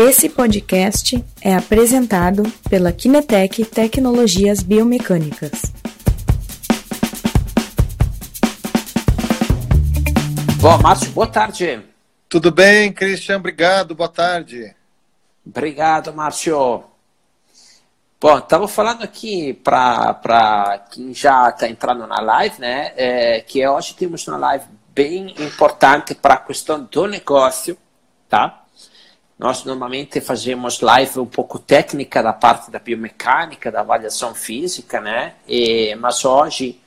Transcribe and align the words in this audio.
Esse 0.00 0.28
podcast 0.28 1.24
é 1.40 1.56
apresentado 1.56 2.44
pela 2.70 2.92
Kinetec 2.92 3.64
Tecnologias 3.64 4.62
Biomecânicas. 4.62 5.60
Bom, 10.60 10.78
Márcio, 10.78 11.10
boa 11.10 11.26
tarde. 11.26 11.82
Tudo 12.28 12.52
bem, 12.52 12.92
Christian? 12.92 13.38
Obrigado, 13.38 13.92
boa 13.92 14.08
tarde. 14.08 14.72
Obrigado, 15.44 16.14
Márcio. 16.14 16.84
Bom, 18.20 18.38
estava 18.38 18.68
falando 18.68 19.02
aqui 19.02 19.52
para 19.52 20.86
quem 20.92 21.12
já 21.12 21.48
está 21.48 21.68
entrando 21.68 22.06
na 22.06 22.20
live, 22.20 22.60
né? 22.60 22.92
É, 22.96 23.40
que 23.40 23.66
hoje 23.66 23.96
temos 23.96 24.24
uma 24.28 24.36
live 24.36 24.66
bem 24.94 25.34
importante 25.42 26.14
para 26.14 26.34
a 26.34 26.38
questão 26.38 26.84
do 26.84 27.08
negócio, 27.08 27.76
tá? 28.28 28.62
Nós 29.38 29.62
normalmente 29.62 30.20
fazemos 30.20 30.80
live 30.80 31.20
um 31.20 31.26
pouco 31.26 31.60
técnica 31.60 32.20
da 32.20 32.32
parte 32.32 32.72
da 32.72 32.80
biomecânica, 32.80 33.70
da 33.70 33.80
avaliação 33.80 34.34
física, 34.34 35.00
né? 35.00 35.34
E, 35.46 35.94
mas 35.94 36.24
hoje 36.24 36.80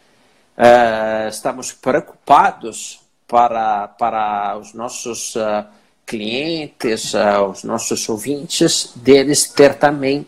uh, 0.57 1.29
estamos 1.29 1.71
preocupados 1.71 2.99
para, 3.25 3.87
para 3.87 4.57
os 4.57 4.73
nossos 4.73 5.33
uh, 5.37 5.65
clientes, 6.05 7.13
uh, 7.13 7.45
os 7.49 7.63
nossos 7.63 8.09
ouvintes, 8.09 8.91
deles 8.97 9.47
ter 9.47 9.75
também 9.75 10.27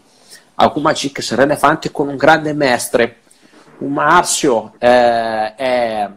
algumas 0.55 0.98
dicas 0.98 1.30
relevantes 1.30 1.91
com 1.91 2.04
um 2.04 2.18
grande 2.18 2.54
mestre. 2.54 3.18
O 3.82 3.90
Márcio 3.90 4.71
é 4.80 6.10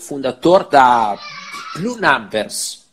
fundador 0.00 0.68
da 0.68 1.16
Blue 1.76 1.96
Numbers, 1.96 2.87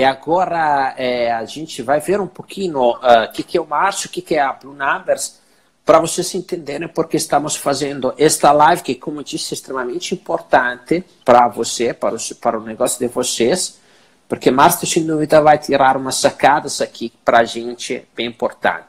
e 0.00 0.04
agora 0.04 0.94
é, 0.96 1.30
a 1.30 1.44
gente 1.44 1.82
vai 1.82 2.00
ver 2.00 2.22
um 2.22 2.26
pouquinho 2.26 2.78
o 2.78 2.92
uh, 2.92 3.30
que, 3.34 3.42
que 3.42 3.58
é 3.58 3.60
o 3.60 3.66
Márcio, 3.66 4.08
o 4.08 4.10
que, 4.10 4.22
que 4.22 4.34
é 4.34 4.40
a 4.40 4.50
Blue 4.50 4.72
Numbers, 4.72 5.38
para 5.84 5.98
vocês 5.98 6.34
entenderem 6.34 6.88
porque 6.88 7.18
estamos 7.18 7.54
fazendo 7.54 8.14
esta 8.16 8.50
live, 8.50 8.80
que, 8.80 8.94
como 8.94 9.20
eu 9.20 9.24
disse, 9.24 9.52
é 9.52 9.54
extremamente 9.56 10.14
importante 10.14 11.04
para 11.22 11.48
você, 11.48 11.92
para 11.92 12.14
o, 12.14 12.34
para 12.36 12.58
o 12.58 12.62
negócio 12.62 12.98
de 12.98 13.08
vocês, 13.08 13.78
porque 14.26 14.50
Márcio, 14.50 14.86
sem 14.86 15.04
dúvida, 15.04 15.42
vai 15.42 15.58
tirar 15.58 15.98
umas 15.98 16.14
sacadas 16.14 16.80
aqui 16.80 17.12
para 17.22 17.40
a 17.40 17.44
gente 17.44 18.08
bem 18.16 18.24
importante. 18.24 18.88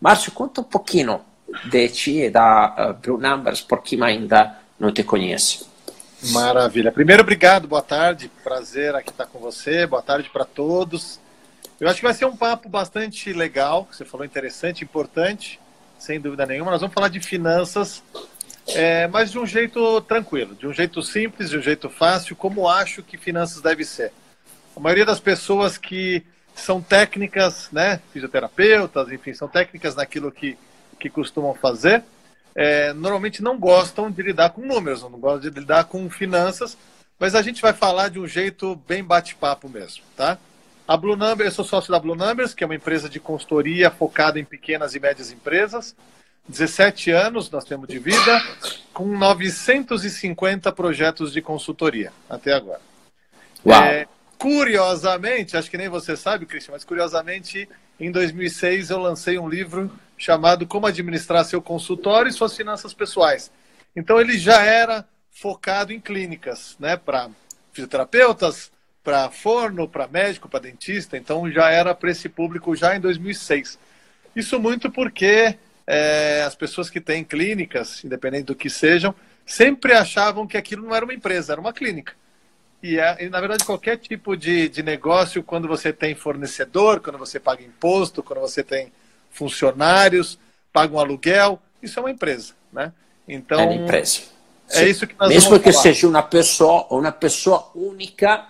Márcio, 0.00 0.32
conta 0.32 0.60
um 0.60 0.64
pouquinho 0.64 1.20
de 1.70 1.88
ti, 1.88 2.30
da 2.30 2.90
uh, 2.90 2.94
Blue 3.00 3.16
Numbers, 3.16 3.60
por 3.60 3.80
quem 3.80 4.02
ainda 4.02 4.58
não 4.76 4.90
te 4.90 5.04
conhece. 5.04 5.70
Maravilha. 6.30 6.92
Primeiro, 6.92 7.22
obrigado, 7.22 7.66
boa 7.66 7.82
tarde. 7.82 8.30
Prazer 8.44 8.94
aqui 8.94 9.10
estar 9.10 9.26
com 9.26 9.40
você. 9.40 9.86
Boa 9.86 10.02
tarde 10.02 10.30
para 10.30 10.44
todos. 10.44 11.18
Eu 11.80 11.88
acho 11.88 11.96
que 11.96 12.04
vai 12.04 12.14
ser 12.14 12.26
um 12.26 12.36
papo 12.36 12.68
bastante 12.68 13.32
legal. 13.32 13.88
Você 13.90 14.04
falou 14.04 14.24
interessante, 14.24 14.84
importante, 14.84 15.58
sem 15.98 16.20
dúvida 16.20 16.46
nenhuma. 16.46 16.70
Nós 16.70 16.80
vamos 16.80 16.94
falar 16.94 17.08
de 17.08 17.18
finanças, 17.18 18.04
é, 18.68 19.08
mas 19.08 19.32
de 19.32 19.38
um 19.38 19.44
jeito 19.44 20.00
tranquilo, 20.02 20.54
de 20.54 20.64
um 20.64 20.72
jeito 20.72 21.02
simples, 21.02 21.50
de 21.50 21.58
um 21.58 21.62
jeito 21.62 21.90
fácil, 21.90 22.36
como 22.36 22.68
acho 22.68 23.02
que 23.02 23.18
finanças 23.18 23.60
deve 23.60 23.84
ser. 23.84 24.12
A 24.76 24.80
maioria 24.80 25.04
das 25.04 25.18
pessoas 25.18 25.76
que 25.76 26.24
são 26.54 26.80
técnicas, 26.80 27.68
né, 27.72 28.00
fisioterapeutas, 28.12 29.10
enfim, 29.10 29.34
são 29.34 29.48
técnicas 29.48 29.96
naquilo 29.96 30.30
que, 30.30 30.56
que 31.00 31.10
costumam 31.10 31.52
fazer 31.52 32.04
é, 32.54 32.92
normalmente 32.92 33.42
não 33.42 33.58
gostam 33.58 34.10
de 34.10 34.22
lidar 34.22 34.50
com 34.50 34.60
números, 34.62 35.02
não 35.02 35.10
gostam 35.18 35.50
de 35.50 35.60
lidar 35.60 35.84
com 35.84 36.08
finanças, 36.10 36.76
mas 37.18 37.34
a 37.34 37.42
gente 37.42 37.62
vai 37.62 37.72
falar 37.72 38.08
de 38.08 38.18
um 38.18 38.26
jeito 38.26 38.76
bem 38.86 39.02
bate-papo 39.02 39.68
mesmo, 39.68 40.02
tá? 40.16 40.38
A 40.86 40.96
Blue 40.96 41.16
Numbers, 41.16 41.50
eu 41.50 41.52
sou 41.52 41.64
sócio 41.64 41.92
da 41.92 41.98
Blue 41.98 42.16
Numbers, 42.16 42.52
que 42.52 42.64
é 42.64 42.66
uma 42.66 42.74
empresa 42.74 43.08
de 43.08 43.20
consultoria 43.20 43.90
focada 43.90 44.38
em 44.38 44.44
pequenas 44.44 44.94
e 44.94 45.00
médias 45.00 45.30
empresas. 45.30 45.94
17 46.48 47.10
anos 47.12 47.50
nós 47.50 47.64
temos 47.64 47.88
de 47.88 47.98
vida, 47.98 48.42
com 48.92 49.06
950 49.06 50.72
projetos 50.72 51.32
de 51.32 51.40
consultoria 51.40 52.12
até 52.28 52.52
agora. 52.52 52.80
Uau. 53.64 53.84
É, 53.84 54.06
curiosamente, 54.36 55.56
acho 55.56 55.70
que 55.70 55.78
nem 55.78 55.88
você 55.88 56.16
sabe, 56.16 56.46
Cristian, 56.46 56.72
mas 56.72 56.84
curiosamente, 56.84 57.68
em 57.98 58.10
2006 58.10 58.90
eu 58.90 58.98
lancei 58.98 59.38
um 59.38 59.48
livro 59.48 59.88
chamado 60.22 60.68
Como 60.68 60.86
Administrar 60.86 61.44
Seu 61.44 61.60
Consultório 61.60 62.30
e 62.30 62.32
Suas 62.32 62.56
Finanças 62.56 62.94
Pessoais. 62.94 63.50
Então 63.94 64.20
ele 64.20 64.38
já 64.38 64.62
era 64.62 65.04
focado 65.32 65.92
em 65.92 65.98
clínicas, 65.98 66.76
né, 66.78 66.96
para 66.96 67.28
fisioterapeutas, 67.72 68.70
para 69.02 69.28
forno, 69.30 69.88
para 69.88 70.06
médico, 70.06 70.48
para 70.48 70.60
dentista. 70.60 71.16
Então 71.16 71.50
já 71.50 71.70
era 71.70 71.92
para 71.92 72.08
esse 72.08 72.28
público 72.28 72.76
já 72.76 72.94
em 72.94 73.00
2006. 73.00 73.80
Isso 74.36 74.60
muito 74.60 74.92
porque 74.92 75.58
é, 75.84 76.42
as 76.46 76.54
pessoas 76.54 76.88
que 76.88 77.00
têm 77.00 77.24
clínicas, 77.24 78.04
independente 78.04 78.44
do 78.44 78.54
que 78.54 78.70
sejam, 78.70 79.12
sempre 79.44 79.92
achavam 79.92 80.46
que 80.46 80.56
aquilo 80.56 80.86
não 80.86 80.94
era 80.94 81.04
uma 81.04 81.14
empresa, 81.14 81.52
era 81.52 81.60
uma 81.60 81.72
clínica. 81.72 82.14
E, 82.80 82.96
é, 82.96 83.24
e 83.24 83.28
na 83.28 83.40
verdade, 83.40 83.64
qualquer 83.64 83.98
tipo 83.98 84.36
de, 84.36 84.68
de 84.68 84.84
negócio, 84.84 85.42
quando 85.42 85.66
você 85.66 85.92
tem 85.92 86.14
fornecedor, 86.14 87.00
quando 87.00 87.18
você 87.18 87.40
paga 87.40 87.64
imposto, 87.64 88.22
quando 88.22 88.40
você 88.40 88.62
tem 88.62 88.92
funcionários, 89.32 90.38
paga 90.72 90.94
um 90.94 91.00
aluguel, 91.00 91.60
isso 91.82 91.98
é 91.98 92.02
uma 92.02 92.10
empresa, 92.10 92.54
né? 92.72 92.92
Então, 93.26 93.60
é 93.60 93.64
uma 93.64 93.74
empresa. 93.74 94.22
É 94.70 94.88
isso 94.88 95.06
que 95.06 95.14
nós 95.18 95.28
Mesmo 95.28 95.58
que 95.58 95.72
falar. 95.72 95.82
seja 95.82 96.08
uma 96.08 96.22
pessoa, 96.22 96.86
uma 96.90 97.12
pessoa 97.12 97.70
única. 97.74 98.46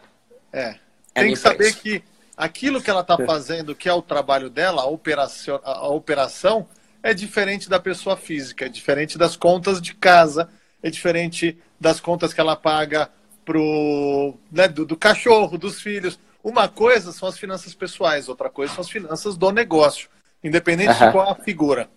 É. 0.52 0.76
é 1.14 1.22
tem 1.22 1.32
que 1.32 1.38
saber 1.38 1.74
que 1.74 2.02
aquilo 2.36 2.80
que 2.80 2.90
ela 2.90 3.00
está 3.00 3.16
fazendo, 3.16 3.74
que 3.74 3.88
é 3.88 3.92
o 3.92 4.02
trabalho 4.02 4.48
dela, 4.48 4.82
a 4.82 4.86
operação, 4.86 5.60
a 5.64 5.88
operação, 5.88 6.68
é 7.02 7.12
diferente 7.12 7.68
da 7.68 7.80
pessoa 7.80 8.16
física, 8.16 8.66
é 8.66 8.68
diferente 8.68 9.18
das 9.18 9.36
contas 9.36 9.80
de 9.80 9.94
casa, 9.94 10.48
é 10.82 10.90
diferente 10.90 11.58
das 11.80 11.98
contas 11.98 12.32
que 12.32 12.40
ela 12.40 12.54
paga 12.54 13.10
pro, 13.44 14.34
né, 14.50 14.68
do, 14.68 14.84
do 14.84 14.96
cachorro, 14.96 15.58
dos 15.58 15.80
filhos. 15.80 16.18
Uma 16.44 16.68
coisa 16.68 17.12
são 17.12 17.28
as 17.28 17.38
finanças 17.38 17.74
pessoais, 17.74 18.28
outra 18.28 18.48
coisa 18.48 18.74
são 18.74 18.82
as 18.82 18.90
finanças 18.90 19.36
do 19.36 19.50
negócio 19.50 20.08
independente 20.42 20.90
uhum. 20.90 21.06
de 21.06 21.12
qual 21.12 21.30
a 21.30 21.34
figura. 21.34 21.88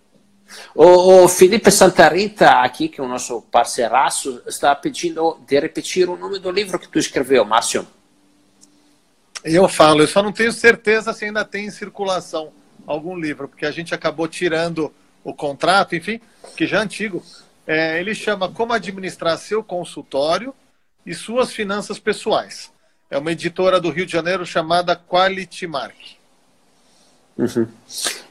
O, 0.74 1.24
o, 1.24 1.28
Felipe 1.28 1.70
Santarita, 1.70 2.62
aqui, 2.62 2.88
que 2.88 3.00
é 3.00 3.04
o 3.04 3.08
nosso 3.08 3.42
parceiraço, 3.42 4.42
está 4.46 4.74
pedindo 4.74 5.38
de 5.46 5.58
repetir 5.58 6.08
o 6.08 6.16
nome 6.16 6.38
do 6.38 6.50
livro 6.50 6.78
que 6.78 6.88
tu 6.88 6.98
escreveu, 6.98 7.44
Márcio. 7.44 7.86
Eu 9.44 9.68
falo, 9.68 10.02
eu 10.02 10.06
só 10.06 10.22
não 10.22 10.32
tenho 10.32 10.52
certeza 10.52 11.12
se 11.12 11.24
ainda 11.24 11.44
tem 11.44 11.66
em 11.66 11.70
circulação 11.70 12.52
algum 12.86 13.16
livro, 13.18 13.48
porque 13.48 13.66
a 13.66 13.70
gente 13.70 13.94
acabou 13.94 14.28
tirando 14.28 14.92
o 15.24 15.34
contrato, 15.34 15.96
enfim, 15.96 16.20
que 16.56 16.66
já 16.66 16.78
é 16.78 16.82
antigo. 16.82 17.22
É, 17.66 17.98
ele 17.98 18.14
chama 18.14 18.48
Como 18.48 18.72
Administrar 18.72 19.36
Seu 19.38 19.62
Consultório 19.62 20.54
e 21.04 21.14
Suas 21.14 21.52
Finanças 21.52 21.98
Pessoais. 21.98 22.70
É 23.10 23.18
uma 23.18 23.32
editora 23.32 23.80
do 23.80 23.90
Rio 23.90 24.06
de 24.06 24.12
Janeiro 24.12 24.46
chamada 24.46 24.96
Quality 24.96 25.66
Mark. 25.66 25.96
Uhum. 27.38 27.66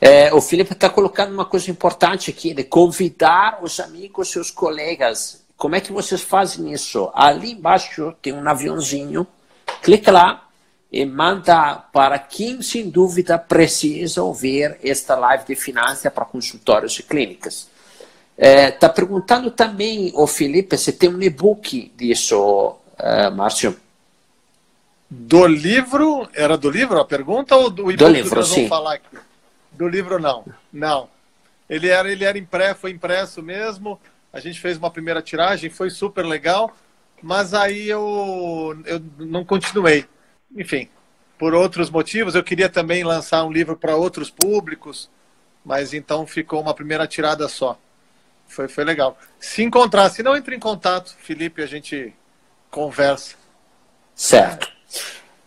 É, 0.01 0.33
o 0.33 0.41
Felipe 0.41 0.73
está 0.73 0.89
colocando 0.89 1.31
uma 1.31 1.45
coisa 1.45 1.69
importante 1.69 2.29
aqui, 2.31 2.53
de 2.53 2.63
convidar 2.63 3.59
os 3.61 3.79
amigos, 3.79 4.31
seus 4.31 4.49
colegas. 4.49 5.43
Como 5.55 5.75
é 5.75 5.81
que 5.81 5.93
vocês 5.93 6.21
fazem 6.21 6.73
isso? 6.73 7.09
Ali 7.13 7.51
embaixo 7.51 8.13
tem 8.21 8.33
um 8.33 8.47
aviãozinho, 8.47 9.25
clica 9.81 10.11
lá 10.11 10.47
e 10.91 11.05
manda 11.05 11.75
para 11.93 12.17
quem, 12.17 12.61
sem 12.61 12.89
dúvida, 12.89 13.37
precisa 13.37 14.23
ouvir 14.23 14.77
esta 14.83 15.15
live 15.15 15.45
de 15.45 15.55
finanças 15.55 16.11
para 16.11 16.25
consultórios 16.25 16.97
e 16.99 17.03
clínicas. 17.03 17.67
Está 18.37 18.47
é, 18.47 18.71
tá 18.71 18.89
perguntando 18.89 19.49
também, 19.49 20.11
o 20.13 20.27
Felipe, 20.27 20.77
se 20.77 20.91
tem 20.91 21.09
um 21.09 21.21
e-book 21.21 21.91
disso, 21.95 22.37
uh, 22.37 23.31
Márcio. 23.33 23.77
Do 25.17 25.47
livro? 25.47 26.27
Era 26.33 26.57
do 26.57 26.69
livro 26.69 26.99
a 26.99 27.05
pergunta 27.05 27.55
ou 27.55 27.69
do 27.69 27.91
do 27.95 28.07
livro, 28.07 28.41
que 28.41 28.47
sim. 28.47 28.67
falar 28.67 28.95
aqui? 28.95 29.17
Do 29.71 29.87
livro 29.87 30.19
não. 30.19 30.45
Não. 30.71 31.09
Ele 31.69 31.87
era, 31.87 32.11
ele 32.11 32.25
era 32.25 32.37
impresso, 32.37 32.81
foi 32.81 32.91
impresso 32.91 33.41
mesmo. 33.41 33.99
A 34.31 34.39
gente 34.39 34.59
fez 34.59 34.77
uma 34.77 34.91
primeira 34.91 35.21
tiragem, 35.21 35.69
foi 35.69 35.89
super 35.89 36.25
legal, 36.25 36.75
mas 37.23 37.53
aí 37.53 37.87
eu, 37.87 38.77
eu 38.85 39.01
não 39.17 39.45
continuei. 39.45 40.05
Enfim, 40.55 40.89
por 41.37 41.53
outros 41.53 41.89
motivos, 41.89 42.35
eu 42.35 42.43
queria 42.43 42.67
também 42.67 43.03
lançar 43.03 43.43
um 43.45 43.51
livro 43.51 43.77
para 43.77 43.95
outros 43.95 44.29
públicos, 44.29 45.09
mas 45.63 45.93
então 45.93 46.27
ficou 46.27 46.61
uma 46.61 46.73
primeira 46.73 47.07
tirada 47.07 47.47
só. 47.47 47.79
Foi, 48.47 48.67
foi 48.67 48.83
legal. 48.83 49.17
Se 49.39 49.63
encontrar, 49.63 50.09
se 50.09 50.21
não 50.21 50.35
entre 50.35 50.55
em 50.55 50.59
contato, 50.59 51.15
Felipe, 51.19 51.61
a 51.61 51.65
gente 51.65 52.13
conversa. 52.69 53.35
Certo. 54.13 54.74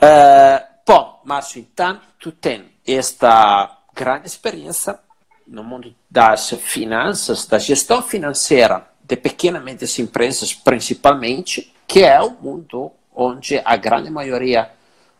Uh, 0.00 0.64
bom, 0.86 1.20
Márcio, 1.24 1.60
então, 1.60 2.00
tem 2.40 2.66
esta 2.86 3.78
grande 3.94 4.26
experiência 4.26 4.98
no 5.46 5.64
mundo 5.64 5.94
das 6.10 6.50
finanças, 6.50 7.46
da 7.46 7.58
gestão 7.58 8.02
financeira 8.02 8.86
de 9.02 9.16
pequenas 9.16 9.62
e 9.62 9.64
médias 9.64 9.98
empresas, 9.98 10.52
principalmente, 10.52 11.72
que 11.86 12.02
é 12.02 12.20
o 12.20 12.30
mundo 12.30 12.92
onde 13.14 13.60
a 13.64 13.76
grande 13.76 14.10
maioria 14.10 14.70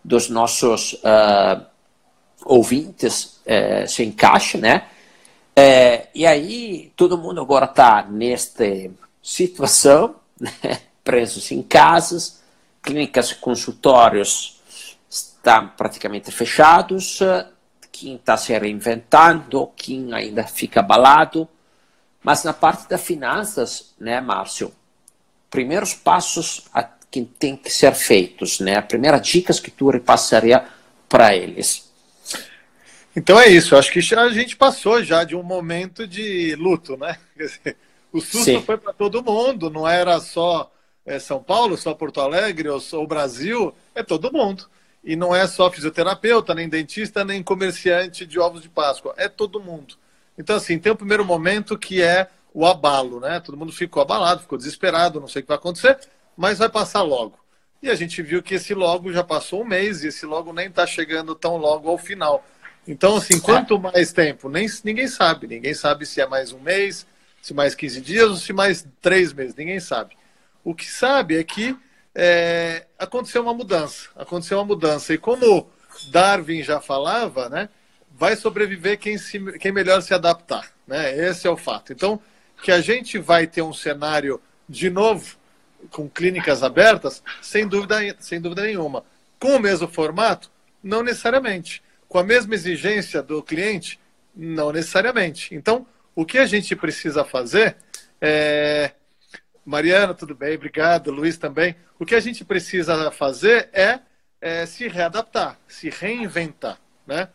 dos 0.04 0.28
nossos 0.28 0.92
uh, 0.94 1.64
ouvintes 2.44 3.40
é, 3.44 3.86
se 3.86 4.04
encaixa, 4.04 4.58
né? 4.58 4.86
É, 5.56 6.06
e 6.14 6.24
aí 6.24 6.92
todo 6.94 7.18
mundo 7.18 7.40
agora 7.40 7.64
está 7.64 8.06
nesta 8.08 8.64
situação, 9.20 10.14
né? 10.38 10.52
presos 11.02 11.50
em 11.50 11.62
casas, 11.62 12.42
clínicas 12.88 13.32
e 13.32 13.34
consultórios 13.34 14.58
estão 15.10 15.68
praticamente 15.68 16.32
fechados, 16.32 17.20
quem 17.92 18.14
está 18.16 18.34
se 18.34 18.56
reinventando, 18.56 19.70
quem 19.76 20.14
ainda 20.14 20.44
fica 20.44 20.80
abalado, 20.80 21.46
mas 22.22 22.44
na 22.44 22.54
parte 22.54 22.88
das 22.88 23.02
finanças, 23.02 23.94
né, 24.00 24.22
Márcio, 24.22 24.72
primeiros 25.50 25.92
passos 25.92 26.64
a, 26.72 26.82
que 26.82 27.22
tem 27.22 27.56
que 27.56 27.70
ser 27.70 27.94
feitos, 27.94 28.58
né? 28.60 28.76
A 28.76 28.82
primeira 28.82 29.18
dicas 29.18 29.60
que 29.60 29.70
tu 29.70 29.90
repassaria 29.90 30.64
para 31.08 31.36
eles. 31.36 31.90
Então 33.14 33.38
é 33.38 33.48
isso, 33.48 33.76
acho 33.76 33.92
que 33.92 34.14
a 34.14 34.28
gente 34.30 34.56
passou 34.56 35.02
já 35.02 35.24
de 35.24 35.36
um 35.36 35.42
momento 35.42 36.06
de 36.06 36.54
luto, 36.56 36.96
né? 36.96 37.18
Dizer, 37.36 37.76
o 38.10 38.20
susto 38.20 38.44
Sim. 38.44 38.62
foi 38.62 38.78
para 38.78 38.94
todo 38.94 39.22
mundo, 39.22 39.68
não 39.68 39.86
era 39.86 40.18
só 40.20 40.70
é, 41.08 41.18
São 41.18 41.42
Paulo, 41.42 41.76
só 41.76 41.94
Porto 41.94 42.20
Alegre 42.20 42.68
ou 42.68 43.06
Brasil, 43.06 43.74
é 43.94 44.02
todo 44.02 44.32
mundo. 44.32 44.68
E 45.02 45.16
não 45.16 45.34
é 45.34 45.46
só 45.46 45.70
fisioterapeuta, 45.70 46.54
nem 46.54 46.68
dentista, 46.68 47.24
nem 47.24 47.42
comerciante 47.42 48.26
de 48.26 48.38
ovos 48.38 48.60
de 48.60 48.68
Páscoa, 48.68 49.14
é 49.16 49.28
todo 49.28 49.60
mundo. 49.60 49.94
Então, 50.36 50.56
assim, 50.56 50.78
tem 50.78 50.92
o 50.92 50.96
primeiro 50.96 51.24
momento 51.24 51.78
que 51.78 52.02
é 52.02 52.28
o 52.52 52.66
abalo, 52.66 53.20
né? 53.20 53.40
Todo 53.40 53.56
mundo 53.56 53.72
ficou 53.72 54.02
abalado, 54.02 54.42
ficou 54.42 54.58
desesperado, 54.58 55.20
não 55.20 55.28
sei 55.28 55.40
o 55.40 55.42
que 55.44 55.48
vai 55.48 55.56
acontecer, 55.56 55.98
mas 56.36 56.58
vai 56.58 56.68
passar 56.68 57.02
logo. 57.02 57.38
E 57.82 57.88
a 57.88 57.94
gente 57.94 58.20
viu 58.22 58.42
que 58.42 58.56
esse 58.56 58.74
logo 58.74 59.12
já 59.12 59.24
passou 59.24 59.62
um 59.62 59.66
mês 59.66 60.02
e 60.02 60.08
esse 60.08 60.26
logo 60.26 60.52
nem 60.52 60.66
está 60.66 60.86
chegando 60.86 61.34
tão 61.34 61.56
logo 61.56 61.88
ao 61.88 61.96
final. 61.96 62.44
Então, 62.86 63.16
assim, 63.16 63.38
quanto 63.40 63.78
mais 63.78 64.12
tempo? 64.12 64.48
Nem, 64.48 64.66
ninguém 64.84 65.08
sabe. 65.08 65.46
Ninguém 65.46 65.74
sabe 65.74 66.04
se 66.04 66.20
é 66.20 66.26
mais 66.26 66.52
um 66.52 66.58
mês, 66.58 67.06
se 67.40 67.54
mais 67.54 67.74
15 67.74 68.00
dias 68.00 68.28
ou 68.30 68.36
se 68.36 68.52
mais 68.52 68.86
três 69.00 69.32
meses. 69.32 69.54
Ninguém 69.54 69.80
sabe. 69.80 70.16
O 70.64 70.74
que 70.74 70.86
sabe 70.86 71.38
é 71.38 71.44
que 71.44 71.76
é, 72.14 72.86
aconteceu 72.98 73.42
uma 73.42 73.54
mudança. 73.54 74.08
Aconteceu 74.16 74.58
uma 74.58 74.64
mudança. 74.64 75.14
E 75.14 75.18
como 75.18 75.70
Darwin 76.10 76.62
já 76.62 76.80
falava, 76.80 77.48
né? 77.48 77.68
vai 78.18 78.34
sobreviver 78.34 78.98
quem, 78.98 79.16
se, 79.16 79.38
quem 79.58 79.70
melhor 79.70 80.02
se 80.02 80.12
adaptar. 80.12 80.68
Né? 80.86 81.16
Esse 81.16 81.46
é 81.46 81.50
o 81.50 81.56
fato. 81.56 81.92
Então, 81.92 82.20
que 82.60 82.72
a 82.72 82.80
gente 82.80 83.18
vai 83.18 83.46
ter 83.46 83.62
um 83.62 83.72
cenário 83.72 84.40
de 84.68 84.90
novo 84.90 85.36
com 85.90 86.08
clínicas 86.08 86.64
abertas, 86.64 87.22
sem 87.40 87.66
dúvida, 87.68 87.98
sem 88.18 88.40
dúvida 88.40 88.62
nenhuma. 88.62 89.04
Com 89.38 89.54
o 89.54 89.60
mesmo 89.60 89.86
formato? 89.86 90.50
Não 90.82 91.04
necessariamente. 91.04 91.80
Com 92.08 92.18
a 92.18 92.24
mesma 92.24 92.54
exigência 92.54 93.22
do 93.22 93.40
cliente? 93.40 94.00
Não 94.34 94.72
necessariamente. 94.72 95.54
Então, 95.54 95.86
o 96.16 96.26
que 96.26 96.38
a 96.38 96.46
gente 96.46 96.74
precisa 96.74 97.24
fazer 97.24 97.76
é. 98.20 98.92
Mariana, 99.68 100.14
tudo 100.14 100.34
bem? 100.34 100.54
Obrigado. 100.54 101.10
Luiz 101.10 101.36
também. 101.36 101.76
O 101.98 102.06
que 102.06 102.14
a 102.14 102.20
gente 102.20 102.42
precisa 102.42 103.10
fazer 103.10 103.68
é, 103.74 104.00
é 104.40 104.64
se 104.64 104.88
readaptar, 104.88 105.58
se 105.68 105.90
reinventar. 105.90 106.78
Né? 107.06 107.28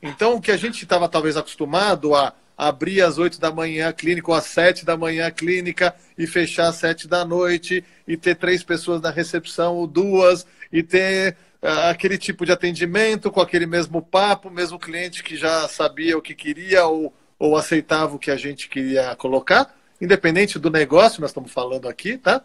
Então, 0.00 0.36
o 0.36 0.40
que 0.40 0.52
a 0.52 0.56
gente 0.56 0.84
estava 0.84 1.08
talvez 1.08 1.36
acostumado 1.36 2.14
a 2.14 2.32
abrir 2.56 3.02
às 3.02 3.18
8 3.18 3.40
da 3.40 3.50
manhã 3.50 3.88
a 3.88 3.92
clínica 3.92 4.30
ou 4.30 4.36
às 4.36 4.44
7 4.44 4.84
da 4.84 4.96
manhã 4.96 5.26
a 5.26 5.30
clínica 5.32 5.92
e 6.16 6.28
fechar 6.28 6.68
às 6.68 6.76
7 6.76 7.08
da 7.08 7.24
noite 7.24 7.82
e 8.06 8.16
ter 8.16 8.36
três 8.36 8.62
pessoas 8.62 9.00
na 9.00 9.10
recepção 9.10 9.74
ou 9.74 9.86
duas 9.86 10.46
e 10.72 10.84
ter 10.84 11.36
uh, 11.60 11.90
aquele 11.90 12.16
tipo 12.16 12.46
de 12.46 12.52
atendimento 12.52 13.32
com 13.32 13.40
aquele 13.40 13.66
mesmo 13.66 14.00
papo, 14.00 14.48
mesmo 14.48 14.78
cliente 14.78 15.24
que 15.24 15.36
já 15.36 15.66
sabia 15.66 16.16
o 16.16 16.22
que 16.22 16.36
queria 16.36 16.86
ou, 16.86 17.12
ou 17.36 17.56
aceitava 17.56 18.14
o 18.14 18.18
que 18.18 18.30
a 18.30 18.36
gente 18.36 18.68
queria 18.68 19.16
colocar, 19.16 19.74
independente 20.00 20.58
do 20.58 20.70
negócio, 20.70 21.20
nós 21.20 21.30
estamos 21.30 21.52
falando 21.52 21.88
aqui, 21.88 22.16
tá? 22.16 22.44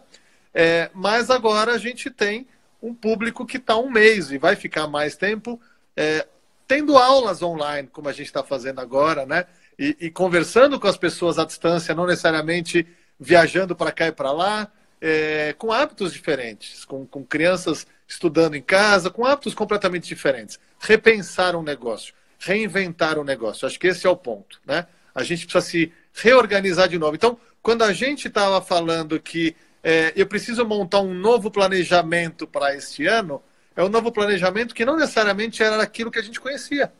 É, 0.52 0.90
mas 0.94 1.30
agora 1.30 1.72
a 1.72 1.78
gente 1.78 2.10
tem 2.10 2.46
um 2.82 2.94
público 2.94 3.46
que 3.46 3.56
está 3.56 3.76
um 3.76 3.90
mês 3.90 4.30
e 4.30 4.38
vai 4.38 4.56
ficar 4.56 4.86
mais 4.86 5.16
tempo 5.16 5.60
é, 5.96 6.26
tendo 6.66 6.96
aulas 6.96 7.42
online, 7.42 7.88
como 7.92 8.08
a 8.08 8.12
gente 8.12 8.26
está 8.26 8.42
fazendo 8.42 8.80
agora, 8.80 9.24
né? 9.24 9.46
E, 9.78 9.96
e, 10.00 10.10
conversando 10.10 10.80
com 10.80 10.86
as 10.86 10.96
pessoas 10.96 11.38
à 11.38 11.44
distância, 11.44 11.94
não 11.94 12.06
necessariamente 12.06 12.86
viajando 13.20 13.76
para 13.76 13.92
cá 13.92 14.06
e 14.06 14.12
para 14.12 14.32
lá, 14.32 14.70
é, 15.00 15.54
com 15.58 15.70
hábitos 15.70 16.12
diferentes, 16.12 16.84
com, 16.84 17.06
com 17.06 17.24
crianças 17.24 17.86
estudando 18.08 18.54
em 18.54 18.62
casa, 18.62 19.10
com 19.10 19.24
hábitos 19.24 19.54
completamente 19.54 20.08
diferentes. 20.08 20.58
Repensar 20.80 21.54
um 21.54 21.62
negócio, 21.62 22.14
reinventar 22.38 23.18
um 23.18 23.24
negócio. 23.24 23.66
Acho 23.66 23.78
que 23.78 23.88
esse 23.88 24.06
é 24.06 24.10
o 24.10 24.16
ponto, 24.16 24.60
né? 24.64 24.86
A 25.14 25.22
gente 25.22 25.46
precisa 25.46 25.64
se 25.64 25.92
reorganizar 26.16 26.88
de 26.88 26.98
novo. 26.98 27.14
Então, 27.14 27.38
quando 27.62 27.82
a 27.82 27.92
gente 27.92 28.28
estava 28.28 28.60
falando 28.60 29.20
que 29.20 29.54
é, 29.82 30.12
eu 30.16 30.26
preciso 30.26 30.64
montar 30.64 31.00
um 31.00 31.14
novo 31.14 31.50
planejamento 31.50 32.46
para 32.46 32.74
este 32.74 33.06
ano, 33.06 33.42
é 33.74 33.84
um 33.84 33.88
novo 33.88 34.10
planejamento 34.10 34.74
que 34.74 34.84
não 34.84 34.96
necessariamente 34.96 35.62
era 35.62 35.80
aquilo 35.82 36.10
que 36.10 36.18
a 36.18 36.22
gente 36.22 36.40
conhecia. 36.40 36.92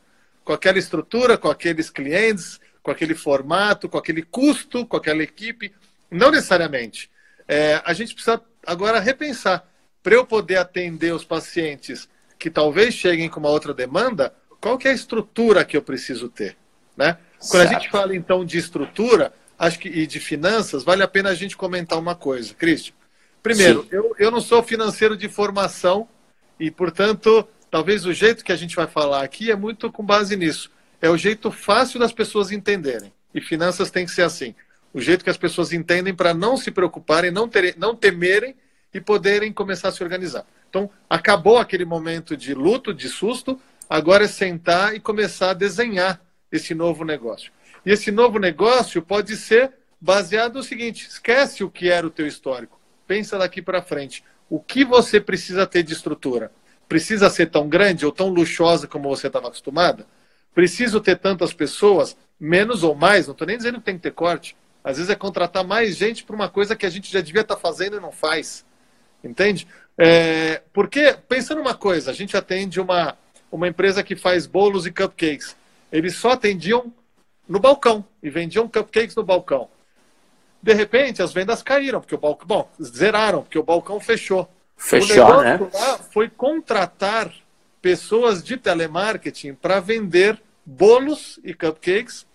Com 0.45 0.53
aquela 0.53 0.79
estrutura, 0.79 1.39
com 1.39 1.49
aqueles 1.49 1.91
clientes, 1.91 2.61
com 2.83 2.91
aquele 2.91 3.15
formato, 3.15 3.89
com 3.89 3.99
aquele 3.99 4.23
custo, 4.23 4.87
com 4.87 4.97
aquela 4.97 5.23
equipe. 5.23 5.73
Não 6.11 6.31
necessariamente. 6.31 7.11
É, 7.49 7.81
a 7.85 7.93
gente 7.93 8.15
precisa 8.15 8.41
agora 8.65 9.01
repensar. 9.01 9.67
Para 10.03 10.15
eu 10.15 10.25
poder 10.25 10.59
atender 10.59 11.13
os 11.13 11.25
pacientes 11.25 12.09
que 12.39 12.49
talvez 12.49 12.95
cheguem 12.95 13.29
com 13.29 13.41
uma 13.41 13.49
outra 13.49 13.75
demanda, 13.75 14.33
qual 14.61 14.79
que 14.79 14.87
é 14.87 14.93
a 14.93 14.95
estrutura 14.95 15.65
que 15.65 15.77
eu 15.77 15.83
preciso 15.83 16.29
ter? 16.29 16.57
Né? 16.97 17.19
Quando 17.39 17.63
a 17.63 17.67
gente 17.67 17.91
fala 17.91 18.15
então 18.15 18.45
de 18.45 18.59
estrutura 18.59 19.33
acho 19.59 19.79
que, 19.79 19.89
e 19.89 20.07
de 20.07 20.21
finanças, 20.21 20.85
vale 20.85 21.03
a 21.03 21.09
pena 21.09 21.31
a 21.31 21.35
gente 21.35 21.57
comentar 21.57 21.99
uma 21.99 22.15
coisa, 22.15 22.55
Cristian. 22.55 22.95
Primeiro, 23.43 23.87
eu, 23.91 24.15
eu 24.19 24.31
não 24.31 24.41
sou 24.41 24.63
financeiro 24.63 25.17
de 25.17 25.29
formação, 25.29 26.09
e, 26.59 26.71
portanto, 26.71 27.47
talvez 27.71 28.05
o 28.05 28.13
jeito 28.13 28.45
que 28.45 28.53
a 28.53 28.57
gente 28.57 28.75
vai 28.75 28.87
falar 28.87 29.23
aqui 29.23 29.51
é 29.51 29.57
muito 29.57 29.93
com 29.93 30.05
base 30.05 30.37
nisso. 30.37 30.71
É 31.01 31.11
o 31.11 31.17
jeito 31.17 31.51
fácil 31.51 32.01
das 32.01 32.13
pessoas 32.13 32.51
entenderem. 32.51 33.13
E 33.35 33.41
finanças 33.41 33.91
tem 33.91 34.07
que 34.07 34.13
ser 34.13 34.23
assim. 34.23 34.55
O 34.93 35.01
jeito 35.01 35.23
que 35.23 35.31
as 35.31 35.37
pessoas 35.37 35.73
entendem 35.73 36.15
para 36.15 36.33
não 36.33 36.57
se 36.57 36.71
preocuparem, 36.71 37.31
não, 37.31 37.49
terem, 37.49 37.75
não 37.77 37.95
temerem 37.95 38.57
e 38.93 39.01
poderem 39.01 39.53
começar 39.53 39.89
a 39.89 39.93
se 39.93 40.03
organizar. 40.03 40.47
Então, 40.71 40.91
acabou 41.09 41.59
aquele 41.59 41.85
momento 41.85 42.37
de 42.37 42.55
luto, 42.55 42.95
de 42.95 43.09
susto, 43.09 43.61
agora 43.89 44.25
é 44.25 44.29
sentar 44.29 44.95
e 44.95 45.01
começar 45.01 45.51
a 45.51 45.55
desenhar 45.55 46.21
esse 46.57 46.75
novo 46.75 47.05
negócio. 47.05 47.53
E 47.85 47.91
esse 47.91 48.11
novo 48.11 48.39
negócio 48.39 49.01
pode 49.01 49.37
ser 49.37 49.73
baseado 50.01 50.55
no 50.55 50.63
seguinte: 50.63 51.07
esquece 51.07 51.63
o 51.63 51.71
que 51.71 51.89
era 51.89 52.07
o 52.07 52.11
teu 52.11 52.27
histórico, 52.27 52.81
pensa 53.07 53.39
daqui 53.39 53.63
para 53.63 53.83
frente 53.83 54.23
o 54.49 54.61
que 54.61 54.85
você 54.85 55.21
precisa 55.21 55.67
ter 55.67 55.83
de 55.83 55.93
estrutura? 55.93 56.53
Precisa 56.89 57.29
ser 57.29 57.47
tão 57.51 57.69
grande 57.69 58.07
ou 58.07 58.13
tão 58.13 58.29
luxuosa 58.29 58.87
como 58.87 59.09
você 59.09 59.27
estava 59.27 59.49
acostumada? 59.49 60.07
Preciso 60.55 61.01
ter 61.01 61.19
tantas 61.19 61.53
pessoas, 61.53 62.17
menos 62.39 62.83
ou 62.83 62.95
mais? 62.95 63.27
Não 63.27 63.33
estou 63.33 63.47
nem 63.47 63.57
dizendo 63.57 63.79
que 63.79 63.85
tem 63.85 63.97
que 63.97 64.03
ter 64.03 64.13
corte. 64.13 64.57
Às 64.85 64.99
vezes 64.99 65.11
é 65.11 65.17
contratar 65.17 65.65
mais 65.65 65.97
gente 65.97 66.23
para 66.23 66.37
uma 66.37 66.49
coisa 66.49 66.77
que 66.77 66.87
a 66.87 66.91
gente 66.91 67.13
já 67.13 67.21
devia 67.21 67.41
estar 67.41 67.57
tá 67.57 67.61
fazendo 67.61 67.97
e 67.97 68.01
não 68.01 68.13
faz. 68.13 68.65
Entende? 69.23 69.67
É, 69.99 70.63
porque, 70.73 71.17
pensando 71.29 71.61
uma 71.61 71.75
coisa, 71.75 72.13
a 72.13 72.15
gente 72.15 72.37
atende 72.37 72.81
uma, 72.81 73.19
uma 73.51 73.67
empresa 73.67 74.03
que 74.05 74.15
faz 74.15 74.47
bolos 74.47 74.87
e 74.87 74.93
cupcakes. 74.93 75.57
Eles 75.91 76.17
só 76.17 76.33
atendiam 76.33 76.93
no 77.49 77.61
balcão 77.61 78.05
e 78.23 78.29
vendiam 78.29 78.69
cupcakes 78.69 79.15
no 79.15 79.23
balcão. 79.23 79.69
De 80.63 80.73
repente, 80.73 81.23
as 81.23 81.33
vendas 81.33 81.63
caíram, 81.63 82.01
porque 82.01 82.15
o 82.15 82.19
balcão. 82.19 82.47
Bom, 82.47 82.71
zeraram, 82.83 83.43
porque 83.43 83.59
o 83.59 83.63
balcão 83.63 84.01
fechou. 84.01 84.49
Fechou, 84.77 85.43
né? 85.43 85.59
Lá 85.73 85.99
foi 85.99 86.29
contratar 86.29 87.33
pessoas 87.81 88.43
de 88.43 88.57
telemarketing 88.57 89.55
para 89.55 89.81
vender 89.81 90.41
bolos 90.65 91.39
e 91.45 91.55
cupcakes 91.55 92.27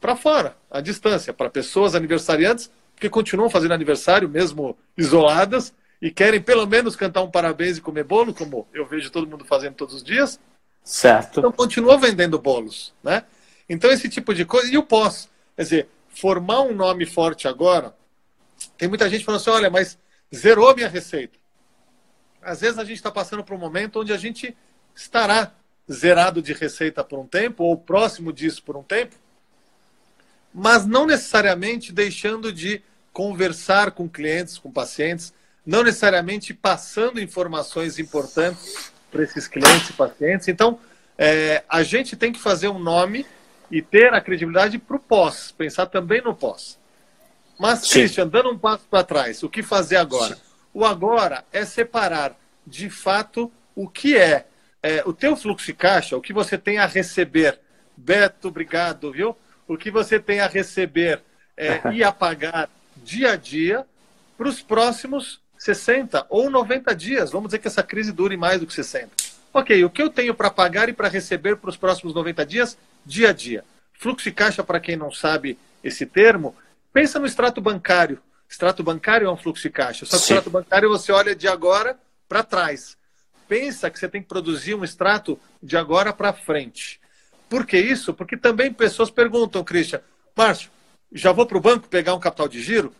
para 0.00 0.16
fora, 0.16 0.56
à 0.70 0.80
distância, 0.80 1.32
para 1.32 1.50
pessoas 1.50 1.94
aniversariantes 1.94 2.70
que 2.98 3.10
continuam 3.10 3.50
fazendo 3.50 3.74
aniversário, 3.74 4.28
mesmo 4.28 4.76
isoladas, 4.96 5.74
e 6.00 6.10
querem 6.10 6.40
pelo 6.40 6.66
menos 6.66 6.96
cantar 6.96 7.22
um 7.22 7.30
parabéns 7.30 7.76
e 7.76 7.80
comer 7.80 8.04
bolo, 8.04 8.32
como 8.32 8.66
eu 8.72 8.86
vejo 8.86 9.10
todo 9.10 9.26
mundo 9.26 9.44
fazendo 9.44 9.74
todos 9.74 9.94
os 9.94 10.02
dias. 10.02 10.40
Certo. 10.86 11.40
Então 11.40 11.50
continua 11.50 11.98
vendendo 11.98 12.38
bolos, 12.38 12.94
né? 13.02 13.24
Então 13.68 13.90
esse 13.90 14.08
tipo 14.08 14.32
de 14.32 14.44
coisa. 14.44 14.72
E 14.72 14.78
o 14.78 14.84
pós. 14.84 15.28
Quer 15.56 15.62
dizer, 15.62 15.88
formar 16.08 16.60
um 16.60 16.72
nome 16.72 17.04
forte 17.04 17.48
agora, 17.48 17.92
tem 18.78 18.88
muita 18.88 19.10
gente 19.10 19.24
falando 19.24 19.40
assim: 19.40 19.50
olha, 19.50 19.68
mas 19.68 19.98
zerou 20.32 20.72
minha 20.76 20.88
receita. 20.88 21.36
Às 22.40 22.60
vezes 22.60 22.78
a 22.78 22.84
gente 22.84 22.98
está 22.98 23.10
passando 23.10 23.42
por 23.42 23.54
um 23.54 23.58
momento 23.58 23.98
onde 23.98 24.12
a 24.12 24.16
gente 24.16 24.56
estará 24.94 25.52
zerado 25.90 26.40
de 26.40 26.52
receita 26.52 27.02
por 27.02 27.18
um 27.18 27.26
tempo, 27.26 27.64
ou 27.64 27.76
próximo 27.76 28.32
disso 28.32 28.62
por 28.62 28.76
um 28.76 28.82
tempo, 28.84 29.16
mas 30.54 30.86
não 30.86 31.04
necessariamente 31.04 31.92
deixando 31.92 32.52
de 32.52 32.80
conversar 33.12 33.90
com 33.90 34.08
clientes, 34.08 34.56
com 34.56 34.70
pacientes, 34.70 35.34
não 35.64 35.82
necessariamente 35.82 36.54
passando 36.54 37.20
informações 37.20 37.98
importantes 37.98 38.92
para 39.16 39.24
esses 39.24 39.48
clientes 39.48 39.88
e 39.88 39.92
pacientes. 39.94 40.46
Então, 40.46 40.78
é, 41.16 41.64
a 41.68 41.82
gente 41.82 42.14
tem 42.14 42.30
que 42.30 42.38
fazer 42.38 42.68
um 42.68 42.78
nome 42.78 43.24
e 43.70 43.80
ter 43.80 44.12
a 44.12 44.20
credibilidade 44.20 44.78
para 44.78 44.96
o 44.96 45.00
pós, 45.00 45.50
pensar 45.56 45.86
também 45.86 46.20
no 46.20 46.34
pós. 46.34 46.78
Mas, 47.58 47.80
Sim. 47.80 48.00
Christian, 48.00 48.28
dando 48.28 48.50
um 48.50 48.58
passo 48.58 48.84
para 48.90 49.02
trás, 49.02 49.42
o 49.42 49.48
que 49.48 49.62
fazer 49.62 49.96
agora? 49.96 50.36
Sim. 50.36 50.42
O 50.74 50.84
agora 50.84 51.44
é 51.50 51.64
separar, 51.64 52.36
de 52.66 52.90
fato, 52.90 53.50
o 53.74 53.88
que 53.88 54.18
é, 54.18 54.46
é, 54.82 55.02
o 55.06 55.12
teu 55.14 55.34
fluxo 55.34 55.64
de 55.66 55.72
caixa, 55.72 56.16
o 56.16 56.20
que 56.20 56.34
você 56.34 56.58
tem 56.58 56.76
a 56.76 56.84
receber. 56.84 57.58
Beto, 57.96 58.48
obrigado, 58.48 59.10
viu? 59.10 59.34
O 59.66 59.78
que 59.78 59.90
você 59.90 60.20
tem 60.20 60.40
a 60.40 60.46
receber 60.46 61.22
é, 61.56 61.80
e 61.94 62.04
a 62.04 62.12
pagar 62.12 62.68
dia 62.98 63.32
a 63.32 63.36
dia 63.36 63.86
para 64.36 64.48
os 64.48 64.60
próximos 64.60 65.40
60 65.66 66.26
ou 66.28 66.48
90 66.48 66.94
dias. 66.94 67.32
Vamos 67.32 67.48
dizer 67.48 67.58
que 67.58 67.66
essa 67.66 67.82
crise 67.82 68.12
dure 68.12 68.36
mais 68.36 68.60
do 68.60 68.66
que 68.66 68.74
60. 68.74 69.10
Ok, 69.52 69.84
o 69.84 69.90
que 69.90 70.02
eu 70.02 70.10
tenho 70.10 70.34
para 70.34 70.50
pagar 70.50 70.88
e 70.88 70.92
para 70.92 71.08
receber 71.08 71.56
para 71.56 71.70
os 71.70 71.76
próximos 71.76 72.14
90 72.14 72.46
dias, 72.46 72.78
dia 73.04 73.30
a 73.30 73.32
dia. 73.32 73.64
Fluxo 73.94 74.24
de 74.24 74.32
caixa, 74.32 74.62
para 74.62 74.78
quem 74.78 74.96
não 74.96 75.10
sabe 75.10 75.58
esse 75.82 76.06
termo, 76.06 76.54
pensa 76.92 77.18
no 77.18 77.26
extrato 77.26 77.60
bancário. 77.60 78.20
Extrato 78.48 78.82
bancário 78.82 79.26
é 79.26 79.30
um 79.30 79.36
fluxo 79.36 79.62
de 79.62 79.70
caixa. 79.70 80.06
Só 80.06 80.16
que 80.16 80.22
o 80.22 80.24
extrato 80.24 80.50
bancário 80.50 80.88
você 80.88 81.10
olha 81.10 81.34
de 81.34 81.48
agora 81.48 81.98
para 82.28 82.44
trás. 82.44 82.96
Pensa 83.48 83.90
que 83.90 83.98
você 83.98 84.08
tem 84.08 84.22
que 84.22 84.28
produzir 84.28 84.74
um 84.74 84.84
extrato 84.84 85.38
de 85.62 85.76
agora 85.76 86.12
para 86.12 86.32
frente. 86.32 87.00
Por 87.48 87.66
que 87.66 87.78
isso? 87.78 88.14
Porque 88.14 88.36
também 88.36 88.72
pessoas 88.72 89.10
perguntam, 89.10 89.64
Christian, 89.64 90.00
Márcio, 90.36 90.70
já 91.10 91.32
vou 91.32 91.46
para 91.46 91.58
o 91.58 91.60
banco 91.60 91.88
pegar 91.88 92.14
um 92.14 92.20
capital 92.20 92.46
de 92.46 92.62
giro? 92.62 92.92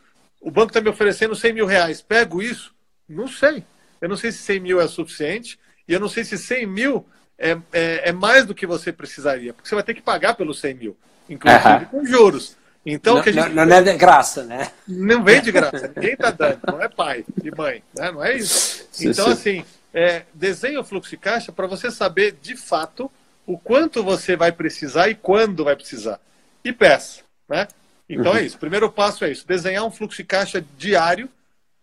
O 0.47 0.51
banco 0.53 0.69
está 0.69 0.81
me 0.81 0.89
oferecendo 0.89 1.35
100 1.35 1.53
mil 1.55 1.67
reais. 1.67 2.01
Pego 2.01 2.41
isso? 2.41 2.73
Não 3.09 3.27
sei. 3.27 3.65
Eu 4.01 4.09
não 4.09 4.17
sei 4.17 4.31
se 4.31 4.39
100 4.39 4.61
mil 4.61 4.81
é 4.81 4.87
suficiente 4.87 5.59
e 5.89 5.93
eu 5.93 5.99
não 5.99 6.09
sei 6.09 6.23
se 6.23 6.39
100 6.39 6.67
mil 6.69 7.05
é, 7.37 7.59
é, 7.73 8.11
é 8.11 8.13
mais 8.13 8.47
do 8.47 8.55
que 8.55 8.65
você 8.65 8.93
precisaria, 8.93 9.53
porque 9.53 9.69
você 9.69 9.75
vai 9.75 9.83
ter 9.83 9.93
que 9.93 10.01
pagar 10.01 10.35
pelos 10.35 10.61
100 10.61 10.75
mil, 10.75 10.97
inclusive 11.29 11.69
uhum. 11.69 11.85
com 11.87 12.07
juros. 12.07 12.57
Então, 12.87 13.17
não, 13.17 13.23
que 13.25 13.31
a 13.31 13.33
gente... 13.33 13.49
não, 13.49 13.67
não 13.67 13.77
é 13.77 13.83
de 13.83 13.93
graça, 13.95 14.45
né? 14.45 14.71
Não 14.87 15.25
vem 15.25 15.43
de 15.43 15.51
graça. 15.51 15.91
Ninguém 15.97 16.13
está 16.13 16.31
dando. 16.31 16.61
Não 16.65 16.81
é 16.81 16.89
pai 16.89 17.25
e 17.43 17.51
mãe. 17.51 17.83
Né? 17.93 18.13
Não 18.13 18.25
é 18.25 18.37
isso. 18.37 18.87
Sim, 18.93 19.09
então, 19.09 19.27
sim. 19.27 19.33
assim, 19.33 19.65
é, 19.93 20.23
desenhe 20.33 20.79
o 20.79 20.85
fluxo 20.85 21.11
de 21.11 21.17
caixa 21.17 21.51
para 21.51 21.67
você 21.67 21.91
saber, 21.91 22.39
de 22.41 22.57
fato, 22.57 23.11
o 23.45 23.59
quanto 23.59 24.05
você 24.05 24.37
vai 24.37 24.53
precisar 24.53 25.09
e 25.09 25.17
quando 25.17 25.65
vai 25.65 25.75
precisar. 25.75 26.21
E 26.63 26.73
peça. 26.73 27.23
Né? 27.49 27.67
Então 28.09 28.37
é 28.37 28.43
isso. 28.43 28.57
O 28.57 28.61
primeiro 28.61 28.91
passo 28.91 29.25
é 29.25 29.31
isso: 29.31 29.47
desenhar 29.47 29.85
um 29.85 29.91
fluxo 29.91 30.19
de 30.19 30.25
caixa 30.25 30.65
diário 30.77 31.29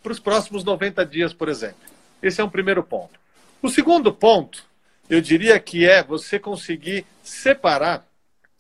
para 0.02 0.12
os 0.12 0.20
próximos 0.20 0.64
90 0.64 1.06
dias, 1.06 1.34
por 1.34 1.50
exemplo. 1.50 1.78
Esse 2.22 2.42
é 2.42 2.44
um 2.44 2.50
primeiro 2.50 2.84
ponto. 2.84 3.20
O 3.62 3.70
segundo 3.70 4.14
ponto, 4.14 4.64
eu 5.10 5.22
diria 5.22 5.60
que 5.60 5.86
é 5.86 6.04
você 6.04 6.40
conseguir 6.40 7.06
separar 7.22 8.06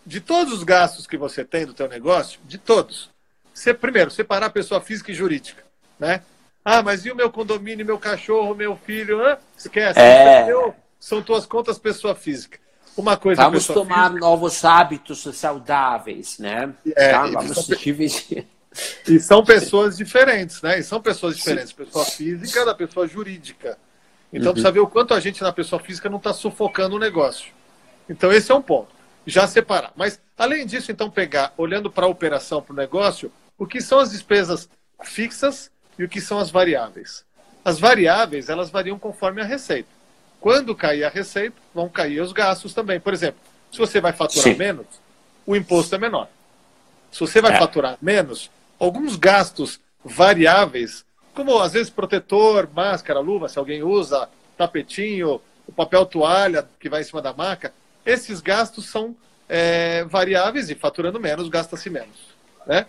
de 0.05 0.19
todos 0.19 0.53
os 0.53 0.63
gastos 0.63 1.07
que 1.07 1.17
você 1.17 1.45
tem 1.45 1.65
do 1.65 1.73
teu 1.73 1.87
negócio, 1.87 2.39
de 2.45 2.57
todos. 2.57 3.09
Você, 3.53 3.73
primeiro, 3.73 4.11
separar 4.11 4.49
pessoa 4.49 4.81
física 4.81 5.11
e 5.11 5.15
jurídica, 5.15 5.63
né? 5.99 6.21
Ah, 6.65 6.81
mas 6.81 7.05
e 7.05 7.11
o 7.11 7.15
meu 7.15 7.29
condomínio, 7.29 7.85
meu 7.85 7.99
cachorro, 7.99 8.55
meu 8.55 8.75
filho? 8.75 9.25
Hã? 9.25 9.37
Esquece. 9.57 9.99
É... 9.99 10.47
São 10.99 11.21
tuas 11.21 11.45
contas 11.45 11.77
pessoa 11.77 12.15
física 12.15 12.62
uma 12.95 13.17
coisa. 13.17 13.43
Vamos 13.43 13.65
tomar 13.65 14.09
física. 14.09 14.19
novos 14.19 14.65
hábitos 14.65 15.23
saudáveis, 15.35 16.37
né? 16.39 16.73
É, 16.95 17.11
tá? 17.11 17.27
Vamos 17.27 17.65
são, 17.65 17.77
E 19.07 19.19
são 19.19 19.43
pessoas 19.43 19.97
diferentes, 19.97 20.61
né? 20.61 20.79
E 20.79 20.83
são 20.83 21.01
pessoas 21.01 21.35
diferentes, 21.37 21.69
Sim. 21.69 21.75
pessoa 21.75 22.05
física 22.05 22.65
da 22.65 22.73
pessoa 22.73 23.07
jurídica. 23.07 23.77
Então 24.31 24.47
uhum. 24.47 24.53
precisa 24.53 24.71
ver 24.71 24.79
o 24.79 24.87
quanto 24.87 25.13
a 25.13 25.19
gente 25.19 25.41
na 25.43 25.51
pessoa 25.51 25.79
física 25.81 26.09
não 26.09 26.17
está 26.17 26.33
sufocando 26.33 26.95
o 26.95 26.99
negócio. 26.99 27.51
Então 28.09 28.31
esse 28.31 28.51
é 28.51 28.55
um 28.55 28.61
ponto. 28.61 28.91
Já 29.25 29.47
separar. 29.47 29.91
Mas 29.95 30.19
além 30.37 30.65
disso, 30.65 30.91
então 30.91 31.09
pegar, 31.09 31.53
olhando 31.57 31.91
para 31.91 32.05
a 32.05 32.09
operação, 32.09 32.61
para 32.61 32.73
o 32.73 32.75
negócio, 32.75 33.31
o 33.57 33.67
que 33.67 33.79
são 33.79 33.99
as 33.99 34.11
despesas 34.11 34.67
fixas 35.03 35.71
e 35.97 36.03
o 36.03 36.09
que 36.09 36.19
são 36.19 36.39
as 36.39 36.49
variáveis. 36.49 37.23
As 37.63 37.79
variáveis, 37.79 38.49
elas 38.49 38.69
variam 38.69 38.99
conforme 38.99 39.41
a 39.41 39.45
receita. 39.45 39.89
Quando 40.43 40.75
cair 40.75 41.05
a 41.05 41.09
receita, 41.09 41.55
vão 41.73 41.87
cair 41.87 42.19
os 42.19 42.33
gastos 42.33 42.73
também. 42.73 42.99
Por 42.99 43.13
exemplo, 43.13 43.39
se 43.71 43.77
você 43.77 44.01
vai 44.01 44.11
faturar 44.11 44.43
Sim. 44.43 44.55
menos, 44.55 44.85
o 45.45 45.55
imposto 45.55 45.95
é 45.95 45.97
menor. 45.97 46.27
Se 47.13 47.21
você 47.21 47.39
vai 47.39 47.55
é. 47.55 47.57
faturar 47.57 47.97
menos, 48.01 48.51
alguns 48.77 49.15
gastos 49.15 49.79
variáveis, 50.03 51.05
como 51.33 51.57
às 51.61 51.71
vezes 51.71 51.89
protetor, 51.89 52.67
máscara, 52.75 53.21
luva, 53.21 53.47
se 53.47 53.57
alguém 53.57 53.83
usa, 53.83 54.27
tapetinho, 54.57 55.39
o 55.65 55.71
papel 55.71 56.05
toalha 56.05 56.67
que 56.77 56.89
vai 56.89 56.99
em 56.99 57.05
cima 57.05 57.21
da 57.21 57.31
maca, 57.31 57.73
esses 58.05 58.41
gastos 58.41 58.87
são 58.87 59.15
é, 59.47 60.03
variáveis 60.03 60.69
e 60.69 60.75
faturando 60.75 61.21
menos, 61.21 61.47
gasta-se 61.47 61.89
menos. 61.89 62.17
Né? 62.67 62.85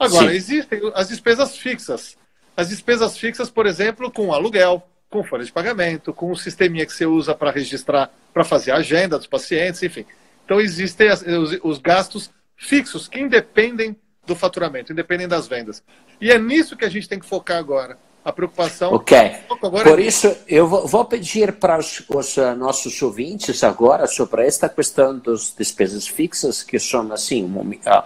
Agora, 0.00 0.30
Sim. 0.30 0.34
existem 0.34 0.80
as 0.96 1.06
despesas 1.10 1.56
fixas. 1.58 2.18
As 2.56 2.70
despesas 2.70 3.16
fixas, 3.16 3.48
por 3.48 3.66
exemplo, 3.66 4.10
com 4.10 4.32
aluguel, 4.32 4.82
com 5.10 5.24
folha 5.24 5.44
de 5.44 5.52
pagamento, 5.52 6.12
com 6.12 6.30
o 6.30 6.36
sisteminha 6.36 6.84
que 6.84 6.92
você 6.92 7.06
usa 7.06 7.34
para 7.34 7.50
registrar, 7.50 8.10
para 8.32 8.44
fazer 8.44 8.72
a 8.72 8.76
agenda 8.76 9.16
dos 9.16 9.26
pacientes, 9.26 9.82
enfim. 9.82 10.04
Então, 10.44 10.60
existem 10.60 11.08
as, 11.08 11.22
os, 11.22 11.58
os 11.62 11.78
gastos 11.78 12.30
fixos 12.56 13.08
que 13.08 13.20
independem 13.20 13.96
do 14.26 14.34
faturamento, 14.34 14.92
independem 14.92 15.26
das 15.26 15.48
vendas. 15.48 15.82
E 16.20 16.30
é 16.30 16.38
nisso 16.38 16.76
que 16.76 16.84
a 16.84 16.88
gente 16.88 17.08
tem 17.08 17.18
que 17.18 17.26
focar 17.26 17.58
agora. 17.58 17.96
A 18.24 18.32
preocupação. 18.32 18.92
Ok. 18.92 19.16
Por 19.58 19.98
é 19.98 20.02
isso, 20.02 20.36
eu 20.46 20.68
vou, 20.68 20.86
vou 20.86 21.04
pedir 21.04 21.52
para 21.52 21.78
os, 21.78 22.02
os 22.08 22.36
uh, 22.36 22.54
nossos 22.54 23.00
ouvintes 23.00 23.64
agora 23.64 24.06
sobre 24.06 24.46
esta 24.46 24.68
questão 24.68 25.18
das 25.18 25.54
despesas 25.56 26.06
fixas, 26.06 26.62
que 26.62 26.78
são, 26.78 27.10
assim, 27.10 27.44
uh, 27.44 28.02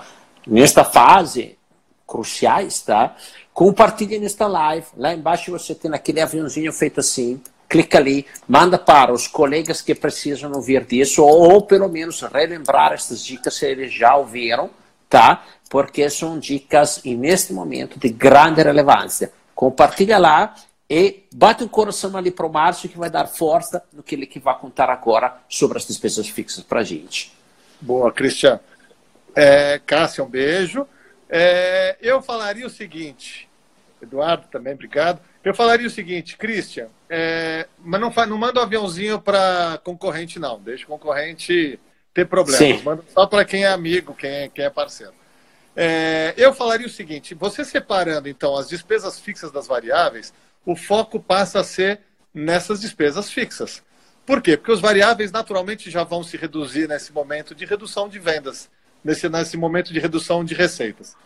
nesta 0.47 0.85
fase, 0.85 1.59
cruciais, 2.07 2.83
tá? 2.83 3.17
Compartilhe 3.53 4.19
nesta 4.19 4.47
live. 4.47 4.87
Lá 4.97 5.13
embaixo 5.13 5.51
você 5.51 5.75
tem 5.75 5.93
aquele 5.93 6.21
aviãozinho 6.21 6.73
feito 6.73 7.01
assim. 7.01 7.41
Clica 7.69 7.99
ali, 7.99 8.27
manda 8.47 8.79
para 8.79 9.13
os 9.13 9.27
colegas 9.27 9.81
que 9.81 9.95
precisam 9.95 10.53
ouvir 10.53 10.85
disso, 10.85 11.25
ou, 11.25 11.63
pelo 11.63 11.89
menos 11.89 12.21
relembrar 12.21 12.93
essas 12.93 13.25
dicas 13.25 13.55
se 13.55 13.67
eles 13.67 13.91
já 13.91 14.15
ouviram, 14.15 14.69
tá? 15.09 15.43
Porque 15.71 16.09
são 16.11 16.39
dicas, 16.39 17.01
neste 17.03 17.55
momento, 17.55 17.99
de 17.99 18.11
grande 18.11 18.63
relevância. 18.63 19.33
Compartilha 19.55 20.19
lá 20.19 20.55
e 20.89 21.25
bate 21.33 21.65
um 21.65 21.69
coração 21.69 22.15
ali 22.15 22.31
para 22.31 22.47
o 22.47 22.53
Márcio 22.53 22.91
que 22.91 22.99
vai 22.99 23.09
dar 23.09 23.27
força 23.27 23.83
no 23.91 24.03
que 24.03 24.15
ele 24.15 24.27
que 24.27 24.39
vai 24.39 24.59
contar 24.59 24.91
agora 24.91 25.39
sobre 25.49 25.79
as 25.79 25.87
despesas 25.87 26.29
fixas 26.29 26.63
para 26.63 26.81
a 26.81 26.85
gente. 26.85 27.33
Boa, 27.81 28.13
Cristian. 28.13 28.61
É, 29.35 29.81
Cássia, 29.87 30.23
um 30.23 30.29
beijo. 30.29 30.87
É, 31.35 31.97
eu 32.03 32.21
falaria 32.21 32.67
o 32.67 32.71
seguinte, 32.71 33.49
Eduardo 34.03 34.47
também, 34.49 34.75
obrigado. 34.75 35.19
Eu 35.43 35.55
falaria 35.55 35.87
o 35.87 35.91
seguinte, 35.91 36.37
Christian, 36.37 36.89
é, 37.09 37.67
mas 37.79 37.99
não, 37.99 38.13
não 38.27 38.37
manda 38.37 38.61
um 38.61 38.63
aviãozinho 38.63 39.19
para 39.19 39.81
concorrente, 39.83 40.39
não. 40.39 40.61
Deixa 40.61 40.85
o 40.85 40.89
concorrente 40.89 41.81
ter 42.13 42.27
problemas. 42.27 42.59
Sim. 42.59 42.83
Manda 42.83 43.03
só 43.09 43.27
para 43.27 43.47
quem 43.47 43.65
é 43.65 43.69
amigo, 43.69 44.15
quem 44.15 44.31
é, 44.31 44.49
quem 44.51 44.67
é 44.67 44.69
parceiro. 44.69 45.15
É, 45.75 46.35
eu 46.37 46.53
falaria 46.53 46.87
o 46.87 46.91
seguinte: 46.91 47.35
você 47.35 47.65
separando 47.65 48.29
então 48.29 48.55
as 48.55 48.69
despesas 48.69 49.19
fixas 49.19 49.51
das 49.51 49.67
variáveis, 49.67 50.35
o 50.67 50.77
foco 50.77 51.19
passa 51.19 51.61
a 51.61 51.65
ser 51.65 52.01
nessas 52.35 52.79
despesas 52.79 53.31
fixas. 53.31 53.83
Por 54.27 54.43
quê? 54.43 54.59
Porque 54.59 54.71
os 54.71 54.83
variáveis 54.83 55.33
naturalmente 55.33 55.91
já 55.91 56.05
vão 56.05 56.23
se 56.23 56.37
reduzir 56.37 56.87
nesse 56.89 57.11
momento 57.11 57.55
de 57.55 57.65
redução 57.65 58.07
de 58.07 58.19
vendas 58.19 58.69
nesse, 59.05 59.29
nesse 59.29 59.57
momento 59.57 59.93
de 59.93 59.99
redução 59.99 60.45
de 60.45 60.55
receitas. 60.55 61.17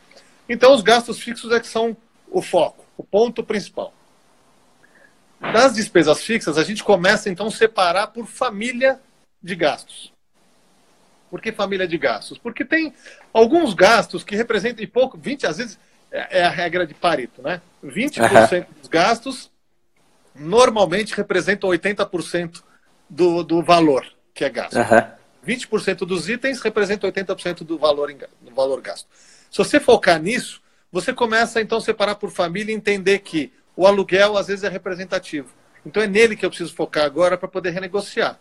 Então, 0.48 0.74
os 0.74 0.82
gastos 0.82 1.20
fixos 1.20 1.52
é 1.52 1.60
que 1.60 1.66
são 1.66 1.96
o 2.30 2.40
foco, 2.40 2.84
o 2.96 3.04
ponto 3.04 3.42
principal. 3.42 3.92
Das 5.40 5.74
despesas 5.74 6.22
fixas, 6.22 6.56
a 6.56 6.64
gente 6.64 6.82
começa 6.82 7.28
então 7.28 7.46
a 7.46 7.50
separar 7.50 8.08
por 8.08 8.26
família 8.26 9.00
de 9.42 9.54
gastos. 9.54 10.12
Por 11.30 11.40
que 11.40 11.52
família 11.52 11.86
de 11.86 11.98
gastos? 11.98 12.38
Porque 12.38 12.64
tem 12.64 12.94
alguns 13.32 13.74
gastos 13.74 14.24
que 14.24 14.36
representam 14.36 14.82
e 14.82 14.86
pouco, 14.86 15.18
20 15.18 15.46
às 15.46 15.58
vezes 15.58 15.78
é, 16.10 16.40
é 16.40 16.44
a 16.44 16.48
regra 16.48 16.86
de 16.86 16.94
Pareto, 16.94 17.42
né? 17.42 17.60
20% 17.84 18.20
uhum. 18.20 18.66
dos 18.80 18.88
gastos 18.88 19.50
normalmente 20.34 21.14
representam 21.14 21.68
80% 21.70 22.62
do, 23.08 23.42
do 23.42 23.62
valor 23.62 24.06
que 24.32 24.44
é 24.44 24.50
gasto. 24.50 24.76
Uhum. 24.76 25.15
20% 25.46 25.98
dos 25.98 26.28
itens 26.28 26.60
representam 26.60 27.10
80% 27.10 27.58
do 27.64 27.78
valor, 27.78 28.12
do 28.40 28.54
valor 28.54 28.80
gasto. 28.80 29.06
Se 29.50 29.58
você 29.58 29.78
focar 29.78 30.20
nisso, 30.20 30.60
você 30.90 31.12
começa 31.12 31.60
então 31.60 31.78
a 31.78 31.80
separar 31.80 32.16
por 32.16 32.30
família 32.30 32.72
e 32.72 32.76
entender 32.76 33.20
que 33.20 33.52
o 33.76 33.86
aluguel 33.86 34.36
às 34.36 34.48
vezes 34.48 34.64
é 34.64 34.68
representativo. 34.68 35.48
Então 35.84 36.02
é 36.02 36.06
nele 36.06 36.36
que 36.36 36.44
eu 36.44 36.50
preciso 36.50 36.74
focar 36.74 37.04
agora 37.04 37.38
para 37.38 37.48
poder 37.48 37.70
renegociar. 37.70 38.38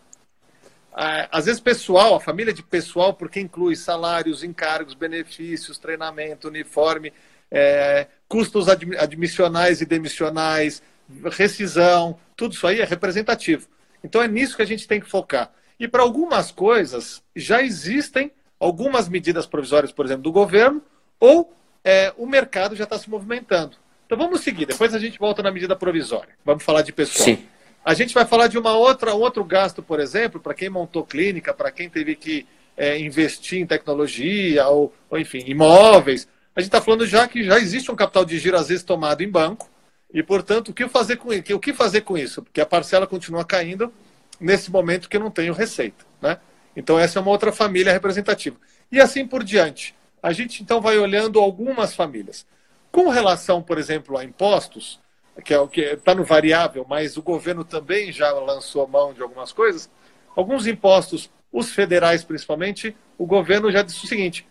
Às 1.30 1.44
vezes 1.44 1.60
pessoal, 1.60 2.14
a 2.14 2.20
família 2.20 2.54
de 2.54 2.62
pessoal, 2.62 3.12
porque 3.12 3.38
inclui 3.38 3.76
salários, 3.76 4.42
encargos, 4.42 4.94
benefícios, 4.94 5.76
treinamento, 5.76 6.48
uniforme, 6.48 7.12
é, 7.50 8.06
custos 8.26 8.66
admissionais 8.68 9.82
e 9.82 9.84
demissionais, 9.84 10.82
rescisão, 11.30 12.18
tudo 12.34 12.54
isso 12.54 12.66
aí 12.66 12.80
é 12.80 12.84
representativo. 12.84 13.68
Então 14.02 14.22
é 14.22 14.26
nisso 14.26 14.56
que 14.56 14.62
a 14.62 14.66
gente 14.66 14.88
tem 14.88 14.98
que 14.98 15.08
focar. 15.08 15.52
E 15.78 15.86
para 15.86 16.02
algumas 16.02 16.50
coisas 16.50 17.22
já 17.34 17.62
existem 17.62 18.30
algumas 18.58 19.08
medidas 19.08 19.46
provisórias, 19.46 19.92
por 19.92 20.04
exemplo, 20.04 20.22
do 20.22 20.32
governo, 20.32 20.82
ou 21.20 21.52
é, 21.84 22.12
o 22.16 22.26
mercado 22.26 22.74
já 22.74 22.84
está 22.84 22.98
se 22.98 23.08
movimentando. 23.08 23.76
Então 24.06 24.16
vamos 24.16 24.40
seguir, 24.40 24.66
depois 24.66 24.94
a 24.94 24.98
gente 24.98 25.18
volta 25.18 25.42
na 25.42 25.50
medida 25.50 25.76
provisória. 25.76 26.34
Vamos 26.44 26.64
falar 26.64 26.82
de 26.82 26.92
pessoal. 26.92 27.24
Sim. 27.24 27.46
A 27.84 27.94
gente 27.94 28.14
vai 28.14 28.24
falar 28.24 28.48
de 28.48 28.58
uma 28.58 28.72
outra 28.72 29.14
outro 29.14 29.44
gasto, 29.44 29.82
por 29.82 30.00
exemplo, 30.00 30.40
para 30.40 30.54
quem 30.54 30.68
montou 30.68 31.04
clínica, 31.04 31.54
para 31.54 31.70
quem 31.70 31.88
teve 31.88 32.16
que 32.16 32.46
é, 32.76 32.98
investir 32.98 33.60
em 33.60 33.66
tecnologia 33.66 34.66
ou, 34.66 34.92
ou, 35.08 35.18
enfim, 35.18 35.42
imóveis. 35.46 36.28
A 36.54 36.60
gente 36.60 36.68
está 36.68 36.80
falando 36.80 37.06
já 37.06 37.28
que 37.28 37.44
já 37.44 37.58
existe 37.58 37.90
um 37.90 37.96
capital 37.96 38.24
de 38.24 38.38
giro 38.38 38.56
às 38.56 38.68
vezes 38.68 38.82
tomado 38.82 39.22
em 39.22 39.30
banco 39.30 39.68
e, 40.12 40.22
portanto, 40.22 40.70
o 40.70 40.74
que 40.74 40.88
fazer 40.88 41.16
com 41.16 41.32
isso? 41.32 41.54
O 41.54 41.60
que 41.60 41.72
fazer 41.72 42.00
com 42.00 42.16
isso? 42.16 42.42
Porque 42.42 42.60
a 42.60 42.66
parcela 42.66 43.06
continua 43.06 43.44
caindo 43.44 43.92
nesse 44.40 44.70
momento 44.70 45.08
que 45.08 45.18
não 45.18 45.30
tenho 45.30 45.54
receita, 45.54 46.04
né? 46.20 46.38
Então 46.74 46.98
essa 46.98 47.18
é 47.18 47.22
uma 47.22 47.30
outra 47.30 47.52
família 47.52 47.92
representativa. 47.92 48.56
E 48.90 49.00
assim 49.00 49.26
por 49.26 49.42
diante. 49.42 49.94
A 50.22 50.32
gente 50.32 50.62
então 50.62 50.80
vai 50.80 50.98
olhando 50.98 51.38
algumas 51.40 51.94
famílias. 51.94 52.46
Com 52.90 53.08
relação, 53.08 53.62
por 53.62 53.78
exemplo, 53.78 54.16
a 54.16 54.24
impostos, 54.24 55.00
que 55.44 55.52
é 55.52 55.58
o 55.58 55.68
que 55.68 55.80
está 55.80 56.14
no 56.14 56.24
variável, 56.24 56.84
mas 56.88 57.16
o 57.16 57.22
governo 57.22 57.64
também 57.64 58.10
já 58.10 58.32
lançou 58.32 58.84
a 58.84 58.86
mão 58.86 59.12
de 59.12 59.22
algumas 59.22 59.52
coisas, 59.52 59.90
alguns 60.34 60.66
impostos, 60.66 61.30
os 61.52 61.70
federais 61.70 62.24
principalmente, 62.24 62.96
o 63.18 63.26
governo 63.26 63.70
já 63.70 63.82
disse 63.82 64.04
o 64.04 64.08
seguinte: 64.08 64.46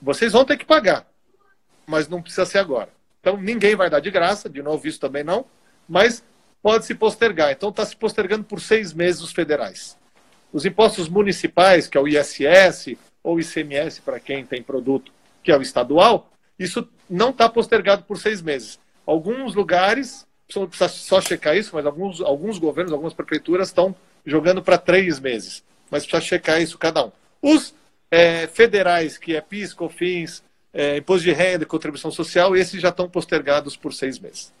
vocês 0.00 0.32
vão 0.32 0.44
ter 0.44 0.56
que 0.56 0.64
pagar, 0.64 1.06
mas 1.86 2.08
não 2.08 2.22
precisa 2.22 2.46
ser 2.46 2.58
agora. 2.58 2.90
Então 3.20 3.36
ninguém 3.36 3.76
vai 3.76 3.90
dar 3.90 4.00
de 4.00 4.10
graça, 4.10 4.48
de 4.48 4.62
novo 4.62 4.86
isso 4.86 5.00
também 5.00 5.22
não, 5.22 5.44
mas 5.88 6.24
pode 6.62 6.84
se 6.86 6.94
postergar. 6.94 7.50
Então 7.52 7.70
está 7.70 7.84
se 7.84 7.96
postergando 7.96 8.44
por 8.44 8.60
seis 8.60 8.92
meses 8.92 9.22
os 9.22 9.32
federais. 9.32 9.96
Os 10.52 10.64
impostos 10.64 11.08
municipais, 11.08 11.86
que 11.86 11.96
é 11.96 12.00
o 12.00 12.08
ISS, 12.08 12.96
ou 13.22 13.38
ICMS 13.38 14.00
para 14.00 14.18
quem 14.18 14.44
tem 14.44 14.62
produto, 14.62 15.12
que 15.42 15.52
é 15.52 15.56
o 15.56 15.62
estadual, 15.62 16.30
isso 16.58 16.86
não 17.08 17.30
está 17.30 17.48
postergado 17.48 18.02
por 18.04 18.18
seis 18.18 18.42
meses. 18.42 18.78
Alguns 19.06 19.54
lugares, 19.54 20.26
precisa 20.46 20.88
só 20.88 21.20
checar 21.20 21.56
isso, 21.56 21.70
mas 21.74 21.86
alguns, 21.86 22.20
alguns 22.20 22.58
governos, 22.58 22.92
algumas 22.92 23.14
prefeituras 23.14 23.68
estão 23.68 23.94
jogando 24.24 24.62
para 24.62 24.76
três 24.76 25.18
meses. 25.18 25.62
Mas 25.90 26.04
precisa 26.04 26.20
checar 26.20 26.60
isso 26.60 26.78
cada 26.78 27.06
um. 27.06 27.12
Os 27.40 27.74
é, 28.10 28.46
federais, 28.46 29.16
que 29.16 29.34
é 29.34 29.40
PIS, 29.40 29.72
COFINS, 29.72 30.42
é, 30.72 30.98
Imposto 30.98 31.24
de 31.24 31.32
Renda 31.32 31.64
Contribuição 31.66 32.10
Social, 32.10 32.56
esses 32.56 32.80
já 32.80 32.90
estão 32.90 33.08
postergados 33.08 33.76
por 33.76 33.92
seis 33.92 34.18
meses. 34.18 34.52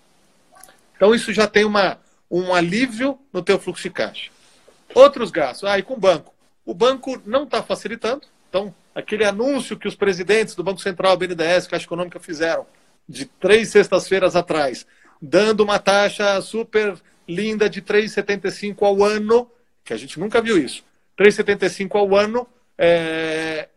Então 1.00 1.14
isso 1.14 1.32
já 1.32 1.46
tem 1.46 1.64
uma, 1.64 1.98
um 2.30 2.52
alívio 2.52 3.18
no 3.32 3.42
teu 3.42 3.58
fluxo 3.58 3.84
de 3.84 3.88
caixa. 3.88 4.30
Outros 4.94 5.30
gastos. 5.30 5.66
Ah, 5.66 5.78
e 5.78 5.82
com 5.82 5.94
o 5.94 5.98
banco. 5.98 6.34
O 6.62 6.74
banco 6.74 7.18
não 7.24 7.44
está 7.44 7.62
facilitando. 7.62 8.26
Então, 8.50 8.74
aquele 8.94 9.24
anúncio 9.24 9.78
que 9.78 9.88
os 9.88 9.94
presidentes 9.94 10.54
do 10.54 10.62
Banco 10.62 10.78
Central, 10.78 11.16
BNDES, 11.16 11.66
Caixa 11.68 11.86
Econômica 11.86 12.20
fizeram 12.20 12.66
de 13.08 13.24
três 13.24 13.70
sextas-feiras 13.70 14.36
atrás, 14.36 14.86
dando 15.22 15.62
uma 15.62 15.78
taxa 15.78 16.38
super 16.42 16.94
linda 17.26 17.70
de 17.70 17.80
3,75 17.80 18.82
ao 18.82 19.02
ano, 19.02 19.50
que 19.82 19.94
a 19.94 19.96
gente 19.96 20.20
nunca 20.20 20.42
viu 20.42 20.58
isso. 20.58 20.84
3,75 21.18 21.98
ao 21.98 22.14
ano 22.14 22.46
é, 22.76 23.70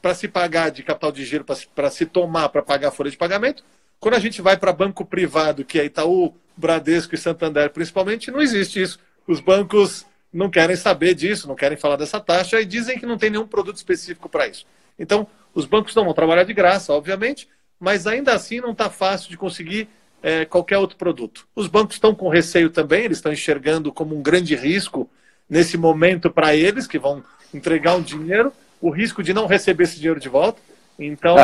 para 0.00 0.14
se 0.14 0.26
pagar 0.26 0.70
de 0.70 0.82
capital 0.82 1.12
de 1.12 1.22
giro, 1.22 1.44
para 1.44 1.90
se 1.90 2.06
tomar, 2.06 2.48
para 2.48 2.62
pagar 2.62 2.88
a 2.88 2.92
folha 2.92 3.10
de 3.10 3.16
pagamento. 3.18 3.62
Quando 4.00 4.14
a 4.14 4.20
gente 4.20 4.42
vai 4.42 4.56
para 4.56 4.72
banco 4.72 5.04
privado, 5.04 5.64
que 5.64 5.78
é 5.78 5.84
Itaú, 5.84 6.34
Bradesco 6.56 7.14
e 7.14 7.18
Santander 7.18 7.70
principalmente, 7.70 8.30
não 8.30 8.40
existe 8.40 8.80
isso 8.80 8.98
os 9.26 9.40
bancos 9.40 10.06
não 10.32 10.50
querem 10.50 10.76
saber 10.76 11.14
disso, 11.14 11.48
não 11.48 11.54
querem 11.54 11.78
falar 11.78 11.96
dessa 11.96 12.20
taxa 12.20 12.60
e 12.60 12.64
dizem 12.64 12.98
que 12.98 13.06
não 13.06 13.16
tem 13.16 13.30
nenhum 13.30 13.46
produto 13.46 13.76
específico 13.76 14.28
para 14.28 14.46
isso. 14.46 14.66
Então, 14.98 15.26
os 15.54 15.64
bancos 15.64 15.94
não 15.94 16.04
vão 16.04 16.14
trabalhar 16.14 16.44
de 16.44 16.52
graça, 16.52 16.92
obviamente, 16.92 17.48
mas 17.78 18.06
ainda 18.06 18.32
assim 18.32 18.60
não 18.60 18.72
está 18.72 18.90
fácil 18.90 19.30
de 19.30 19.36
conseguir 19.36 19.88
é, 20.22 20.44
qualquer 20.44 20.78
outro 20.78 20.96
produto. 20.96 21.46
Os 21.54 21.68
bancos 21.68 21.96
estão 21.96 22.14
com 22.14 22.28
receio 22.28 22.70
também, 22.70 23.04
eles 23.04 23.18
estão 23.18 23.32
enxergando 23.32 23.92
como 23.92 24.16
um 24.16 24.22
grande 24.22 24.56
risco 24.56 25.08
nesse 25.48 25.76
momento 25.76 26.30
para 26.30 26.54
eles, 26.54 26.86
que 26.86 26.98
vão 26.98 27.22
entregar 27.52 27.94
um 27.94 28.02
dinheiro, 28.02 28.52
o 28.80 28.90
risco 28.90 29.22
de 29.22 29.32
não 29.32 29.46
receber 29.46 29.84
esse 29.84 29.96
dinheiro 29.96 30.20
de 30.20 30.28
volta. 30.28 30.60
Então. 30.98 31.36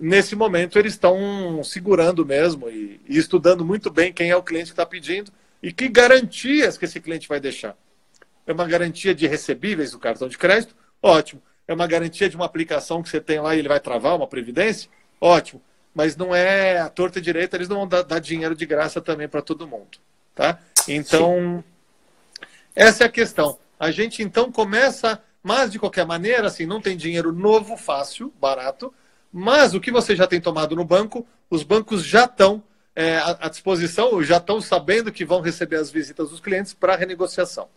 Nesse 0.00 0.34
momento, 0.34 0.78
eles 0.78 0.94
estão 0.94 1.62
segurando 1.62 2.24
mesmo 2.24 2.68
e, 2.70 3.00
e 3.06 3.18
estudando 3.18 3.64
muito 3.64 3.90
bem 3.90 4.12
quem 4.12 4.30
é 4.30 4.36
o 4.36 4.42
cliente 4.42 4.66
que 4.66 4.72
está 4.72 4.86
pedindo 4.86 5.30
e 5.62 5.72
que 5.72 5.88
garantias 5.88 6.78
que 6.78 6.86
esse 6.86 7.00
cliente 7.00 7.28
vai 7.28 7.38
deixar? 7.38 7.76
É 8.46 8.52
uma 8.52 8.66
garantia 8.66 9.14
de 9.14 9.26
recebíveis 9.26 9.92
do 9.92 9.98
cartão 9.98 10.28
de 10.28 10.38
crédito? 10.38 10.74
Ótimo. 11.02 11.42
É 11.68 11.74
uma 11.74 11.86
garantia 11.86 12.28
de 12.28 12.34
uma 12.34 12.46
aplicação 12.46 13.02
que 13.02 13.08
você 13.08 13.20
tem 13.20 13.38
lá 13.40 13.54
e 13.54 13.58
ele 13.58 13.68
vai 13.68 13.78
travar, 13.78 14.16
uma 14.16 14.26
previdência? 14.26 14.90
Ótimo. 15.20 15.62
Mas 15.94 16.16
não 16.16 16.34
é 16.34 16.78
a 16.78 16.88
torta 16.88 17.20
direita, 17.20 17.56
eles 17.56 17.68
não 17.68 17.76
vão 17.78 17.88
dar, 17.88 18.02
dar 18.02 18.18
dinheiro 18.18 18.54
de 18.54 18.64
graça 18.64 19.00
também 19.00 19.28
para 19.28 19.42
todo 19.42 19.68
mundo. 19.68 19.98
Tá? 20.34 20.58
Então, 20.88 21.62
Sim. 21.62 22.44
essa 22.74 23.04
é 23.04 23.06
a 23.06 23.10
questão. 23.10 23.58
A 23.78 23.90
gente 23.90 24.22
então 24.22 24.50
começa, 24.50 25.22
mas 25.42 25.70
de 25.70 25.78
qualquer 25.78 26.06
maneira, 26.06 26.46
assim, 26.46 26.64
não 26.64 26.80
tem 26.80 26.96
dinheiro 26.96 27.32
novo, 27.32 27.76
fácil, 27.76 28.32
barato, 28.40 28.92
mas 29.32 29.74
o 29.74 29.80
que 29.80 29.90
você 29.90 30.16
já 30.16 30.26
tem 30.26 30.40
tomado 30.40 30.74
no 30.74 30.84
banco, 30.84 31.26
os 31.48 31.62
bancos 31.62 32.04
já 32.04 32.24
estão 32.24 32.62
é, 32.94 33.16
à, 33.18 33.48
disposição, 33.48 34.22
já 34.22 34.38
estão 34.38 34.60
sabendo 34.60 35.12
que 35.12 35.24
vão 35.24 35.40
receber 35.40 35.76
as 35.76 35.90
visitas 35.90 36.30
dos 36.30 36.40
clientes 36.40 36.74
para 36.74 36.96
renegociação. 36.96 37.68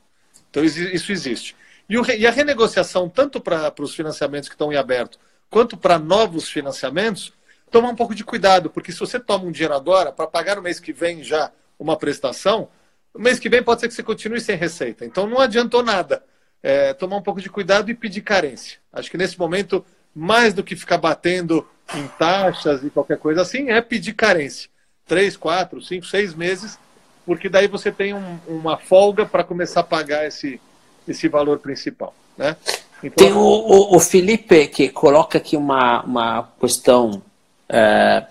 Então, 0.49 0.63
isso 0.63 1.11
existe. 1.11 1.55
E, 1.87 1.97
o, 1.97 2.05
e 2.11 2.25
a 2.25 2.31
renegociação, 2.31 3.09
tanto 3.09 3.39
para 3.39 3.73
os 3.79 3.95
financiamentos 3.95 4.49
que 4.49 4.55
estão 4.55 4.71
em 4.71 4.75
aberto, 4.75 5.19
quanto 5.49 5.77
para 5.77 5.99
novos 5.99 6.49
financiamentos, 6.49 7.33
toma 7.69 7.89
um 7.89 7.95
pouco 7.95 8.13
de 8.13 8.23
cuidado, 8.23 8.69
porque 8.69 8.91
se 8.91 8.99
você 8.99 9.19
toma 9.19 9.45
um 9.45 9.51
dinheiro 9.51 9.73
agora 9.73 10.11
para 10.11 10.27
pagar 10.27 10.55
no 10.55 10.61
mês 10.61 10.79
que 10.79 10.93
vem 10.93 11.23
já 11.23 11.51
uma 11.77 11.97
prestação, 11.97 12.69
no 13.13 13.19
mês 13.19 13.39
que 13.39 13.49
vem 13.49 13.63
pode 13.63 13.81
ser 13.81 13.87
que 13.87 13.93
você 13.93 14.03
continue 14.03 14.41
sem 14.41 14.55
receita. 14.55 15.05
Então 15.05 15.27
não 15.27 15.39
adiantou 15.39 15.83
nada. 15.83 16.23
É, 16.61 16.93
tomar 16.93 17.17
um 17.17 17.21
pouco 17.21 17.41
de 17.41 17.49
cuidado 17.49 17.91
e 17.91 17.93
pedir 17.93 18.21
carência. 18.21 18.79
Acho 18.91 19.11
que 19.11 19.17
nesse 19.17 19.37
momento, 19.37 19.85
mais 20.15 20.53
do 20.53 20.63
que 20.63 20.75
ficar 20.75 20.97
batendo 20.97 21.67
em 21.95 22.07
taxas 22.19 22.83
e 22.83 22.89
qualquer 22.89 23.17
coisa 23.17 23.41
assim, 23.41 23.69
é 23.69 23.81
pedir 23.81 24.13
carência 24.13 24.69
três, 25.07 25.35
quatro, 25.35 25.81
cinco, 25.81 26.05
seis 26.05 26.33
meses, 26.33 26.77
porque 27.25 27.49
daí 27.49 27.67
você 27.67 27.91
tem 27.91 28.13
um, 28.13 28.39
uma 28.47 28.77
folga 28.77 29.25
para 29.25 29.43
começar 29.43 29.81
a 29.81 29.83
pagar 29.83 30.25
esse, 30.25 30.59
esse 31.07 31.27
valor 31.27 31.59
principal. 31.59 32.13
Né? 32.37 32.55
Então, 33.03 33.25
tem 33.25 33.33
o, 33.33 33.39
o, 33.39 33.95
o, 33.95 33.99
Felipe 33.99 34.67
que 34.67 34.89
coloca 34.89 35.37
aqui 35.37 35.55
uma, 35.57 36.01
uma 36.03 36.49
questão. 36.59 37.21
É, 37.67 38.25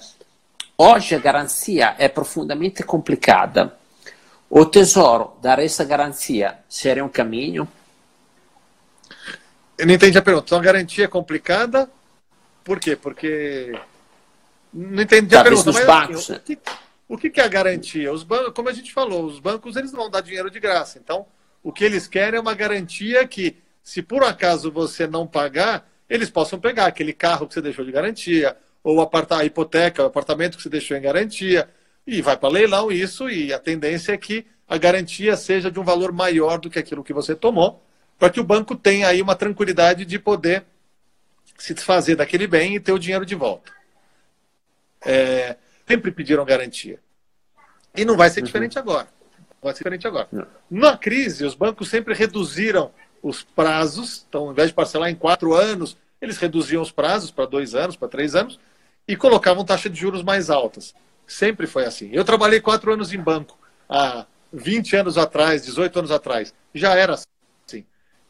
hoje 0.77 1.15
a 1.15 1.19
garantia 1.19 1.95
é 1.99 2.09
profundamente 2.09 2.83
complicada. 2.83 3.77
O 4.49 4.67
Tesouro 4.67 5.33
dar 5.41 5.59
essa 5.59 5.85
garantia 5.85 6.59
seria 6.69 7.05
um 7.05 7.09
caminho? 7.09 7.67
Eu 9.83 9.87
não 9.89 9.95
entendi 9.95 10.17
a 10.17 10.23
pergunta. 10.23 10.47
Então 10.47 10.59
a 10.59 10.63
garantia 10.63 11.07
é 11.07 11.09
complicada, 11.09 11.91
por 12.63 12.79
quê? 12.79 12.95
Porque 12.95 13.77
não 14.73 15.03
entendi 15.03 15.35
a 15.35 15.43
pergunta, 15.43 15.73
mas 15.73 15.85
bancos, 15.85 16.31
assim, 16.31 16.57
o, 17.09 17.19
que, 17.19 17.27
o 17.27 17.33
que 17.33 17.41
é 17.41 17.45
a 17.45 17.49
garantia? 17.49 18.13
Os 18.13 18.23
bancos, 18.23 18.53
como 18.55 18.69
a 18.69 18.73
gente 18.73 18.93
falou, 18.93 19.25
os 19.25 19.41
bancos 19.41 19.75
eles 19.75 19.91
não 19.91 20.03
vão 20.03 20.11
dar 20.11 20.21
dinheiro 20.21 20.49
de 20.53 20.61
graça. 20.61 21.01
Então, 21.03 21.27
o 21.65 21.73
que 21.73 21.83
eles 21.83 22.07
querem 22.07 22.39
é 22.39 22.41
uma 22.41 22.55
garantia 22.55 23.27
que, 23.27 23.57
se 23.83 24.01
por 24.01 24.23
acaso 24.23 24.71
você 24.71 25.09
não 25.09 25.27
pagar, 25.27 25.91
eles 26.09 26.31
possam 26.31 26.61
pegar 26.61 26.87
aquele 26.87 27.13
carro 27.13 27.49
que 27.49 27.55
você 27.55 27.61
deixou 27.61 27.85
de 27.85 27.91
garantia, 27.91 28.57
ou 28.85 29.03
a 29.03 29.45
hipoteca, 29.45 30.05
o 30.05 30.07
apartamento 30.07 30.59
que 30.59 30.63
você 30.63 30.69
deixou 30.69 30.97
em 30.97 31.03
garantia, 31.03 31.69
e 32.07 32.23
vai 32.23 32.37
para 32.37 32.49
leilão 32.49 32.93
isso, 32.93 33.29
e 33.29 33.53
a 33.53 33.59
tendência 33.59 34.13
é 34.13 34.17
que 34.17 34.47
a 34.69 34.79
garantia 34.79 35.37
seja 35.37 35.73
de 35.73 35.81
um 35.81 35.85
valor 35.85 36.13
maior 36.13 36.61
do 36.61 36.71
que 36.71 36.79
aquilo 36.79 37.03
que 37.03 37.13
você 37.13 37.35
tomou, 37.35 37.83
para 38.19 38.31
que 38.31 38.41
o 38.41 38.45
banco 38.45 38.77
tenha 38.77 39.09
aí 39.09 39.21
uma 39.21 39.35
tranquilidade 39.35 40.05
de 40.05 40.19
poder 40.19 40.65
se 41.59 41.75
desfazer 41.75 42.17
daquele 42.17 42.47
bem 42.47 42.77
e 42.77 42.81
ter 42.81 42.93
o 42.93 42.99
dinheiro 42.99 43.27
de 43.27 43.35
volta 43.35 43.73
é, 45.05 45.57
sempre 45.87 46.11
pediram 46.11 46.45
garantia. 46.45 46.99
E 47.97 48.05
não 48.05 48.17
vai 48.17 48.31
ser 48.31 48.41
uhum. 48.41 48.47
diferente 48.47 48.79
agora. 48.79 49.09
Vai 49.63 49.73
ser 49.73 49.79
diferente 49.79 50.07
agora. 50.07 50.29
Não. 50.33 50.47
Na 50.71 50.97
crise, 50.97 51.45
os 51.45 51.55
bancos 51.55 51.89
sempre 51.89 52.15
reduziram 52.15 52.91
os 53.23 53.43
prazos. 53.43 54.25
Então, 54.29 54.45
ao 54.45 54.53
invés 54.53 54.69
de 54.69 54.75
parcelar 54.75 55.11
em 55.11 55.15
quatro 55.15 55.55
anos, 55.55 55.97
eles 56.21 56.39
reduziam 56.39 56.83
os 56.83 56.91
prazos 56.91 57.31
para 57.31 57.47
dois 57.47 57.75
anos, 57.75 57.97
para 57.97 58.09
três 58.09 58.35
anos, 58.35 58.59
e 59.07 59.17
colocavam 59.17 59.65
taxa 59.65 59.91
de 59.91 59.99
juros 59.99 60.23
mais 60.23 60.51
altas. 60.51 60.95
Sempre 61.27 61.67
foi 61.67 61.85
assim. 61.85 62.11
Eu 62.13 62.25
trabalhei 62.25 62.61
quatro 62.61 62.93
anos 62.93 63.13
em 63.13 63.19
banco, 63.19 63.59
há 63.89 64.27
20 64.53 64.97
anos 64.97 65.19
atrás, 65.19 65.65
18 65.65 65.99
anos 65.99 66.11
atrás. 66.11 66.55
Já 66.75 66.95
era 66.95 67.15
assim. 67.15 67.27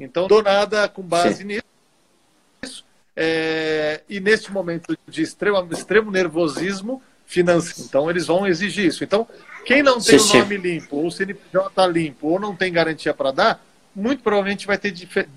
Então, 0.04 0.26
do 0.26 0.42
nada 0.42 0.88
com 0.88 1.02
base 1.02 1.36
Sim. 1.36 1.44
nisso 1.44 2.84
é, 3.16 4.02
e 4.08 4.20
neste 4.20 4.50
momento 4.50 4.96
de 5.06 5.22
extremo, 5.22 5.68
extremo 5.70 6.10
nervosismo 6.10 7.02
financeiro. 7.26 7.86
Então, 7.88 8.10
eles 8.10 8.26
vão 8.26 8.46
exigir 8.46 8.86
isso. 8.86 9.04
Então, 9.04 9.26
quem 9.64 9.82
não 9.82 10.00
tem 10.00 10.18
sim, 10.18 10.38
o 10.38 10.40
nome 10.40 10.56
limpo, 10.56 10.96
ou 10.96 11.06
o 11.06 11.10
CNPJ 11.10 11.86
limpo, 11.88 12.28
ou 12.28 12.40
não 12.40 12.54
tem 12.56 12.72
garantia 12.72 13.14
para 13.14 13.30
dar, 13.30 13.64
muito 13.94 14.22
provavelmente 14.22 14.66
vai 14.66 14.78
ter 14.78 14.94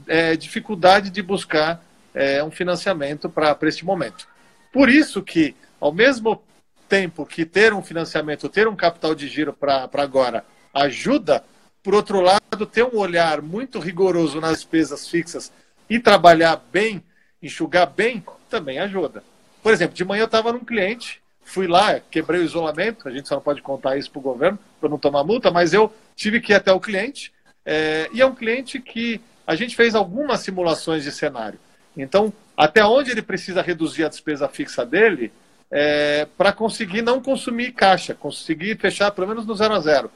é, 0.08 0.36
dificuldade 0.36 1.10
de 1.10 1.21
buscar 1.21 1.84
é, 2.13 2.43
um 2.43 2.51
financiamento 2.51 3.30
para 3.30 3.58
este 3.63 3.86
momento. 3.86 4.28
Por 4.71 4.89
isso 4.89 5.21
que, 5.21 5.56
ao 5.80 5.93
mesmo 5.93 6.41
tempo 6.88 7.25
que 7.25 7.45
ter 7.45 7.73
um 7.73 7.82
financiamento, 7.82 8.47
ter 8.47 8.67
um 8.67 8.75
capital 8.75 9.13
de 9.13 9.28
giro 9.28 9.54
para 9.54 9.89
agora 9.93 10.45
ajuda, 10.73 11.43
por 11.85 11.93
outro 11.93 12.19
lado, 12.19 12.65
ter 12.65 12.83
um 12.83 12.97
olhar 12.97 13.43
muito 13.43 13.77
rigoroso 13.77 14.41
nas 14.41 14.53
despesas 14.53 15.07
fixas 15.07 15.51
e 15.87 15.99
trabalhar 15.99 16.59
bem, 16.73 17.03
enxugar 17.43 17.85
bem, 17.85 18.25
também 18.49 18.79
ajuda. 18.79 19.23
Por 19.61 19.71
exemplo, 19.71 19.95
de 19.95 20.03
manhã 20.03 20.21
eu 20.21 20.25
estava 20.25 20.51
num 20.51 20.65
cliente, 20.65 21.21
fui 21.43 21.67
lá, 21.67 21.99
quebrei 21.99 22.41
o 22.41 22.43
isolamento, 22.43 23.07
a 23.07 23.11
gente 23.11 23.27
só 23.27 23.35
não 23.35 23.41
pode 23.43 23.61
contar 23.61 23.97
isso 23.97 24.09
para 24.09 24.17
o 24.17 24.23
governo 24.23 24.57
para 24.81 24.89
não 24.89 24.97
tomar 24.97 25.23
multa, 25.23 25.51
mas 25.51 25.73
eu 25.73 25.93
tive 26.15 26.41
que 26.41 26.53
ir 26.53 26.55
até 26.55 26.73
o 26.73 26.79
cliente, 26.79 27.31
é, 27.63 28.09
e 28.11 28.19
é 28.19 28.25
um 28.25 28.33
cliente 28.33 28.79
que 28.79 29.21
a 29.45 29.55
gente 29.55 29.75
fez 29.75 29.93
algumas 29.93 30.39
simulações 30.39 31.03
de 31.03 31.11
cenário. 31.11 31.59
Então, 31.95 32.33
até 32.57 32.83
onde 32.83 33.11
ele 33.11 33.21
precisa 33.21 33.61
reduzir 33.61 34.05
a 34.05 34.09
despesa 34.09 34.49
fixa 34.49 34.83
dele 34.83 35.31
é, 35.69 36.27
para 36.35 36.51
conseguir 36.51 37.03
não 37.03 37.21
consumir 37.21 37.73
caixa, 37.73 38.15
conseguir 38.15 38.75
fechar 38.79 39.11
pelo 39.11 39.27
menos 39.27 39.45
no 39.45 39.53
zero 39.53 39.75
a 39.75 39.79
zero. 39.79 40.09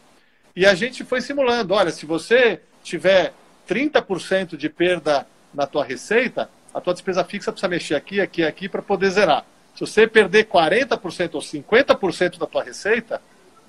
E 0.59 0.65
a 0.65 0.75
gente 0.75 1.05
foi 1.05 1.21
simulando, 1.21 1.73
olha, 1.73 1.89
se 1.89 2.05
você 2.05 2.59
tiver 2.83 3.33
30% 3.65 4.57
de 4.57 4.67
perda 4.67 5.25
na 5.53 5.65
tua 5.65 5.85
receita, 5.85 6.49
a 6.73 6.81
tua 6.81 6.91
despesa 6.91 7.23
fixa 7.23 7.49
precisa 7.49 7.69
mexer 7.69 7.95
aqui, 7.95 8.19
aqui, 8.19 8.43
aqui 8.43 8.67
para 8.67 8.81
poder 8.81 9.09
zerar. 9.09 9.45
Se 9.73 9.79
você 9.79 10.05
perder 10.05 10.47
40% 10.47 11.35
ou 11.35 11.39
50% 11.39 12.37
da 12.37 12.45
tua 12.45 12.61
receita, 12.61 13.21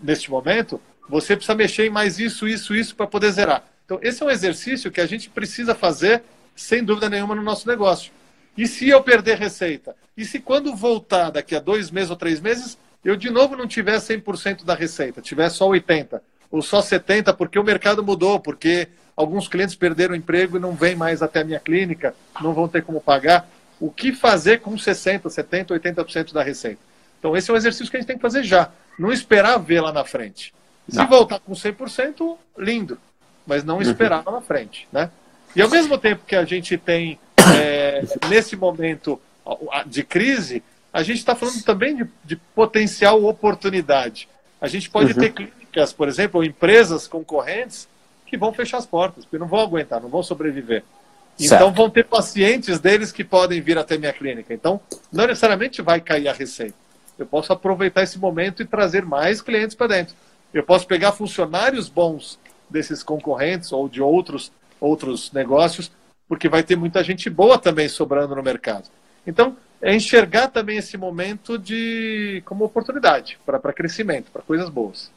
neste 0.02 0.32
momento, 0.32 0.82
você 1.08 1.36
precisa 1.36 1.54
mexer 1.54 1.86
em 1.86 1.90
mais 1.90 2.18
isso, 2.18 2.48
isso, 2.48 2.74
isso 2.74 2.96
para 2.96 3.06
poder 3.06 3.30
zerar. 3.30 3.62
Então, 3.84 4.00
esse 4.02 4.20
é 4.24 4.26
um 4.26 4.30
exercício 4.30 4.90
que 4.90 5.00
a 5.00 5.06
gente 5.06 5.30
precisa 5.30 5.76
fazer, 5.76 6.24
sem 6.56 6.82
dúvida 6.82 7.08
nenhuma, 7.08 7.36
no 7.36 7.42
nosso 7.42 7.68
negócio. 7.68 8.10
E 8.58 8.66
se 8.66 8.88
eu 8.88 9.00
perder 9.00 9.38
receita? 9.38 9.94
E 10.16 10.24
se 10.24 10.40
quando 10.40 10.74
voltar 10.74 11.30
daqui 11.30 11.54
a 11.54 11.60
dois 11.60 11.88
meses 11.88 12.10
ou 12.10 12.16
três 12.16 12.40
meses, 12.40 12.76
eu 13.04 13.14
de 13.14 13.30
novo 13.30 13.54
não 13.54 13.68
tiver 13.68 13.98
100% 13.98 14.64
da 14.64 14.74
receita, 14.74 15.22
tiver 15.22 15.48
só 15.50 15.68
80% 15.68 16.20
ou 16.50 16.62
só 16.62 16.80
70% 16.80 17.36
porque 17.36 17.58
o 17.58 17.64
mercado 17.64 18.02
mudou, 18.02 18.40
porque 18.40 18.88
alguns 19.16 19.48
clientes 19.48 19.74
perderam 19.74 20.14
o 20.14 20.16
emprego 20.16 20.56
e 20.56 20.60
não 20.60 20.72
vêm 20.72 20.96
mais 20.96 21.22
até 21.22 21.40
a 21.40 21.44
minha 21.44 21.60
clínica, 21.60 22.14
não 22.40 22.52
vão 22.52 22.68
ter 22.68 22.82
como 22.82 23.00
pagar. 23.00 23.48
O 23.78 23.90
que 23.90 24.12
fazer 24.12 24.60
com 24.60 24.74
60%, 24.74 25.22
70%, 25.22 25.66
80% 25.68 26.32
da 26.32 26.42
receita? 26.42 26.80
Então, 27.18 27.36
esse 27.36 27.50
é 27.50 27.54
um 27.54 27.56
exercício 27.56 27.90
que 27.90 27.96
a 27.96 28.00
gente 28.00 28.06
tem 28.06 28.16
que 28.16 28.22
fazer 28.22 28.42
já. 28.42 28.70
Não 28.98 29.12
esperar 29.12 29.58
ver 29.58 29.80
lá 29.80 29.92
na 29.92 30.04
frente. 30.04 30.52
Se 30.88 30.96
não. 30.96 31.06
voltar 31.06 31.38
com 31.38 31.52
100%, 31.52 32.36
lindo. 32.58 32.98
Mas 33.46 33.62
não 33.62 33.80
esperar 33.80 34.22
lá 34.24 34.32
na 34.32 34.40
frente. 34.40 34.88
Né? 34.92 35.10
E 35.54 35.62
ao 35.62 35.68
mesmo 35.68 35.96
tempo 35.98 36.24
que 36.26 36.36
a 36.36 36.44
gente 36.44 36.76
tem, 36.76 37.18
é, 37.56 38.02
nesse 38.28 38.56
momento 38.56 39.20
de 39.86 40.02
crise, 40.02 40.62
a 40.92 41.02
gente 41.02 41.18
está 41.18 41.34
falando 41.34 41.62
também 41.62 41.96
de, 41.96 42.06
de, 42.24 42.36
potencial 42.36 43.24
oportunidade. 43.24 44.28
A 44.60 44.68
gente 44.68 44.90
pode 44.90 45.12
uhum. 45.12 45.18
ter 45.18 45.32
clínicas, 45.70 45.92
por 45.92 46.08
exemplo, 46.08 46.40
ou 46.40 46.44
empresas 46.44 47.06
concorrentes 47.06 47.88
que 48.26 48.36
vão 48.36 48.52
fechar 48.52 48.78
as 48.78 48.86
portas, 48.86 49.24
porque 49.24 49.38
não 49.38 49.46
vão 49.46 49.60
aguentar, 49.60 50.00
não 50.00 50.08
vão 50.08 50.22
sobreviver. 50.22 50.84
Certo. 51.36 51.54
Então 51.54 51.72
vão 51.72 51.88
ter 51.88 52.04
pacientes 52.04 52.78
deles 52.78 53.10
que 53.10 53.24
podem 53.24 53.60
vir 53.60 53.78
até 53.78 53.96
minha 53.96 54.12
clínica. 54.12 54.52
Então, 54.52 54.80
não 55.10 55.26
necessariamente 55.26 55.80
vai 55.80 56.00
cair 56.00 56.28
a 56.28 56.32
receita. 56.32 56.74
Eu 57.18 57.26
posso 57.26 57.52
aproveitar 57.52 58.02
esse 58.02 58.18
momento 58.18 58.62
e 58.62 58.66
trazer 58.66 59.04
mais 59.04 59.40
clientes 59.40 59.74
para 59.74 59.86
dentro. 59.88 60.14
Eu 60.52 60.62
posso 60.62 60.86
pegar 60.86 61.12
funcionários 61.12 61.88
bons 61.88 62.38
desses 62.68 63.02
concorrentes 63.02 63.72
ou 63.72 63.88
de 63.88 64.02
outros 64.02 64.52
outros 64.80 65.30
negócios, 65.32 65.92
porque 66.26 66.48
vai 66.48 66.62
ter 66.62 66.74
muita 66.74 67.04
gente 67.04 67.28
boa 67.28 67.58
também 67.58 67.86
sobrando 67.86 68.34
no 68.34 68.42
mercado. 68.42 68.88
Então, 69.26 69.54
é 69.82 69.94
enxergar 69.94 70.48
também 70.48 70.78
esse 70.78 70.96
momento 70.96 71.58
de 71.58 72.42
como 72.46 72.64
oportunidade 72.64 73.38
para 73.44 73.72
crescimento, 73.72 74.30
para 74.30 74.40
coisas 74.40 74.70
boas. 74.70 75.10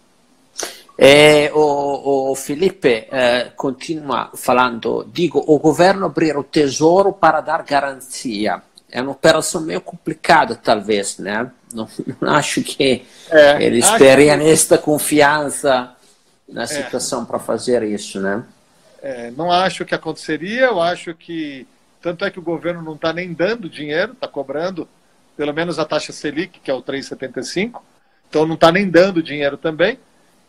O, 1.54 2.32
o 2.32 2.36
Felipe 2.36 3.08
eh, 3.12 3.52
continua 3.56 4.30
falando, 4.36 5.10
digo, 5.12 5.44
o 5.48 5.58
governo 5.58 6.06
abrir 6.06 6.38
o 6.38 6.44
tesouro 6.44 7.12
para 7.12 7.42
dar 7.42 7.64
garantia. 7.64 8.62
É 8.92 9.02
uma 9.02 9.12
operação 9.12 9.62
meio 9.62 9.82
complicada, 9.82 10.56
talvez, 10.56 11.18
né? 11.18 11.52
Não, 11.74 11.88
não 12.22 12.34
acho 12.36 12.62
que 12.62 13.06
é, 13.32 13.64
eles 13.64 13.90
teriam 13.92 14.38
que... 14.38 14.50
esta 14.50 14.78
confiança 14.78 15.96
na 16.48 16.64
é. 16.64 16.68
situação 16.68 17.24
é. 17.24 17.26
para 17.26 17.40
fazer 17.40 17.82
isso, 17.84 18.20
né? 18.20 18.44
É, 19.02 19.32
não 19.32 19.52
acho 19.52 19.84
que 19.86 19.96
aconteceria, 19.96 20.66
eu 20.66 20.80
acho 20.80 21.16
que 21.16 21.68
tanto 22.02 22.24
é 22.24 22.30
que 22.30 22.40
o 22.40 22.44
governo 22.44 22.82
não 22.82 22.94
está 22.94 23.12
nem 23.12 23.34
dando 23.34 23.68
dinheiro, 23.68 24.14
está 24.14 24.28
cobrando 24.28 24.88
pelo 25.36 25.54
menos 25.54 25.80
a 25.80 25.86
taxa 25.86 26.14
Selic, 26.14 26.60
que 26.60 26.70
é 26.70 26.74
o 26.74 26.84
3,75, 26.84 27.82
então 28.30 28.46
não 28.46 28.54
está 28.54 28.72
nem 28.72 28.88
dando 28.88 29.24
dinheiro 29.24 29.58
também 29.58 29.98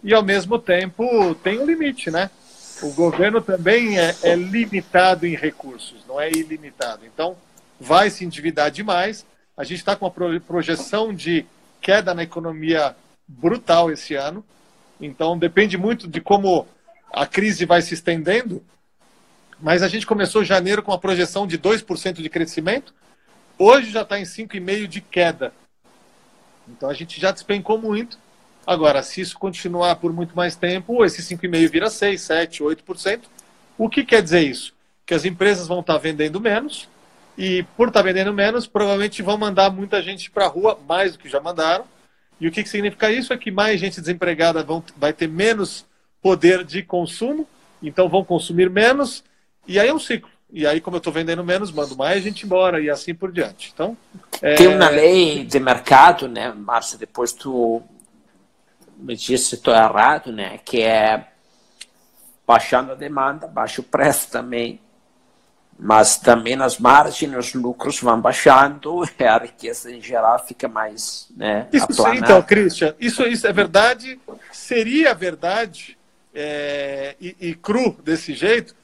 e 0.05 0.13
ao 0.13 0.23
mesmo 0.23 0.59
tempo 0.59 1.35
tem 1.37 1.59
um 1.59 1.65
limite, 1.65 2.11
né? 2.11 2.31
O 2.83 2.93
governo 2.93 3.41
também 3.41 3.99
é, 3.99 4.15
é 4.23 4.37
limitado 4.37 5.27
em 5.27 5.35
recursos, 5.35 6.05
não 6.07 6.21
é 6.21 6.31
ilimitado. 6.31 7.07
Então, 7.07 7.37
vai 7.81 8.11
se 8.11 8.23
endividar 8.23 8.71
demais. 8.71 9.25
A 9.57 9.65
gente 9.65 9.79
está 9.79 9.97
com 9.97 10.05
uma 10.05 10.41
projeção 10.41 11.15
de 11.15 11.47
queda 11.81 12.13
na 12.13 12.23
economia 12.23 12.95
brutal 13.27 13.91
esse 13.91 14.15
ano. 14.15 14.45
Então, 15.01 15.39
depende 15.39 15.79
muito 15.79 16.07
de 16.07 16.21
como 16.21 16.69
a 17.11 17.27
crise 17.27 17.65
vai 17.65 17.81
se 17.81 17.95
estendendo. 17.95 18.63
Mas 19.59 19.83
a 19.83 19.89
gente 19.89 20.07
começou 20.07 20.45
janeiro 20.45 20.83
com 20.83 20.93
uma 20.93 20.99
projeção 20.99 21.47
de 21.47 21.59
2% 21.59 22.21
de 22.21 22.29
crescimento. 22.29 22.93
Hoje 23.57 23.91
já 23.91 24.03
está 24.03 24.19
em 24.19 24.25
5,5% 24.25 24.87
de 24.87 25.01
queda. 25.01 25.55
Então, 26.69 26.91
a 26.91 26.95
gente 26.95 27.19
já 27.19 27.31
despencou 27.31 27.79
muito. 27.79 28.19
Agora, 28.67 29.03
se 29.03 29.21
isso 29.21 29.39
continuar 29.39 29.97
por 29.97 30.13
muito 30.13 30.35
mais 30.35 30.57
tempo, 30.57 31.05
esse 31.05 31.23
5,5% 31.23 31.69
vira 31.71 31.87
6%, 31.87 32.15
7%, 32.15 32.85
8%. 32.87 33.21
O 33.77 33.89
que 33.89 34.05
quer 34.05 34.23
dizer 34.23 34.41
isso? 34.41 34.73
Que 35.05 35.15
as 35.15 35.25
empresas 35.25 35.67
vão 35.67 35.81
estar 35.81 35.99
vendendo 35.99 36.41
menos 36.41 36.89
e, 37.37 37.65
por 37.77 37.89
estar 37.89 38.03
vendendo 38.03 38.33
menos, 38.33 38.67
provavelmente 38.67 39.23
vão 39.23 39.37
mandar 39.37 39.71
muita 39.71 40.03
gente 40.03 40.31
para 40.31 40.45
a 40.45 40.49
rua, 40.49 40.79
mais 40.89 41.13
do 41.13 41.19
que 41.19 41.29
já 41.29 41.41
mandaram. 41.41 41.85
E 42.41 42.49
o 42.49 42.53
que, 42.53 42.63
que 42.63 42.69
significa 42.69 43.11
isso? 43.11 43.33
É 43.33 43.37
que 43.37 43.51
mais 43.51 43.81
gente 43.81 44.01
desempregada 44.01 44.63
vão, 44.63 44.83
vai 44.97 45.13
ter 45.13 45.29
menos 45.29 45.85
poder 46.23 46.65
de 46.65 46.83
consumo, 46.83 47.47
então 47.83 48.09
vão 48.09 48.25
consumir 48.25 48.71
menos, 48.71 49.23
e 49.67 49.79
aí 49.79 49.89
é 49.89 49.95
um 49.95 49.99
ciclo. 49.99 50.31
E 50.51 50.67
aí, 50.67 50.81
como 50.81 50.97
eu 50.97 50.99
estou 50.99 51.13
vendendo 51.13 51.43
menos, 51.43 51.73
mando 51.73 51.97
mais 51.97 52.23
gente 52.23 52.47
embora 52.47 52.81
e 52.81 52.89
assim 52.89 53.13
por 53.13 53.33
diante. 53.33 53.73
Então, 53.75 53.97
é... 54.41 54.55
Tem 54.55 54.69
uma 54.69 54.89
lei 54.89 55.45
de 55.45 55.59
mercado, 55.59 56.29
né, 56.29 56.53
Márcio? 56.53 56.97
Depois 56.97 57.33
tu 57.33 57.83
me 58.97 59.17
disse 59.17 59.45
se 59.45 59.55
estou 59.57 59.75
errado, 59.75 60.33
né? 60.33 60.59
Que 60.65 60.83
é 60.83 61.29
baixando 62.47 62.93
a 62.93 62.95
demanda, 62.95 63.47
baixa 63.47 63.81
o 63.81 63.85
preço 63.85 64.31
também. 64.31 64.81
Mas 65.77 66.19
também 66.19 66.55
as 66.61 66.79
margens, 66.79 67.37
os 67.37 67.53
lucros 67.55 68.01
vão 68.01 68.21
baixando 68.21 69.03
e 69.19 69.25
a 69.25 69.39
riqueza 69.39 69.91
em 69.91 70.01
geral 70.01 70.39
fica 70.47 70.69
mais. 70.69 71.29
Né, 71.37 71.67
isso, 71.73 72.09
então, 72.15 72.41
Christian, 72.43 72.95
isso, 73.01 73.25
isso 73.25 73.47
é 73.47 73.53
verdade, 73.53 74.21
seria 74.53 75.13
verdade 75.15 75.99
é, 76.33 77.17
e, 77.21 77.37
e 77.41 77.55
cru 77.55 77.99
desse 78.05 78.35
jeito, 78.35 78.75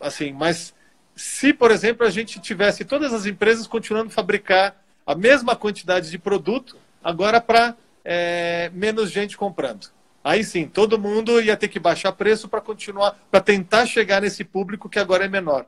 assim, 0.00 0.32
mas 0.32 0.72
se, 1.14 1.52
por 1.52 1.70
exemplo, 1.70 2.06
a 2.06 2.10
gente 2.10 2.40
tivesse 2.40 2.86
todas 2.86 3.12
as 3.12 3.26
empresas 3.26 3.66
continuando 3.66 4.08
a 4.08 4.14
fabricar 4.14 4.74
a 5.06 5.14
mesma 5.14 5.54
quantidade 5.54 6.10
de 6.10 6.18
produto, 6.18 6.78
agora 7.04 7.40
para 7.40 7.74
é, 8.04 8.70
menos 8.72 9.10
gente 9.10 9.36
comprando. 9.36 9.88
Aí 10.22 10.44
sim, 10.44 10.66
todo 10.66 10.98
mundo 10.98 11.40
ia 11.40 11.56
ter 11.56 11.68
que 11.68 11.78
baixar 11.78 12.12
preço 12.12 12.48
para 12.48 12.60
continuar, 12.60 13.18
para 13.30 13.40
tentar 13.40 13.86
chegar 13.86 14.20
nesse 14.20 14.44
público 14.44 14.88
que 14.88 14.98
agora 14.98 15.24
é 15.24 15.28
menor. 15.28 15.64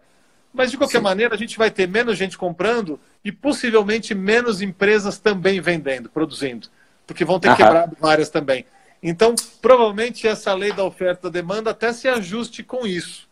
Mas 0.52 0.70
de 0.70 0.76
qualquer 0.76 0.98
sim. 0.98 1.04
maneira, 1.04 1.34
a 1.34 1.38
gente 1.38 1.56
vai 1.56 1.70
ter 1.70 1.88
menos 1.88 2.18
gente 2.18 2.36
comprando 2.36 3.00
e 3.24 3.32
possivelmente 3.32 4.14
menos 4.14 4.60
empresas 4.60 5.18
também 5.18 5.60
vendendo, 5.60 6.10
produzindo, 6.10 6.68
porque 7.06 7.24
vão 7.24 7.40
ter 7.40 7.48
Aham. 7.48 7.56
quebrado 7.56 7.96
várias 7.98 8.28
também. 8.28 8.66
Então, 9.02 9.34
provavelmente 9.60 10.28
essa 10.28 10.52
lei 10.54 10.72
da 10.72 10.84
oferta 10.84 11.26
e 11.26 11.30
da 11.30 11.40
demanda 11.40 11.70
até 11.70 11.92
se 11.92 12.06
ajuste 12.06 12.62
com 12.62 12.86
isso. 12.86 13.26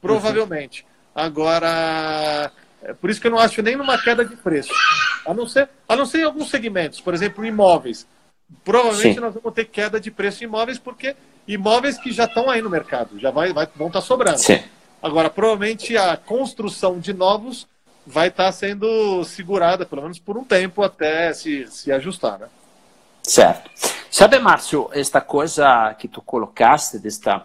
Provavelmente. 0.00 0.82
Uhum. 0.82 1.22
Agora, 1.22 2.50
é 2.82 2.94
por 2.94 3.10
isso 3.10 3.20
que 3.20 3.26
eu 3.26 3.30
não 3.30 3.38
acho 3.38 3.62
nem 3.62 3.76
numa 3.76 3.98
queda 3.98 4.24
de 4.24 4.34
preço. 4.36 4.72
A 5.26 5.34
não 5.34 5.46
ser, 5.46 5.68
a 5.88 5.94
não 5.94 6.06
ser 6.06 6.20
em 6.20 6.24
alguns 6.24 6.48
segmentos, 6.48 7.00
por 7.00 7.12
exemplo, 7.12 7.44
imóveis. 7.44 8.06
Provavelmente 8.64 9.14
Sim. 9.14 9.20
nós 9.20 9.34
vamos 9.34 9.54
ter 9.54 9.64
queda 9.66 10.00
de 10.00 10.10
preço 10.10 10.42
em 10.42 10.46
imóveis, 10.46 10.78
porque 10.78 11.14
imóveis 11.46 11.98
que 11.98 12.12
já 12.12 12.24
estão 12.24 12.50
aí 12.50 12.60
no 12.60 12.70
mercado, 12.70 13.18
já 13.18 13.30
vai, 13.30 13.52
vai, 13.52 13.68
vão 13.76 13.88
estar 13.88 14.00
tá 14.00 14.06
sobrando. 14.06 14.38
Sim. 14.38 14.62
Agora, 15.02 15.30
provavelmente 15.30 15.96
a 15.96 16.16
construção 16.16 16.98
de 16.98 17.12
novos 17.12 17.66
vai 18.06 18.28
estar 18.28 18.46
tá 18.46 18.52
sendo 18.52 19.22
segurada, 19.24 19.84
pelo 19.86 20.02
menos 20.02 20.18
por 20.18 20.36
um 20.36 20.44
tempo, 20.44 20.82
até 20.82 21.32
se, 21.32 21.66
se 21.68 21.92
ajustar. 21.92 22.38
Né? 22.38 22.48
Certo. 23.22 23.70
Sabe, 24.10 24.38
Márcio, 24.38 24.88
esta 24.92 25.20
coisa 25.20 25.94
que 25.98 26.08
tu 26.08 26.22
colocaste, 26.22 26.98
desta 26.98 27.44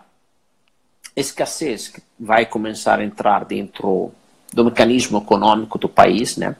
escassez 1.15 1.89
que 1.89 2.01
vai 2.19 2.45
começar 2.45 2.99
a 2.99 3.03
entrar 3.03 3.45
dentro 3.45 4.11
do 4.51 4.65
mecanismo 4.65 5.19
econômico 5.19 5.77
do 5.77 5.89
país, 5.89 6.37
né? 6.37 6.55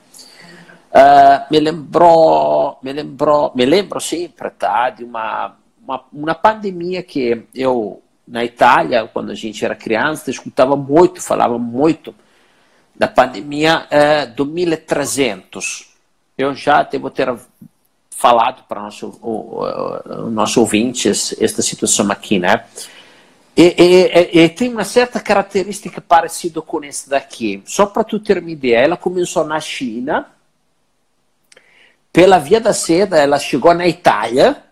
Uh, 0.94 1.50
me 1.50 1.58
lembrou, 1.58 2.78
me 2.80 2.92
lembrou, 2.92 3.52
me 3.52 3.66
lembro 3.66 4.00
sempre, 4.00 4.48
tá, 4.50 4.90
de 4.90 5.02
uma, 5.02 5.56
uma, 5.82 6.04
uma 6.12 6.34
pandemia 6.36 7.02
que 7.02 7.46
eu 7.52 8.00
na 8.26 8.44
Itália, 8.44 9.08
quando 9.12 9.30
a 9.30 9.34
gente 9.34 9.64
era 9.64 9.74
criança, 9.74 10.30
escutava 10.30 10.76
muito, 10.76 11.20
falava 11.20 11.58
muito 11.58 12.14
da 12.94 13.08
pandemia 13.08 13.86
uh, 13.86 14.34
do 14.34 14.46
1300. 14.46 15.92
Eu 16.38 16.54
já 16.54 16.84
devo 16.84 17.10
ter 17.10 17.34
falado 18.10 18.62
para 18.68 18.88
o, 19.02 19.62
o, 19.62 20.30
nosso 20.30 20.60
ouvintes 20.60 21.34
esta 21.40 21.60
situação 21.60 22.10
aqui, 22.10 22.38
né? 22.38 22.64
E, 23.56 23.74
e, 23.78 24.44
e, 24.44 24.48
tem 24.48 24.72
uma 24.72 24.84
certa 24.84 25.20
característica 25.20 26.00
parecida 26.00 26.60
com 26.62 26.82
essa 26.82 27.10
daqui. 27.10 27.62
Só 27.66 27.86
para 27.86 28.02
tu 28.02 28.18
ter 28.18 28.38
uma 28.38 28.50
ideia, 28.50 28.78
ela 28.78 28.96
começou 28.96 29.44
na 29.44 29.60
China, 29.60 30.26
pela 32.14 32.38
via 32.38 32.60
da 32.60 32.72
seda, 32.72 33.18
ela 33.18 33.40
chegou 33.40 33.74
na 33.74 33.88
Itália 33.88 34.62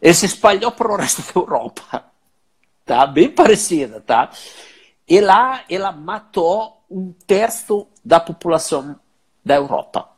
e 0.00 0.14
se 0.14 0.24
espalhou 0.26 0.70
para 0.70 0.92
o 0.92 0.96
resto 0.96 1.20
da 1.20 1.40
Europa. 1.40 2.04
Tá? 2.86 3.04
Bem 3.08 3.28
parecida, 3.28 4.00
tá? 4.00 4.30
E 5.08 5.20
lá 5.20 5.64
ela 5.68 5.90
matou 5.90 6.80
um 6.88 7.12
terço 7.26 7.88
da 8.04 8.20
população 8.20 8.94
da 9.44 9.56
Europa. 9.56 10.10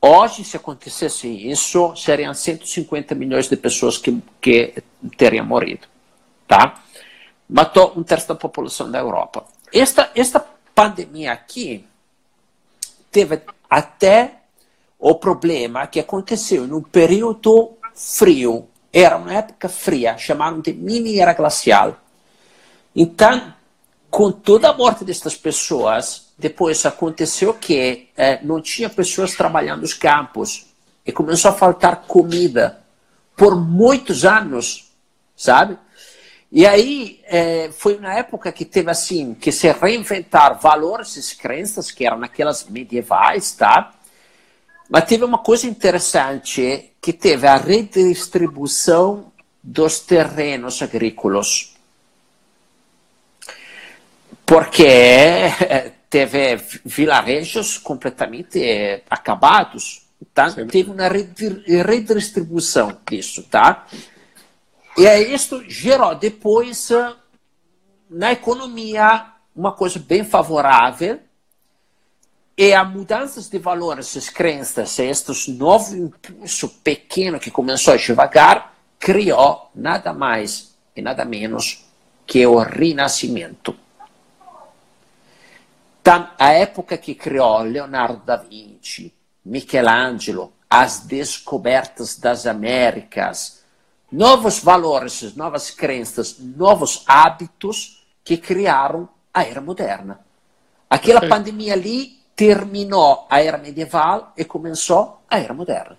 Hoje, 0.00 0.44
se 0.44 0.56
acontecesse 0.56 1.26
isso, 1.26 1.96
seriam 1.96 2.32
150 2.32 3.12
milhões 3.16 3.48
de 3.48 3.56
pessoas 3.56 3.98
que, 3.98 4.16
que 4.40 4.84
teriam 5.16 5.44
morrido. 5.44 5.88
Tá? 6.46 6.80
Matou 7.48 7.94
um 7.96 8.04
terço 8.04 8.28
da 8.28 8.36
população 8.36 8.88
da 8.88 9.00
Europa. 9.00 9.44
Esta, 9.74 10.08
esta 10.14 10.38
pandemia 10.72 11.32
aqui 11.32 11.84
teve 13.10 13.42
até 13.68 14.39
o 15.00 15.14
problema 15.14 15.86
que 15.86 15.98
aconteceu 15.98 16.66
num 16.66 16.82
período 16.82 17.72
frio. 17.94 18.68
Era 18.92 19.16
uma 19.16 19.32
época 19.32 19.68
fria, 19.68 20.18
chamaram 20.18 20.60
de 20.60 20.72
mini 20.72 21.18
era 21.18 21.32
glacial. 21.32 21.96
Então, 22.94 23.54
com 24.10 24.30
toda 24.30 24.68
a 24.68 24.72
morte 24.74 25.04
destas 25.04 25.34
pessoas, 25.34 26.32
depois 26.36 26.84
aconteceu 26.84 27.54
que 27.54 28.08
é, 28.16 28.42
não 28.42 28.60
tinha 28.60 28.90
pessoas 28.90 29.34
trabalhando 29.34 29.82
nos 29.82 29.94
campos 29.94 30.66
e 31.06 31.12
começou 31.12 31.50
a 31.50 31.54
faltar 31.54 32.02
comida 32.02 32.80
por 33.36 33.56
muitos 33.56 34.24
anos, 34.24 34.92
sabe? 35.36 35.78
E 36.52 36.66
aí 36.66 37.20
é, 37.26 37.70
foi 37.70 37.96
na 37.98 38.12
época 38.14 38.50
que 38.50 38.64
teve 38.64 38.90
assim 38.90 39.34
que 39.34 39.52
se 39.52 39.70
reinventar 39.70 40.58
valores 40.58 41.16
e 41.16 41.36
crenças 41.36 41.92
que 41.92 42.04
eram 42.04 42.22
aquelas 42.24 42.64
medievais, 42.68 43.52
tá? 43.52 43.92
Mas 44.90 45.04
teve 45.04 45.24
uma 45.24 45.38
coisa 45.38 45.68
interessante 45.68 46.90
que 47.00 47.12
teve 47.12 47.46
a 47.46 47.56
redistribuição 47.56 49.30
dos 49.62 50.00
terrenos 50.00 50.82
agrícolas. 50.82 51.76
Porque 54.44 54.82
é, 54.82 55.92
teve 56.10 56.56
vilarejos 56.84 57.78
completamente 57.78 58.60
eh, 58.60 59.04
acabados, 59.08 60.08
tá? 60.34 60.50
teve 60.50 60.90
uma 60.90 61.06
redistribuição 61.06 62.98
disso, 63.08 63.44
tá? 63.44 63.86
E 64.98 65.06
isso 65.32 65.62
gerou 65.68 66.16
depois 66.16 66.90
eh, 66.90 67.14
na 68.10 68.32
economia 68.32 69.34
uma 69.54 69.70
coisa 69.70 70.00
bem 70.00 70.24
favorável 70.24 71.20
e 72.60 72.74
a 72.74 72.84
mudanças 72.84 73.48
de 73.48 73.58
valores, 73.58 74.14
as 74.18 74.28
crenças, 74.28 74.98
estes 74.98 75.48
novo 75.48 75.96
impulso 75.96 76.68
pequeno 76.68 77.40
que 77.40 77.50
começou 77.50 77.94
a 77.94 77.96
devagar, 77.96 78.74
criou 78.98 79.70
nada 79.74 80.12
mais 80.12 80.76
e 80.94 81.00
nada 81.00 81.24
menos 81.24 81.86
que 82.26 82.46
o 82.46 82.58
renascimento. 82.58 83.74
A 86.38 86.52
época 86.52 86.98
que 86.98 87.14
criou 87.14 87.62
Leonardo 87.62 88.22
da 88.26 88.36
Vinci, 88.36 89.14
Michelangelo, 89.42 90.52
as 90.68 91.00
descobertas 91.00 92.18
das 92.18 92.46
Américas, 92.46 93.64
novos 94.12 94.58
valores, 94.58 95.34
novas 95.34 95.70
crenças, 95.70 96.36
novos 96.38 97.04
hábitos 97.06 98.06
que 98.22 98.36
criaram 98.36 99.08
a 99.32 99.44
era 99.44 99.62
moderna. 99.62 100.20
Aquela 100.90 101.26
pandemia 101.26 101.72
ali 101.72 102.19
terminou 102.40 103.26
a 103.28 103.42
era 103.42 103.58
medieval 103.58 104.32
e 104.34 104.46
começou 104.46 105.20
a 105.28 105.38
era 105.38 105.52
moderna. 105.52 105.98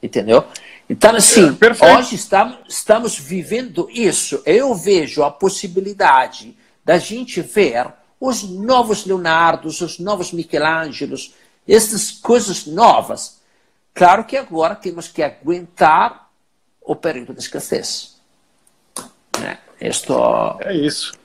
Entendeu? 0.00 0.44
Então, 0.88 1.16
assim, 1.16 1.58
é, 1.60 1.96
hoje 1.96 2.14
estamos, 2.14 2.58
estamos 2.68 3.18
vivendo 3.18 3.88
isso. 3.90 4.40
Eu 4.46 4.72
vejo 4.76 5.24
a 5.24 5.32
possibilidade 5.32 6.56
da 6.84 6.96
gente 6.96 7.40
ver 7.40 7.92
os 8.20 8.44
novos 8.44 9.04
Leonardos, 9.04 9.80
os 9.80 9.98
novos 9.98 10.32
Michelangelos, 10.32 11.34
essas 11.66 12.12
coisas 12.12 12.64
novas. 12.64 13.40
Claro 13.92 14.26
que 14.26 14.36
agora 14.36 14.76
temos 14.76 15.08
que 15.08 15.24
aguentar 15.24 16.30
o 16.80 16.94
período 16.94 17.34
de 17.34 17.40
escassez. 17.40 18.20
Né? 19.40 19.58
Isto... 19.80 20.14
É 20.60 20.72
isso. 20.72 21.17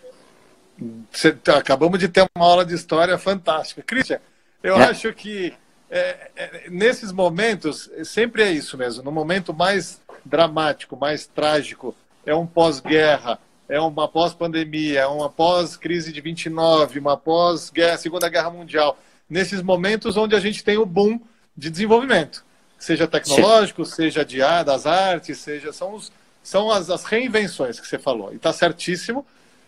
Acabamos 1.58 2.00
de 2.00 2.08
ter 2.08 2.26
uma 2.36 2.46
aula 2.46 2.65
de 2.65 2.74
história 2.74 3.17
fantástica. 3.17 3.82
Christian, 3.82 4.19
eu 4.62 4.76
é. 4.78 4.86
acho 4.86 5.12
que 5.13 5.54
é, 5.89 6.32
é, 6.36 6.69
nesses 6.69 7.12
momentos, 7.12 7.89
sempre 8.04 8.41
é 8.41 8.52
isso 8.52 8.78
mesmo. 8.78 9.04
No 9.04 9.12
momento 9.12 9.54
mais 9.54 10.02
dramático, 10.26 10.98
mais 10.98 11.28
trágico, 11.28 11.96
é 12.26 12.34
um 12.34 12.48
pós-guerra, 12.48 13.38
é 13.69 13.80
uma 13.80 14.08
pós-pandemia, 14.08 15.02
é 15.02 15.08
uma 15.08 15.30
pós-crise 15.30 16.12
de 16.12 16.22
29, 16.22 17.00
uma 17.00 17.17
pós-segunda 17.17 18.30
guerra 18.30 18.50
mundial, 18.50 18.98
nesses 19.30 19.62
momentos 19.62 20.17
onde 20.17 20.36
a 20.36 20.39
gente 20.39 20.63
tem 20.63 20.78
o 20.78 20.86
boom 20.86 21.19
de 21.56 21.69
desenvolvimento, 21.69 22.43
seja 22.80 23.08
tecnológico, 23.08 23.86
Sim. 23.86 23.96
seja 23.96 24.26
de 24.26 24.39
das 24.65 24.86
artes, 24.86 25.38
seja 25.38 25.72
são, 25.72 25.93
os, 25.93 26.12
são 26.41 26.72
as, 26.72 26.89
as 26.89 27.04
reinvenções 27.04 27.80
que 27.80 27.88
você 27.88 28.00
falou. 28.00 28.34
E 28.34 28.38
está 28.38 28.52
certíssimo. 28.52 29.26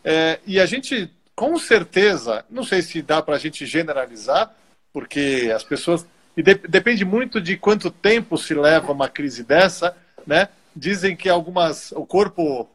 É, 0.07 0.39
e 0.45 0.59
a 0.59 0.67
gente, 0.67 1.09
com 1.35 1.57
certeza, 1.57 2.45
não 2.47 2.63
sei 2.63 2.83
se 2.83 3.01
dá 3.01 3.23
para 3.23 3.35
a 3.35 3.39
gente 3.39 3.65
generalizar, 3.65 4.53
porque 4.93 5.51
as 5.53 5.63
pessoas. 5.63 6.05
E 6.37 6.43
de, 6.43 6.53
depende 6.53 7.03
muito 7.03 7.41
de 7.41 7.57
quanto 7.57 7.89
tempo 7.89 8.37
se 8.37 8.53
leva 8.53 8.91
uma 8.91 9.09
crise 9.09 9.43
dessa, 9.43 9.97
né? 10.27 10.49
Dizem 10.75 11.15
que 11.15 11.27
algumas. 11.27 11.91
O 11.93 12.05
corpo 12.05 12.69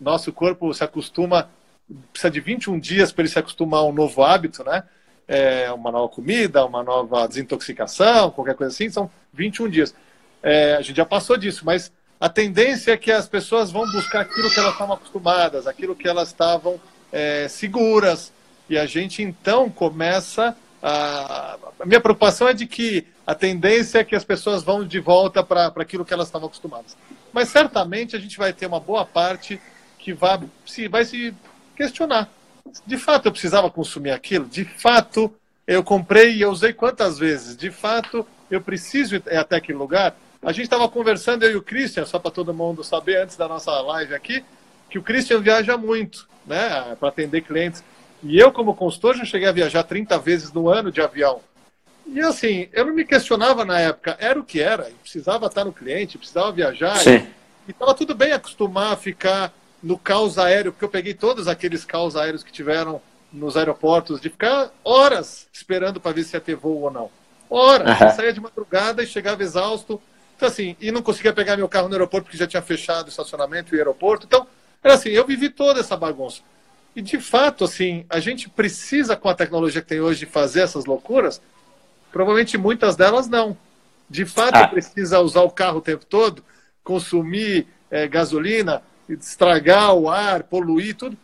nosso 0.00 0.32
corpo 0.32 0.72
se 0.72 0.84
acostuma, 0.84 1.50
precisa 2.12 2.30
de 2.30 2.38
21 2.38 2.78
dias 2.78 3.10
para 3.10 3.22
ele 3.22 3.28
se 3.28 3.38
acostumar 3.38 3.80
a 3.80 3.84
um 3.84 3.92
novo 3.92 4.22
hábito, 4.22 4.62
né? 4.62 4.84
É, 5.26 5.72
uma 5.72 5.90
nova 5.90 6.08
comida, 6.08 6.64
uma 6.64 6.84
nova 6.84 7.26
desintoxicação, 7.26 8.30
qualquer 8.30 8.54
coisa 8.54 8.72
assim, 8.72 8.88
são 8.88 9.10
21 9.34 9.68
dias. 9.68 9.94
É, 10.40 10.76
a 10.76 10.80
gente 10.80 10.96
já 10.96 11.04
passou 11.04 11.36
disso, 11.36 11.64
mas 11.66 11.92
a 12.20 12.28
tendência 12.28 12.92
é 12.92 12.96
que 12.96 13.10
as 13.10 13.28
pessoas 13.28 13.70
vão 13.70 13.90
buscar 13.92 14.20
aquilo 14.20 14.50
que 14.50 14.58
elas 14.58 14.72
estavam 14.72 14.94
acostumadas, 14.94 15.66
aquilo 15.66 15.94
que 15.94 16.08
elas 16.08 16.28
estavam 16.28 16.80
é, 17.12 17.46
seguras, 17.48 18.32
e 18.68 18.76
a 18.76 18.86
gente 18.86 19.22
então 19.22 19.70
começa 19.70 20.56
a... 20.82 21.56
a 21.80 21.86
minha 21.86 22.00
preocupação 22.00 22.48
é 22.48 22.52
de 22.52 22.66
que 22.66 23.06
a 23.26 23.34
tendência 23.34 23.98
é 23.98 24.04
que 24.04 24.16
as 24.16 24.24
pessoas 24.24 24.62
vão 24.62 24.84
de 24.84 24.98
volta 24.98 25.42
para 25.42 25.66
aquilo 25.76 26.04
que 26.04 26.12
elas 26.12 26.28
estavam 26.28 26.48
acostumadas. 26.48 26.96
Mas 27.32 27.48
certamente 27.48 28.16
a 28.16 28.18
gente 28.18 28.38
vai 28.38 28.52
ter 28.52 28.66
uma 28.66 28.80
boa 28.80 29.04
parte 29.04 29.60
que 29.98 30.12
vai 30.12 30.40
se, 30.64 30.88
vai 30.88 31.04
se 31.04 31.34
questionar. 31.76 32.28
De 32.86 32.96
fato, 32.96 33.26
eu 33.26 33.32
precisava 33.32 33.70
consumir 33.70 34.10
aquilo? 34.10 34.46
De 34.46 34.64
fato, 34.64 35.32
eu 35.66 35.84
comprei 35.84 36.36
e 36.36 36.40
eu 36.40 36.50
usei 36.50 36.72
quantas 36.72 37.18
vezes? 37.18 37.56
De 37.56 37.70
fato, 37.70 38.26
eu 38.50 38.60
preciso 38.60 39.16
ir 39.16 39.22
até 39.36 39.56
aquele 39.56 39.78
lugar? 39.78 40.16
A 40.42 40.52
gente 40.52 40.64
estava 40.64 40.88
conversando, 40.88 41.44
eu 41.44 41.52
e 41.52 41.56
o 41.56 41.62
Christian, 41.62 42.06
só 42.06 42.18
para 42.18 42.30
todo 42.30 42.54
mundo 42.54 42.84
saber, 42.84 43.22
antes 43.22 43.36
da 43.36 43.48
nossa 43.48 43.72
live 43.80 44.14
aqui, 44.14 44.44
que 44.88 44.98
o 44.98 45.02
Christian 45.02 45.40
viaja 45.40 45.76
muito, 45.76 46.28
né, 46.46 46.96
para 46.98 47.08
atender 47.08 47.42
clientes. 47.42 47.82
E 48.22 48.38
eu, 48.38 48.52
como 48.52 48.74
consultor, 48.74 49.16
já 49.16 49.24
cheguei 49.24 49.48
a 49.48 49.52
viajar 49.52 49.82
30 49.82 50.18
vezes 50.18 50.52
no 50.52 50.68
ano 50.68 50.92
de 50.92 51.00
avião. 51.00 51.40
E 52.06 52.20
assim, 52.20 52.68
eu 52.72 52.86
não 52.86 52.94
me 52.94 53.04
questionava 53.04 53.64
na 53.64 53.78
época, 53.80 54.16
era 54.18 54.38
o 54.38 54.44
que 54.44 54.60
era, 54.60 54.90
precisava 55.02 55.46
estar 55.46 55.64
no 55.64 55.72
cliente, 55.72 56.16
precisava 56.16 56.50
viajar. 56.52 56.96
Sim. 56.96 57.26
E 57.66 57.70
estava 57.70 57.94
tudo 57.94 58.14
bem 58.14 58.32
acostumar 58.32 58.92
a 58.92 58.96
ficar 58.96 59.52
no 59.82 59.98
caos 59.98 60.38
aéreo, 60.38 60.72
porque 60.72 60.84
eu 60.84 60.88
peguei 60.88 61.14
todos 61.14 61.46
aqueles 61.46 61.84
caos 61.84 62.16
aéreos 62.16 62.42
que 62.42 62.50
tiveram 62.50 63.00
nos 63.32 63.56
aeroportos, 63.56 64.20
de 64.20 64.30
ficar 64.30 64.70
horas 64.82 65.48
esperando 65.52 66.00
para 66.00 66.12
ver 66.12 66.24
se 66.24 66.34
ia 66.34 66.40
ter 66.40 66.56
voo 66.56 66.82
ou 66.82 66.90
não. 66.90 67.10
Horas. 67.50 68.00
Uhum. 68.00 68.06
Eu 68.06 68.12
saía 68.12 68.32
de 68.32 68.40
madrugada 68.40 69.02
e 69.02 69.06
chegava 69.06 69.42
exausto. 69.42 70.00
Então, 70.38 70.46
assim, 70.46 70.76
e 70.80 70.92
não 70.92 71.02
conseguia 71.02 71.32
pegar 71.32 71.56
meu 71.56 71.68
carro 71.68 71.88
no 71.88 71.94
aeroporto 71.94 72.26
porque 72.26 72.38
já 72.38 72.46
tinha 72.46 72.62
fechado 72.62 73.06
o 73.06 73.08
estacionamento 73.08 73.74
e 73.74 73.76
o 73.76 73.80
aeroporto. 73.80 74.24
Então, 74.24 74.46
era 74.80 74.94
assim, 74.94 75.08
eu 75.08 75.26
vivi 75.26 75.50
toda 75.50 75.80
essa 75.80 75.96
bagunça. 75.96 76.42
E 76.94 77.02
de 77.02 77.18
fato, 77.18 77.64
assim, 77.64 78.06
a 78.08 78.20
gente 78.20 78.48
precisa, 78.48 79.16
com 79.16 79.28
a 79.28 79.34
tecnologia 79.34 79.82
que 79.82 79.88
tem 79.88 80.00
hoje, 80.00 80.26
fazer 80.26 80.60
essas 80.60 80.84
loucuras? 80.84 81.42
Provavelmente 82.12 82.56
muitas 82.56 82.94
delas 82.94 83.26
não. 83.28 83.58
De 84.08 84.24
fato, 84.24 84.54
ah. 84.54 84.68
precisa 84.68 85.18
usar 85.18 85.42
o 85.42 85.50
carro 85.50 85.78
o 85.78 85.82
tempo 85.82 86.06
todo, 86.06 86.44
consumir 86.84 87.66
é, 87.90 88.06
gasolina, 88.06 88.80
estragar 89.08 89.92
o 89.94 90.08
ar, 90.08 90.44
poluir, 90.44 90.94
tudo? 90.94 91.18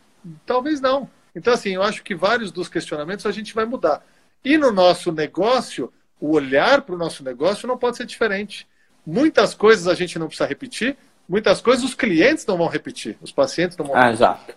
Talvez 0.45 0.81
não. 0.81 1.09
Então, 1.33 1.53
assim, 1.53 1.69
eu 1.69 1.83
acho 1.83 2.03
que 2.03 2.13
vários 2.13 2.51
dos 2.51 2.67
questionamentos 2.67 3.25
a 3.25 3.31
gente 3.31 3.55
vai 3.55 3.63
mudar. 3.63 4.05
E 4.43 4.57
no 4.57 4.73
nosso 4.73 5.09
negócio, 5.09 5.91
o 6.19 6.33
olhar 6.33 6.81
para 6.81 6.95
o 6.95 6.97
nosso 6.97 7.23
negócio 7.23 7.65
não 7.65 7.77
pode 7.77 7.95
ser 7.95 8.05
diferente. 8.05 8.67
Muitas 9.05 9.53
coisas 9.53 9.87
a 9.87 9.93
gente 9.93 10.17
não 10.17 10.27
precisa 10.27 10.47
repetir, 10.47 10.97
muitas 11.27 11.61
coisas 11.61 11.83
os 11.83 11.93
clientes 11.93 12.45
não 12.45 12.57
vão 12.57 12.67
repetir, 12.67 13.17
os 13.21 13.31
pacientes 13.31 13.77
não 13.77 13.85
vão 13.85 13.95
ah, 13.95 14.11
Exato. 14.11 14.55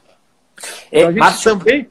Então, 0.90 1.08
a 1.08 1.12
gente 1.12 1.20
Mas... 1.20 1.42
também 1.42 1.90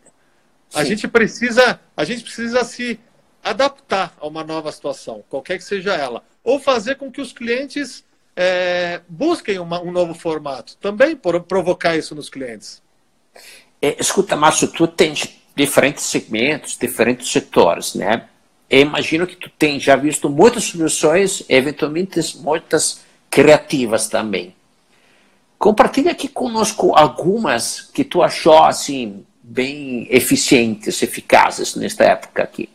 a 0.74 0.84
gente 0.84 1.08
precisa 1.08 1.80
a 1.96 2.04
gente 2.04 2.24
precisa 2.24 2.64
se 2.64 3.00
adaptar 3.44 4.14
a 4.20 4.28
uma 4.28 4.44
nova 4.44 4.72
situação, 4.72 5.24
qualquer 5.30 5.58
que 5.58 5.64
seja 5.64 5.94
ela, 5.94 6.24
ou 6.44 6.60
fazer 6.60 6.96
com 6.96 7.12
que 7.12 7.22
os 7.22 7.32
clientes 7.32 8.04
é, 8.36 9.02
busquem 9.08 9.58
uma, 9.58 9.82
um 9.82 9.92
novo 9.92 10.14
formato, 10.14 10.76
também 10.78 11.16
por 11.16 11.42
provocar 11.44 11.96
isso 11.96 12.14
nos 12.14 12.30
clientes. 12.30 12.82
É, 13.82 14.00
escuta, 14.00 14.36
Márcio, 14.36 14.68
tu 14.68 14.88
tens 14.88 15.40
diferentes 15.56 16.04
segmentos, 16.06 16.78
diferentes 16.78 17.32
setores, 17.32 17.96
né? 17.96 18.28
Eu 18.70 18.82
imagino 18.82 19.26
que 19.26 19.36
tu 19.36 19.50
tens 19.50 19.82
já 19.82 19.96
visto 19.96 20.30
muitas 20.30 20.66
soluções, 20.66 21.44
eventualmente 21.48 22.20
muitas 22.38 23.02
criativas 23.30 24.08
também. 24.08 24.56
Compartilha 25.58 26.12
aqui 26.12 26.28
conosco 26.28 26.94
algumas 26.96 27.82
que 27.82 28.04
tu 28.04 28.22
achou 28.22 28.64
assim 28.64 29.26
bem 29.42 30.08
eficientes, 30.12 31.02
eficazes 31.02 31.76
nesta 31.76 32.04
época 32.04 32.44
aqui. 32.44 32.70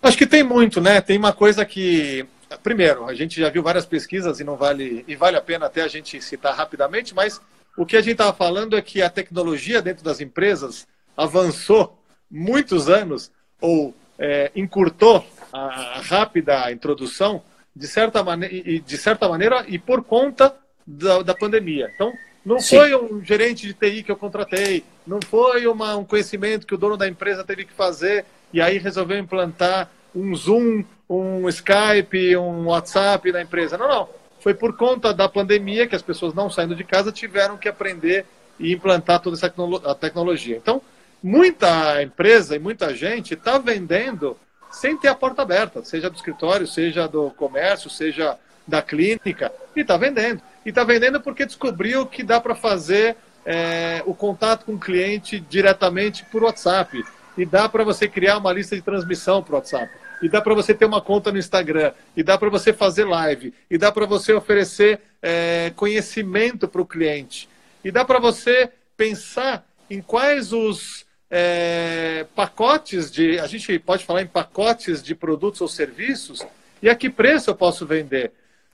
Acho 0.00 0.16
que 0.16 0.26
tem 0.26 0.42
muito, 0.42 0.80
né? 0.80 1.00
Tem 1.00 1.18
uma 1.18 1.32
coisa 1.32 1.64
que, 1.64 2.24
primeiro, 2.62 3.06
a 3.06 3.14
gente 3.14 3.38
já 3.38 3.50
viu 3.50 3.62
várias 3.62 3.84
pesquisas 3.84 4.40
e 4.40 4.44
não 4.44 4.56
vale 4.56 5.04
e 5.06 5.14
vale 5.14 5.36
a 5.36 5.42
pena 5.42 5.66
até 5.66 5.82
a 5.82 5.88
gente 5.88 6.22
citar 6.22 6.54
rapidamente, 6.54 7.14
mas 7.14 7.40
o 7.76 7.84
que 7.84 7.96
a 7.96 8.00
gente 8.00 8.12
estava 8.12 8.32
falando 8.32 8.76
é 8.76 8.82
que 8.82 9.02
a 9.02 9.10
tecnologia 9.10 9.82
dentro 9.82 10.04
das 10.04 10.20
empresas 10.20 10.86
avançou 11.16 11.98
muitos 12.30 12.88
anos 12.88 13.30
ou 13.60 13.94
é, 14.20 14.52
encurtou 14.54 15.26
a 15.50 16.00
rápida 16.02 16.70
introdução 16.70 17.42
de 17.74 17.86
certa, 17.88 18.22
maneira, 18.22 18.80
de 18.80 18.98
certa 18.98 19.26
maneira 19.26 19.64
e 19.66 19.78
por 19.78 20.04
conta 20.04 20.54
da, 20.86 21.22
da 21.22 21.34
pandemia. 21.34 21.90
Então, 21.94 22.12
não 22.44 22.60
Sim. 22.60 22.76
foi 22.76 22.94
um 22.94 23.24
gerente 23.24 23.66
de 23.66 23.72
TI 23.72 24.02
que 24.02 24.12
eu 24.12 24.16
contratei, 24.16 24.84
não 25.06 25.18
foi 25.26 25.66
uma, 25.66 25.96
um 25.96 26.04
conhecimento 26.04 26.66
que 26.66 26.74
o 26.74 26.78
dono 26.78 26.96
da 26.96 27.08
empresa 27.08 27.42
teve 27.42 27.64
que 27.64 27.72
fazer 27.72 28.26
e 28.52 28.60
aí 28.60 28.78
resolveu 28.78 29.18
implantar 29.18 29.90
um 30.14 30.34
Zoom, 30.34 30.84
um 31.08 31.48
Skype, 31.48 32.36
um 32.36 32.66
WhatsApp 32.66 33.32
na 33.32 33.40
empresa. 33.40 33.78
Não, 33.78 33.88
não. 33.88 34.08
Foi 34.40 34.54
por 34.54 34.76
conta 34.76 35.12
da 35.12 35.28
pandemia 35.28 35.86
que 35.86 35.94
as 35.94 36.02
pessoas 36.02 36.34
não 36.34 36.50
saindo 36.50 36.74
de 36.74 36.84
casa 36.84 37.12
tiveram 37.12 37.56
que 37.56 37.68
aprender 37.68 38.26
e 38.58 38.72
implantar 38.72 39.20
toda 39.20 39.36
essa 39.36 39.52
tecnologia. 39.94 40.56
Então, 40.56 40.82
muita 41.22 42.02
empresa 42.02 42.56
e 42.56 42.58
muita 42.58 42.94
gente 42.94 43.34
está 43.34 43.58
vendendo 43.58 44.36
sem 44.70 44.96
ter 44.96 45.08
a 45.08 45.14
porta 45.14 45.42
aberta, 45.42 45.84
seja 45.84 46.08
do 46.08 46.16
escritório, 46.16 46.66
seja 46.66 47.06
do 47.06 47.30
comércio, 47.30 47.90
seja 47.90 48.38
da 48.66 48.80
clínica, 48.80 49.52
e 49.74 49.80
está 49.80 49.96
vendendo. 49.96 50.40
E 50.64 50.68
está 50.68 50.84
vendendo 50.84 51.20
porque 51.20 51.44
descobriu 51.44 52.06
que 52.06 52.22
dá 52.22 52.40
para 52.40 52.54
fazer 52.54 53.16
é, 53.44 54.02
o 54.06 54.14
contato 54.14 54.64
com 54.64 54.74
o 54.74 54.78
cliente 54.78 55.40
diretamente 55.40 56.24
por 56.26 56.44
WhatsApp. 56.44 57.04
E 57.36 57.44
dá 57.44 57.68
para 57.68 57.82
você 57.84 58.06
criar 58.06 58.38
uma 58.38 58.52
lista 58.52 58.76
de 58.76 58.82
transmissão 58.82 59.42
para 59.42 59.56
WhatsApp. 59.56 59.90
E 60.22 60.28
dá 60.28 60.40
para 60.40 60.54
você 60.54 60.74
ter 60.74 60.84
uma 60.84 61.00
conta 61.00 61.32
no 61.32 61.38
Instagram. 61.38 61.92
E 62.16 62.22
dá 62.22 62.36
para 62.36 62.50
você 62.50 62.72
fazer 62.72 63.04
live. 63.04 63.54
E 63.70 63.78
dá 63.78 63.90
para 63.90 64.06
você 64.06 64.32
oferecer 64.32 65.00
é, 65.22 65.72
conhecimento 65.74 66.68
para 66.68 66.82
o 66.82 66.86
cliente. 66.86 67.48
E 67.82 67.90
dá 67.90 68.04
para 68.04 68.18
você 68.18 68.70
pensar 68.96 69.66
em 69.88 70.02
quais 70.02 70.52
os 70.52 71.06
é, 71.30 72.26
pacotes 72.34 73.10
de. 73.10 73.38
A 73.38 73.46
gente 73.46 73.78
pode 73.78 74.04
falar 74.04 74.22
em 74.22 74.26
pacotes 74.26 75.02
de 75.02 75.14
produtos 75.14 75.60
ou 75.60 75.68
serviços 75.68 76.44
e 76.82 76.88
a 76.88 76.94
que 76.94 77.08
preço 77.08 77.50
eu 77.50 77.54
posso 77.54 77.86
vender. 77.86 78.32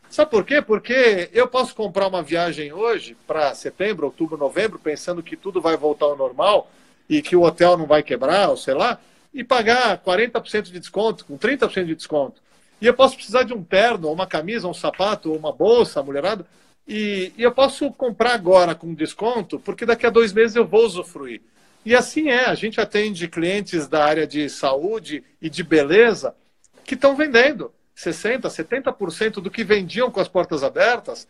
Sabe 0.09 0.31
por 0.31 0.45
quê? 0.45 0.63
Porque 0.63 1.29
eu 1.33 1.49
posso 1.49 1.75
comprar 1.75 2.07
uma 2.07 2.23
viagem 2.23 2.73
hoje 2.73 3.17
para 3.27 3.55
setembro, 3.55 4.07
outubro, 4.07 4.39
novembro, 4.39 4.79
pensando 4.79 5.23
que 5.23 5.37
tudo 5.37 5.61
vai 5.61 5.77
voltar 5.77 6.07
ao 6.07 6.17
normal 6.17 6.71
e 7.09 7.21
que 7.21 7.37
o 7.37 7.43
hotel 7.43 7.77
não 7.77 7.87
vai 7.87 8.03
quebrar, 8.03 8.49
ou 8.49 8.57
sei 8.57 8.75
lá, 8.75 8.99
e 9.35 9.45
pagar 9.45 9.99
40% 9.99 10.63
de 10.63 10.79
desconto, 10.79 11.25
com 11.25 11.37
30% 11.37 11.85
de 11.85 11.95
desconto. 11.95 12.41
E 12.81 12.87
eu 12.87 12.95
posso 12.95 13.17
precisar 13.17 13.43
de 13.43 13.53
um 13.53 13.63
terno, 13.63 14.11
uma 14.11 14.27
camisa, 14.27 14.69
um 14.69 14.75
sapato, 14.75 15.33
uma 15.33 15.53
bolsa, 15.53 16.03
mulherada, 16.03 16.47
e, 16.87 17.33
e 17.37 17.43
eu 17.43 17.53
posso 17.53 17.91
comprar 17.93 18.35
agora 18.35 18.75
com 18.75 18.95
desconto, 18.95 19.59
porque 19.59 19.85
daqui 19.85 20.07
a 20.07 20.11
dois 20.11 20.33
meses 20.33 20.57
eu 20.57 20.65
vou 20.65 20.85
usufruir. 20.85 21.43
E 21.87 21.95
assim 21.95 22.31
é, 22.31 22.47
a 22.47 22.55
gente 22.57 22.81
atende 22.81 23.29
clientes 23.29 23.87
da 23.87 24.05
área 24.05 24.27
de 24.27 24.51
saúde 24.51 25.23
e 25.41 25.49
de 25.49 25.63
beleza 25.63 26.35
que 26.85 26.95
estão 26.95 27.15
vendendo. 27.15 27.73
60%, 27.97 28.41
70% 28.41 29.35
do 29.35 29.49
que 29.49 29.63
vendiam 29.63 30.11
com 30.11 30.19
as 30.19 30.27
portas 30.27 30.65
abertas, 30.65 31.29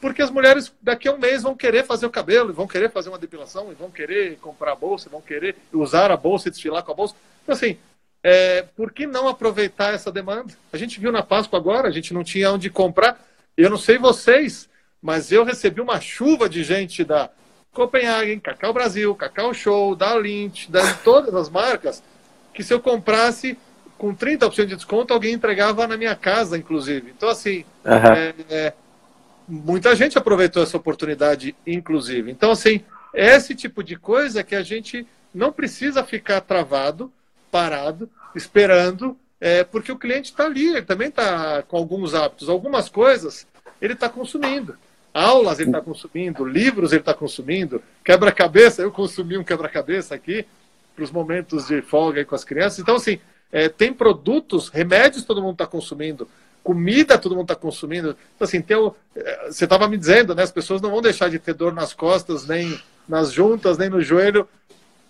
porque 0.00 0.20
as 0.20 0.28
mulheres 0.28 0.74
daqui 0.82 1.06
a 1.06 1.12
um 1.12 1.18
mês 1.18 1.44
vão 1.44 1.54
querer 1.54 1.84
fazer 1.84 2.04
o 2.04 2.10
cabelo, 2.10 2.52
vão 2.52 2.66
querer 2.66 2.90
fazer 2.90 3.10
uma 3.10 3.18
depilação, 3.18 3.72
vão 3.78 3.92
querer 3.92 4.38
comprar 4.38 4.72
a 4.72 4.74
bolsa, 4.74 5.08
vão 5.08 5.20
querer 5.20 5.54
usar 5.72 6.10
a 6.10 6.16
bolsa 6.16 6.48
e 6.48 6.50
desfilar 6.50 6.82
com 6.82 6.90
a 6.90 6.96
bolsa. 6.96 7.14
Então, 7.44 7.54
assim, 7.54 7.78
é, 8.24 8.62
por 8.74 8.90
que 8.90 9.06
não 9.06 9.28
aproveitar 9.28 9.94
essa 9.94 10.10
demanda? 10.10 10.52
A 10.72 10.76
gente 10.76 10.98
viu 10.98 11.12
na 11.12 11.22
Páscoa 11.22 11.60
agora, 11.60 11.86
a 11.86 11.92
gente 11.92 12.12
não 12.12 12.24
tinha 12.24 12.50
onde 12.50 12.68
comprar. 12.68 13.24
Eu 13.56 13.70
não 13.70 13.78
sei 13.78 13.98
vocês, 13.98 14.68
mas 15.00 15.30
eu 15.30 15.44
recebi 15.44 15.80
uma 15.80 16.00
chuva 16.00 16.48
de 16.48 16.64
gente 16.64 17.04
da 17.04 17.30
Copenhagen, 17.72 18.38
Cacau 18.38 18.72
Brasil, 18.72 19.14
Cacau 19.14 19.54
Show, 19.54 19.96
da 19.96 20.14
Lynch, 20.14 20.70
de 20.70 20.94
todas 21.02 21.34
as 21.34 21.48
marcas, 21.48 22.02
que 22.52 22.62
se 22.62 22.72
eu 22.72 22.80
comprasse 22.80 23.56
com 23.96 24.14
30% 24.14 24.66
de 24.66 24.76
desconto, 24.76 25.14
alguém 25.14 25.32
entregava 25.32 25.86
na 25.86 25.96
minha 25.96 26.14
casa, 26.14 26.58
inclusive. 26.58 27.12
Então, 27.16 27.28
assim, 27.28 27.64
uhum. 27.84 27.92
é, 27.92 28.34
é, 28.50 28.72
muita 29.48 29.94
gente 29.94 30.18
aproveitou 30.18 30.62
essa 30.62 30.76
oportunidade, 30.76 31.54
inclusive. 31.66 32.30
Então, 32.30 32.50
assim, 32.50 32.84
é 33.14 33.36
esse 33.36 33.54
tipo 33.54 33.82
de 33.82 33.96
coisa 33.96 34.42
que 34.42 34.54
a 34.54 34.62
gente 34.62 35.06
não 35.34 35.52
precisa 35.52 36.04
ficar 36.04 36.40
travado, 36.40 37.12
parado, 37.50 38.10
esperando, 38.34 39.16
é, 39.40 39.64
porque 39.64 39.90
o 39.90 39.98
cliente 39.98 40.30
está 40.30 40.44
ali, 40.44 40.68
ele 40.68 40.82
também 40.82 41.08
está 41.08 41.62
com 41.62 41.76
alguns 41.76 42.14
hábitos. 42.14 42.48
Algumas 42.48 42.88
coisas 42.88 43.46
ele 43.80 43.94
está 43.94 44.08
consumindo. 44.08 44.76
Aulas 45.14 45.60
ele 45.60 45.68
está 45.68 45.80
consumindo, 45.80 46.44
livros 46.44 46.92
ele 46.92 47.00
está 47.00 47.12
consumindo, 47.12 47.82
quebra-cabeça, 48.02 48.82
eu 48.82 48.90
consumi 48.90 49.36
um 49.36 49.44
quebra-cabeça 49.44 50.14
aqui 50.14 50.46
para 50.94 51.04
os 51.04 51.10
momentos 51.10 51.66
de 51.66 51.82
folga 51.82 52.24
com 52.24 52.34
as 52.34 52.44
crianças. 52.44 52.78
Então, 52.78 52.96
assim, 52.96 53.18
é, 53.50 53.68
tem 53.68 53.92
produtos, 53.92 54.68
remédios 54.68 55.24
todo 55.24 55.42
mundo 55.42 55.52
está 55.52 55.66
consumindo, 55.66 56.26
comida 56.62 57.18
todo 57.18 57.34
mundo 57.34 57.44
está 57.44 57.56
consumindo. 57.56 58.16
Então, 58.34 58.46
assim, 58.46 58.62
tem 58.62 58.76
o, 58.76 58.94
é, 59.14 59.48
você 59.50 59.64
estava 59.64 59.86
me 59.86 59.98
dizendo, 59.98 60.34
né? 60.34 60.42
As 60.42 60.52
pessoas 60.52 60.80
não 60.80 60.90
vão 60.90 61.02
deixar 61.02 61.28
de 61.28 61.38
ter 61.38 61.54
dor 61.54 61.74
nas 61.74 61.92
costas, 61.92 62.46
nem 62.46 62.80
nas 63.06 63.32
juntas, 63.32 63.76
nem 63.76 63.90
no 63.90 64.00
joelho, 64.00 64.48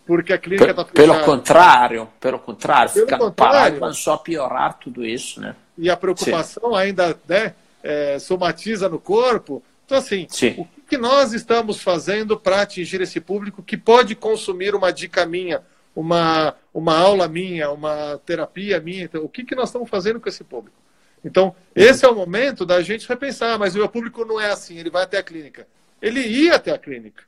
porque 0.05 0.33
a 0.33 0.39
clínica 0.39 0.71
está 0.71 0.85
fechada. 0.85 1.13
Pelo 1.13 1.25
contrário, 1.25 2.09
pelo 2.19 2.39
contrário, 2.39 2.93
pelo 2.93 3.07
contrário, 3.07 3.35
parado 3.35 3.81
vai 3.81 3.93
só 3.93 4.17
piorar 4.17 4.79
tudo 4.79 5.05
isso, 5.05 5.41
né? 5.41 5.55
E 5.79 5.89
a 5.89 5.97
preocupação 5.97 6.71
Sim. 6.71 6.77
ainda, 6.77 7.17
né? 7.29 7.55
É, 7.85 8.19
somatiza 8.19 8.89
no 8.89 8.99
corpo. 8.99 9.63
Então, 9.85 9.99
assim, 9.99 10.27
Sim. 10.29 10.55
o 10.59 10.67
que 10.89 10.97
nós 10.97 11.33
estamos 11.33 11.83
fazendo 11.83 12.39
para 12.39 12.63
atingir 12.63 13.01
esse 13.01 13.21
público 13.21 13.63
que 13.63 13.77
pode 13.77 14.15
consumir 14.15 14.75
uma 14.75 14.93
dica 14.93 15.27
minha, 15.27 15.63
uma, 15.95 16.55
uma 16.73 16.97
aula 16.97 17.29
minha, 17.29 17.71
uma 17.71 18.21
terapia 18.25 18.81
minha. 18.81 19.05
Então, 19.05 19.25
o 19.25 19.29
que, 19.29 19.45
que 19.45 19.55
nós 19.55 19.69
estamos 19.69 19.89
fazendo 19.89 20.21
com 20.21 20.29
esse 20.29 20.45
público? 20.45 20.77
Então, 21.25 21.55
esse 21.75 22.05
é 22.05 22.09
o 22.09 22.15
momento 22.15 22.67
da 22.67 22.83
gente 22.83 23.09
repensar, 23.09 23.59
mas 23.59 23.75
o 23.75 23.79
meu 23.79 23.89
público 23.89 24.25
não 24.25 24.41
é 24.41 24.51
assim, 24.51 24.79
ele 24.79 24.91
vai 24.91 25.05
até 25.05 25.19
a 25.19 25.23
clínica. 25.23 25.67
Ele 26.01 26.21
ia 26.21 26.57
até 26.57 26.73
a 26.73 26.79
clínica. 26.79 27.25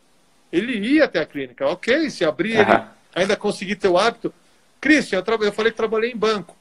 Ele 0.51 0.79
ia 0.79 1.05
até 1.05 1.21
a 1.21 1.27
clínica. 1.27 1.67
Ok, 1.67 2.11
se 2.11 2.25
abrir, 2.25 2.57
uhum. 2.57 2.63
ele 2.63 2.83
ainda 3.15 3.37
conseguir 3.37 3.77
ter 3.77 3.89
o 3.89 3.97
hábito. 3.97 4.35
Christian, 4.81 5.23
eu, 5.27 5.43
eu 5.43 5.53
falei 5.53 5.71
que 5.71 5.77
trabalhei 5.77 6.11
em 6.11 6.17
banco. 6.17 6.57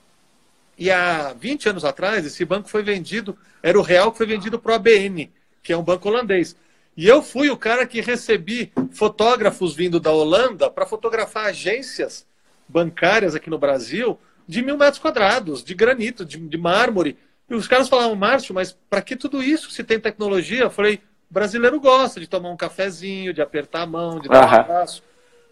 E 0.78 0.90
há 0.92 1.34
20 1.34 1.70
anos 1.70 1.86
atrás, 1.86 2.26
esse 2.26 2.44
banco 2.46 2.70
foi 2.70 2.84
vendido, 2.84 3.38
era 3.62 3.78
o 3.78 3.82
real 3.82 4.12
que 4.12 4.18
foi 4.18 4.26
vendido 4.26 4.60
para 4.60 4.72
o 4.72 4.76
ABN, 4.76 5.32
que 5.64 5.74
é 5.74 5.78
um 5.78 5.84
banco 5.84 6.10
holandês. 6.10 6.56
E 6.96 7.08
eu 7.08 7.24
fui 7.24 7.50
o 7.50 7.58
cara 7.58 7.88
que 7.88 8.02
recebi 8.02 8.72
fotógrafos 8.92 9.74
vindo 9.74 10.00
da 10.00 10.12
Holanda 10.12 10.70
para 10.70 10.86
fotografar 10.86 11.46
agências 11.46 12.28
bancárias 12.68 13.34
aqui 13.34 13.50
no 13.50 13.58
Brasil 13.58 14.20
de 14.48 14.62
mil 14.62 14.78
metros 14.78 15.00
quadrados, 15.00 15.64
de 15.64 15.74
granito, 15.74 16.26
de, 16.26 16.38
de 16.38 16.58
mármore. 16.58 17.18
E 17.50 17.56
os 17.56 17.68
caras 17.68 17.90
falavam, 17.90 18.16
Márcio, 18.16 18.54
mas 18.54 18.78
para 18.90 19.02
que 19.02 19.16
tudo 19.16 19.42
isso 19.42 19.72
se 19.72 19.84
tem 19.84 20.00
tecnologia? 20.00 20.64
Eu 20.64 20.70
falei, 20.70 21.02
brasileiro 21.30 21.80
gosta 21.80 22.20
de 22.20 22.28
tomar 22.28 22.50
um 22.50 22.58
cafezinho, 22.58 23.34
de 23.34 23.42
apertar 23.42 23.82
a 23.82 23.88
mão, 23.88 24.20
de 24.20 24.30
dar 24.30 24.46
um 24.46 24.54
abraço. 24.54 25.04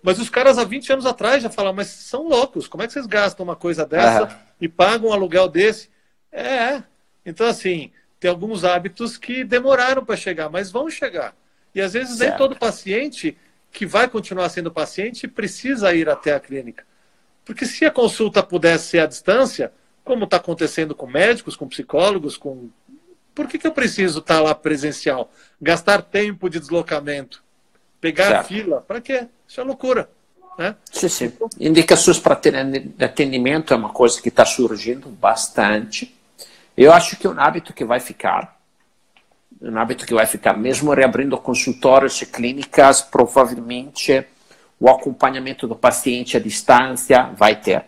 Mas 0.04 0.20
os 0.20 0.30
caras 0.30 0.58
há 0.58 0.64
20 0.64 0.94
anos 0.94 1.06
atrás 1.06 1.44
já 1.44 1.50
falavam, 1.50 1.78
mas 1.78 1.88
são 1.88 2.28
loucos, 2.28 2.68
como 2.68 2.84
é 2.84 2.88
que 2.88 2.94
vocês 2.94 3.06
gastam 3.06 3.44
uma 3.44 3.56
coisa 3.56 3.86
dessa 3.86 4.24
uhum. 4.24 4.30
e 4.60 4.68
pagam 4.68 5.10
um 5.10 5.14
aluguel 5.14 5.48
desse? 5.48 5.90
É, 6.32 6.82
então 7.26 7.46
assim, 7.48 7.92
tem 8.22 8.30
alguns 8.30 8.64
hábitos 8.64 9.18
que 9.18 9.44
demoraram 9.44 10.06
para 10.06 10.16
chegar, 10.16 10.48
mas 10.48 10.72
vão 10.72 10.88
chegar. 10.88 11.36
E 11.74 11.82
às 11.82 11.94
vezes 11.94 12.20
certo. 12.20 12.30
nem 12.30 12.38
todo 12.38 12.56
paciente 12.56 13.36
que 13.72 13.84
vai 13.84 14.08
continuar 14.08 14.48
sendo 14.50 14.72
paciente 14.72 15.28
precisa 15.28 15.92
ir 15.96 16.08
até 16.08 16.36
a 16.36 16.40
clínica. 16.40 16.86
Porque 17.44 17.66
se 17.66 17.84
a 17.84 17.90
consulta 17.90 18.44
pudesse 18.44 18.90
ser 18.90 19.00
à 19.00 19.08
distância, 19.08 19.74
como 20.04 20.26
está 20.26 20.38
acontecendo 20.38 20.94
com 20.94 21.08
médicos, 21.08 21.56
com 21.56 21.68
psicólogos, 21.68 22.38
com. 22.38 22.70
Por 23.34 23.48
que, 23.48 23.58
que 23.58 23.66
eu 23.66 23.72
preciso 23.72 24.20
estar 24.20 24.36
tá 24.36 24.42
lá 24.42 24.54
presencial? 24.54 25.32
Gastar 25.60 26.04
tempo 26.04 26.48
de 26.48 26.60
deslocamento? 26.60 27.44
Pegar 28.00 28.28
certo. 28.28 28.48
fila? 28.50 28.82
Para 28.82 29.02
quê? 29.02 29.28
Isso 29.48 29.60
é 29.60 29.64
loucura. 29.64 30.08
Né? 30.60 30.76
Sim, 30.92 31.10
sim. 31.10 31.34
Indicações 31.60 32.20
para 32.20 32.40
atendimento 33.00 33.74
é 33.74 33.78
uma 33.78 33.90
coisa 33.90 34.22
que 34.22 34.30
está 34.30 34.46
surgindo 34.46 35.10
bastante. 35.10 36.21
Eu 36.76 36.94
acho 36.94 37.18
que 37.18 37.28
é 37.28 37.30
um 37.30 37.40
hábito 37.40 37.74
que 37.74 37.84
vai 37.84 38.00
ficar. 38.00 38.60
Um 39.62 39.78
hábito 39.78 40.06
que 40.06 40.14
vai 40.14 40.26
ficar. 40.26 40.58
Mesmo 40.58 40.94
reabrindo 40.94 41.38
consultórios 41.38 42.22
e 42.22 42.26
clínicas, 42.26 43.02
provavelmente 43.02 44.26
o 44.80 44.90
acompanhamento 44.90 45.68
do 45.68 45.76
paciente 45.76 46.36
à 46.36 46.40
distância 46.40 47.24
vai 47.36 47.56
ter. 47.56 47.86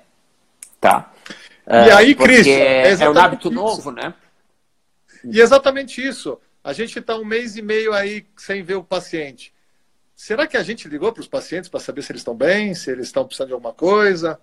Tá? 0.80 1.12
E 1.66 1.92
aí, 1.92 2.12
é, 2.12 2.16
Cris, 2.16 2.48
é, 2.48 2.92
é 2.92 3.10
um 3.10 3.18
hábito 3.18 3.48
isso. 3.48 3.56
novo, 3.56 3.92
né? 3.92 4.14
E 5.24 5.40
exatamente 5.40 6.06
isso. 6.06 6.38
A 6.64 6.74
gente 6.74 7.00
está 7.00 7.16
um 7.16 7.26
mês 7.26 7.56
e 7.56 7.62
meio 7.62 7.94
aí 7.94 8.26
sem 8.38 8.62
ver 8.64 8.76
o 8.76 8.84
paciente. 8.84 9.54
Será 10.16 10.46
que 10.46 10.56
a 10.56 10.64
gente 10.64 10.88
ligou 10.88 11.12
para 11.12 11.22
os 11.22 11.28
pacientes 11.28 11.70
para 11.70 11.80
saber 11.80 12.02
se 12.02 12.12
eles 12.12 12.20
estão 12.22 12.36
bem, 12.36 12.76
se 12.76 12.92
eles 12.92 13.08
estão 13.08 13.26
precisando 13.26 13.48
de 13.48 13.54
alguma 13.54 13.74
coisa? 13.74 14.40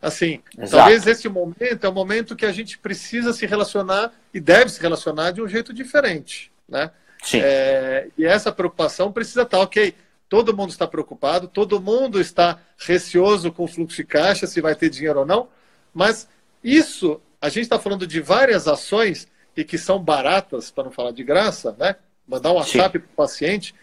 Assim, 0.00 0.40
Exato. 0.58 0.70
talvez 0.76 1.06
esse 1.06 1.28
momento 1.28 1.84
é 1.84 1.88
o 1.88 1.92
momento 1.92 2.36
que 2.36 2.44
a 2.44 2.52
gente 2.52 2.78
precisa 2.78 3.32
se 3.32 3.46
relacionar 3.46 4.12
e 4.32 4.38
deve 4.38 4.70
se 4.70 4.80
relacionar 4.80 5.30
de 5.30 5.40
um 5.40 5.48
jeito 5.48 5.72
diferente, 5.72 6.52
né? 6.68 6.90
Sim. 7.22 7.40
É, 7.42 8.08
e 8.18 8.24
essa 8.24 8.52
preocupação 8.52 9.10
precisa 9.10 9.42
estar, 9.42 9.58
ok, 9.60 9.94
todo 10.28 10.56
mundo 10.56 10.70
está 10.70 10.86
preocupado, 10.86 11.48
todo 11.48 11.80
mundo 11.80 12.20
está 12.20 12.60
receoso 12.76 13.50
com 13.50 13.64
o 13.64 13.68
fluxo 13.68 13.96
de 13.96 14.04
caixa, 14.04 14.46
se 14.46 14.60
vai 14.60 14.74
ter 14.74 14.90
dinheiro 14.90 15.20
ou 15.20 15.26
não, 15.26 15.48
mas 15.94 16.28
isso, 16.62 17.20
a 17.40 17.48
gente 17.48 17.62
está 17.62 17.78
falando 17.78 18.06
de 18.06 18.20
várias 18.20 18.68
ações 18.68 19.26
e 19.56 19.64
que 19.64 19.78
são 19.78 19.98
baratas, 19.98 20.70
para 20.70 20.84
não 20.84 20.90
falar 20.90 21.12
de 21.12 21.24
graça, 21.24 21.74
né? 21.78 21.96
Mandar 22.28 22.52
um 22.52 22.56
WhatsApp 22.56 22.98
para 22.98 23.06
o 23.06 23.16
paciente 23.16 23.74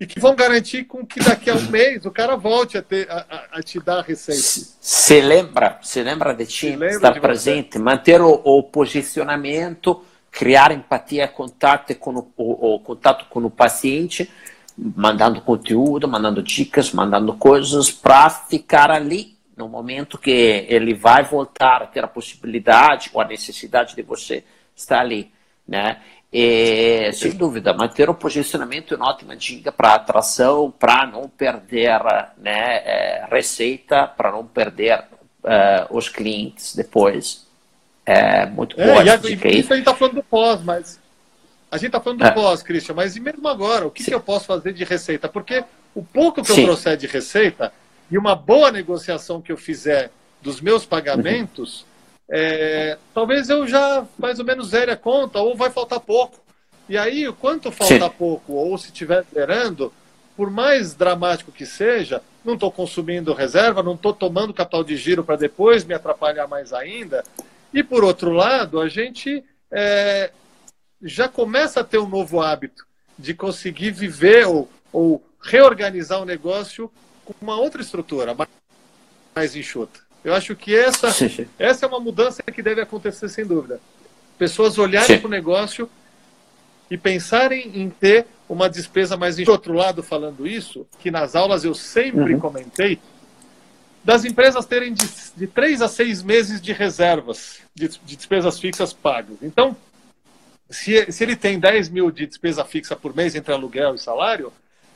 e 0.00 0.06
que 0.06 0.18
vão 0.18 0.34
garantir 0.34 0.84
com 0.84 1.04
que 1.04 1.20
daqui 1.20 1.50
a 1.50 1.54
um 1.54 1.70
mês 1.70 2.06
o 2.06 2.10
cara 2.10 2.34
volte 2.34 2.78
a, 2.78 2.82
ter, 2.82 3.06
a, 3.10 3.46
a 3.52 3.62
te 3.62 3.78
dar 3.78 3.98
a 3.98 4.02
receita. 4.02 4.40
Se 4.80 5.20
lembra, 5.20 5.78
se 5.82 6.02
lembra 6.02 6.34
de 6.34 6.46
ti, 6.46 6.68
estar 6.68 7.20
presente, 7.20 7.78
manter 7.78 8.22
o, 8.22 8.32
o, 8.32 8.62
posicionamento, 8.62 10.02
criar 10.30 10.72
empatia, 10.72 11.28
contato 11.28 11.94
com 11.96 12.14
o, 12.14 12.32
o, 12.34 12.74
o 12.76 12.80
contato 12.80 13.26
com 13.28 13.40
o 13.40 13.50
paciente 13.50 14.30
mandando 14.76 15.42
conteúdo, 15.42 16.08
mandando 16.08 16.42
dicas, 16.42 16.92
mandando 16.92 17.34
coisas 17.34 17.90
para 17.90 18.30
ficar 18.30 18.90
ali 18.90 19.36
no 19.56 19.68
momento 19.68 20.16
que 20.16 20.30
ele 20.68 20.94
vai 20.94 21.22
voltar 21.22 21.82
a 21.82 21.86
ter 21.86 22.02
a 22.02 22.08
possibilidade 22.08 23.10
ou 23.12 23.20
a 23.20 23.26
necessidade 23.26 23.94
de 23.94 24.02
você 24.02 24.42
estar 24.74 25.00
ali, 25.00 25.30
né? 25.68 26.00
E, 26.32 27.12
sem 27.12 27.32
dúvida, 27.32 27.72
manter 27.72 28.08
o 28.08 28.14
posicionamento 28.14 28.94
é 28.94 28.96
uma 28.96 29.10
ótima 29.10 29.34
dica 29.34 29.72
para 29.72 29.94
atração, 29.94 30.70
para 30.70 31.04
não 31.04 31.28
perder 31.28 32.00
né, 32.38 32.76
é, 32.84 33.26
receita, 33.28 34.06
para 34.06 34.30
não 34.30 34.46
perder 34.46 35.00
uh, 35.42 35.96
os 35.96 36.08
clientes 36.08 36.74
depois. 36.76 37.46
É 38.06 38.46
muito 38.46 38.80
é, 38.80 38.86
boa. 38.86 39.04
E 39.04 39.10
a, 39.10 39.16
isso 39.16 39.72
a 39.72 39.76
gente 39.76 39.80
está 39.80 39.94
falando 39.94 40.14
do 40.14 40.22
pós, 40.22 40.62
mas 40.62 41.00
a 41.70 41.76
gente 41.76 41.86
está 41.86 42.00
falando 42.00 42.20
do 42.20 42.26
é. 42.26 42.30
pós, 42.30 42.62
Christian, 42.62 42.94
mas 42.94 43.16
e 43.16 43.20
mesmo 43.20 43.46
agora, 43.48 43.86
o 43.86 43.90
que, 43.90 44.04
que, 44.04 44.14
eu 44.14 44.20
posso 44.20 44.46
fazer 44.46 44.72
de 44.72 44.84
receita? 44.84 45.28
Porque 45.28 45.64
o 45.94 46.02
pouco 46.02 46.42
que 46.42 46.52
Sim. 46.52 46.62
eu 46.62 46.66
trouxer 46.68 46.96
de 46.96 47.06
receita 47.06 47.72
e 48.10 48.16
uma 48.16 48.34
boa 48.34 48.70
negociação 48.72 49.40
que 49.40 49.52
eu 49.52 49.56
fizer 49.56 50.10
dos 50.40 50.60
meus 50.60 50.86
pagamentos, 50.86 51.80
uhum. 51.80 51.86
É, 52.30 52.96
talvez 53.12 53.50
eu 53.50 53.66
já 53.66 54.06
mais 54.16 54.38
ou 54.38 54.44
menos 54.44 54.68
zere 54.68 54.92
a 54.92 54.96
conta, 54.96 55.40
ou 55.40 55.56
vai 55.56 55.70
faltar 55.70 56.00
pouco. 56.00 56.38
E 56.88 56.96
aí, 56.96 57.28
o 57.28 57.34
quanto 57.34 57.70
falta 57.70 57.94
Sim. 57.94 58.14
pouco, 58.16 58.52
ou 58.52 58.76
se 58.78 58.86
estiver 58.86 59.24
zerando, 59.32 59.92
por 60.36 60.50
mais 60.50 60.94
dramático 60.94 61.52
que 61.52 61.66
seja, 61.66 62.22
não 62.44 62.54
estou 62.54 62.70
consumindo 62.70 63.34
reserva, 63.34 63.82
não 63.82 63.94
estou 63.94 64.12
tomando 64.12 64.54
capital 64.54 64.82
de 64.82 64.96
giro 64.96 65.22
para 65.22 65.36
depois 65.36 65.84
me 65.84 65.94
atrapalhar 65.94 66.46
mais 66.46 66.72
ainda. 66.72 67.22
E 67.72 67.82
por 67.82 68.02
outro 68.02 68.32
lado, 68.32 68.80
a 68.80 68.88
gente 68.88 69.44
é, 69.70 70.30
já 71.02 71.28
começa 71.28 71.80
a 71.80 71.84
ter 71.84 71.98
um 71.98 72.08
novo 72.08 72.40
hábito 72.40 72.86
de 73.18 73.34
conseguir 73.34 73.90
viver 73.90 74.46
ou, 74.46 74.68
ou 74.92 75.22
reorganizar 75.42 76.20
o 76.20 76.24
negócio 76.24 76.90
com 77.24 77.34
uma 77.40 77.56
outra 77.56 77.82
estrutura, 77.82 78.34
mais 79.34 79.54
enxuta. 79.54 80.00
Eu 80.22 80.34
acho 80.34 80.54
que 80.54 80.74
essa, 80.74 81.08
essa 81.58 81.86
é 81.86 81.88
uma 81.88 82.00
mudança 82.00 82.42
que 82.42 82.62
deve 82.62 82.80
acontecer 82.80 83.28
sem 83.28 83.44
dúvida. 83.44 83.80
Pessoas 84.38 84.78
olharem 84.78 85.18
para 85.18 85.26
o 85.26 85.30
negócio 85.30 85.88
e 86.90 86.98
pensarem 86.98 87.70
em 87.74 87.88
ter 87.88 88.26
uma 88.48 88.68
despesa 88.68 89.16
mais 89.16 89.38
enxuta. 89.38 89.52
outro 89.52 89.72
lado, 89.72 90.02
falando 90.02 90.46
isso, 90.46 90.86
que 90.98 91.10
nas 91.10 91.36
aulas 91.36 91.64
eu 91.64 91.74
sempre 91.74 92.34
uhum. 92.34 92.40
comentei, 92.40 92.98
das 94.02 94.24
empresas 94.24 94.66
terem 94.66 94.92
de, 94.92 95.06
de 95.36 95.46
três 95.46 95.80
a 95.82 95.88
seis 95.88 96.22
meses 96.22 96.60
de 96.60 96.72
reservas 96.72 97.60
de, 97.74 97.88
de 97.88 98.16
despesas 98.16 98.58
fixas 98.58 98.92
pagas. 98.92 99.36
Então, 99.42 99.76
se, 100.68 101.10
se 101.12 101.22
ele 101.22 101.36
tem 101.36 101.58
10 101.58 101.88
mil 101.88 102.10
de 102.10 102.26
despesa 102.26 102.64
fixa 102.64 102.96
por 102.96 103.14
mês 103.14 103.34
entre 103.34 103.52
aluguel 103.52 103.94
e 103.94 103.98
salário, 103.98 104.52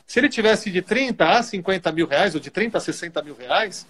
se 0.07 0.21
ele 0.21 0.29
tivesse 0.29 0.71
de 0.71 0.83
30 0.83 1.25
a 1.25 1.43
50 1.43 1.93
mil 1.93 2.07
reais, 2.07 2.35
ou 2.35 2.41
de 2.41 2.51
30 2.51 2.79
a 2.79 2.81
60 2.81 3.23
mil 3.23 3.35
reais, 3.35 3.87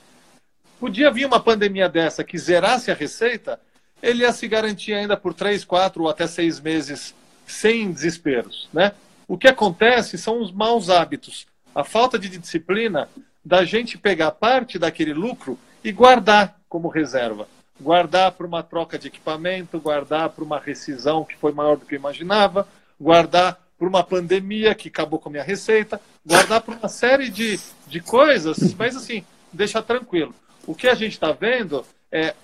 podia 0.85 1.11
vir 1.11 1.25
uma 1.25 1.41
pandemia 1.41 1.89
dessa 1.89 2.23
que 2.23 2.37
zerasse 2.37 2.91
a 2.91 2.95
receita, 2.95 3.59
ele 4.03 4.21
ia 4.21 4.31
se 4.35 4.47
garantir 4.47 4.93
ainda 4.93 5.17
por 5.17 5.33
3, 5.33 5.65
4 5.65 6.03
ou 6.03 6.11
até 6.11 6.27
6 6.27 6.61
meses 6.61 7.15
sem 7.47 7.91
desesperos. 7.91 8.69
Né? 8.71 8.93
O 9.27 9.39
que 9.39 9.49
acontece 9.49 10.19
são 10.19 10.43
os 10.43 10.53
maus 10.53 10.91
hábitos, 10.91 11.47
a 11.75 11.83
falta 11.83 12.19
de 12.19 12.29
disciplina 12.29 13.09
da 13.43 13.65
gente 13.65 13.97
pegar 13.97 14.33
parte 14.33 14.79
daquele 14.79 15.15
lucro 15.15 15.59
e 15.83 15.91
guardar 15.91 16.61
como 16.69 16.89
reserva 16.89 17.49
guardar 17.81 18.31
para 18.33 18.47
uma 18.47 18.63
troca 18.63 18.97
de 18.97 19.09
equipamento, 19.09 19.81
guardar 19.81 20.29
para 20.29 20.45
uma 20.45 20.61
rescisão 20.61 21.25
que 21.25 21.37
foi 21.37 21.51
maior 21.51 21.77
do 21.77 21.85
que 21.85 21.97
eu 21.97 21.99
imaginava, 21.99 22.69
guardar 23.01 23.59
para 23.77 23.89
uma 23.89 24.05
pandemia 24.05 24.77
que 24.77 24.89
acabou 24.89 25.19
com 25.19 25.29
a 25.29 25.33
minha 25.33 25.43
receita, 25.43 26.01
guardar 26.25 26.61
para 26.61 26.77
uma 26.77 26.89
série 26.89 27.29
de, 27.29 27.59
de 27.89 28.01
coisas, 28.01 28.73
mas 28.75 28.97
assim, 28.97 29.25
deixa 29.53 29.83
tranquilo. 29.83 30.33
O 30.67 30.75
que 30.75 30.89
a 30.89 30.95
gente 30.95 31.13
está 31.13 31.33
vendo 31.33 31.85
é, 32.11 32.35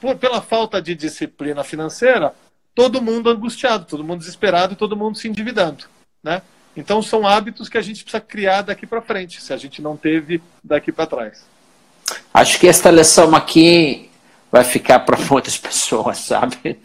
por, 0.00 0.16
pela 0.16 0.40
falta 0.40 0.80
de 0.80 0.94
disciplina 0.94 1.64
financeira, 1.64 2.34
todo 2.74 3.02
mundo 3.02 3.30
angustiado, 3.30 3.86
todo 3.86 4.04
mundo 4.04 4.20
desesperado 4.20 4.76
todo 4.76 4.96
mundo 4.96 5.16
se 5.16 5.28
endividando. 5.28 5.84
Né? 6.22 6.42
Então 6.76 7.00
são 7.00 7.26
hábitos 7.26 7.68
que 7.68 7.78
a 7.78 7.82
gente 7.82 8.02
precisa 8.02 8.20
criar 8.20 8.62
daqui 8.62 8.86
para 8.86 9.00
frente, 9.00 9.40
se 9.40 9.52
a 9.52 9.56
gente 9.56 9.80
não 9.80 9.96
teve 9.96 10.42
daqui 10.62 10.92
para 10.92 11.06
trás. 11.06 11.46
Acho 12.32 12.60
que 12.60 12.68
esta 12.68 12.90
lição 12.90 13.34
aqui 13.34 14.10
vai 14.52 14.62
ficar 14.62 15.00
para 15.00 15.18
muitas 15.18 15.56
pessoas, 15.58 16.18
sabe? 16.18 16.78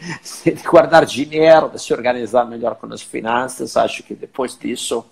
guardar 0.64 1.04
dinheiro, 1.04 1.68
de 1.68 1.82
se 1.82 1.92
organizar 1.92 2.44
melhor 2.44 2.76
com 2.76 2.86
as 2.92 3.02
finanças. 3.02 3.76
Acho 3.76 4.02
que 4.02 4.14
depois 4.14 4.56
disso 4.56 5.04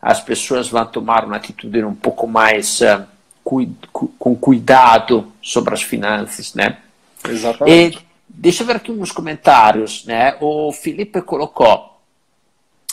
as 0.00 0.20
pessoas 0.20 0.68
vão 0.68 0.86
tomar 0.86 1.24
uma 1.24 1.36
atitude 1.36 1.84
um 1.84 1.94
pouco 1.94 2.26
mais 2.28 2.80
uh, 2.80 3.04
cu 3.48 4.08
com 4.18 4.36
cuidado 4.36 5.32
sobre 5.40 5.72
as 5.72 5.82
finanças, 5.82 6.54
né? 6.54 6.78
Exatamente. 7.26 7.98
E, 7.98 8.06
deixa 8.28 8.62
eu 8.62 8.66
ver 8.66 8.76
aqui 8.76 8.92
uns 8.92 9.10
comentários, 9.10 10.04
né? 10.04 10.36
O 10.40 10.70
Felipe 10.72 11.22
colocou. 11.22 11.96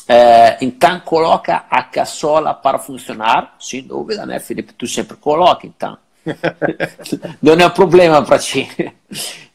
É, 0.07 0.57
então 0.61 0.99
coloca 0.99 1.65
a 1.69 1.81
caçola 1.83 2.53
para 2.53 2.77
funcionar, 2.77 3.55
sem 3.59 3.81
dúvida, 3.81 4.25
né, 4.25 4.39
Felipe? 4.39 4.73
Tu 4.73 4.87
sempre 4.87 5.17
coloca, 5.17 5.65
então. 5.67 5.97
não 7.41 7.53
é 7.53 7.65
um 7.65 7.69
problema 7.69 8.23
para 8.23 8.39
ti. 8.39 8.67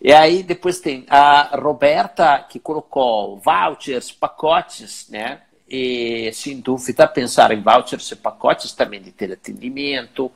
E 0.01 0.12
aí 0.12 0.42
depois 0.42 0.80
tem 0.80 1.05
a 1.09 1.57
Roberta 1.57 2.44
que 2.48 2.59
colocou 2.59 3.38
vouchers, 3.38 4.12
pacotes, 4.12 5.07
né? 5.09 5.40
E 5.68 6.30
sem 6.32 6.61
dúvida 6.61 7.07
pensar 7.07 7.53
em 7.53 7.61
vouchers 7.61 8.11
e 8.11 8.16
pacotes 8.16 8.72
também 8.72 9.01
de 9.01 9.12
ter 9.12 9.32
atendimento, 9.32 10.30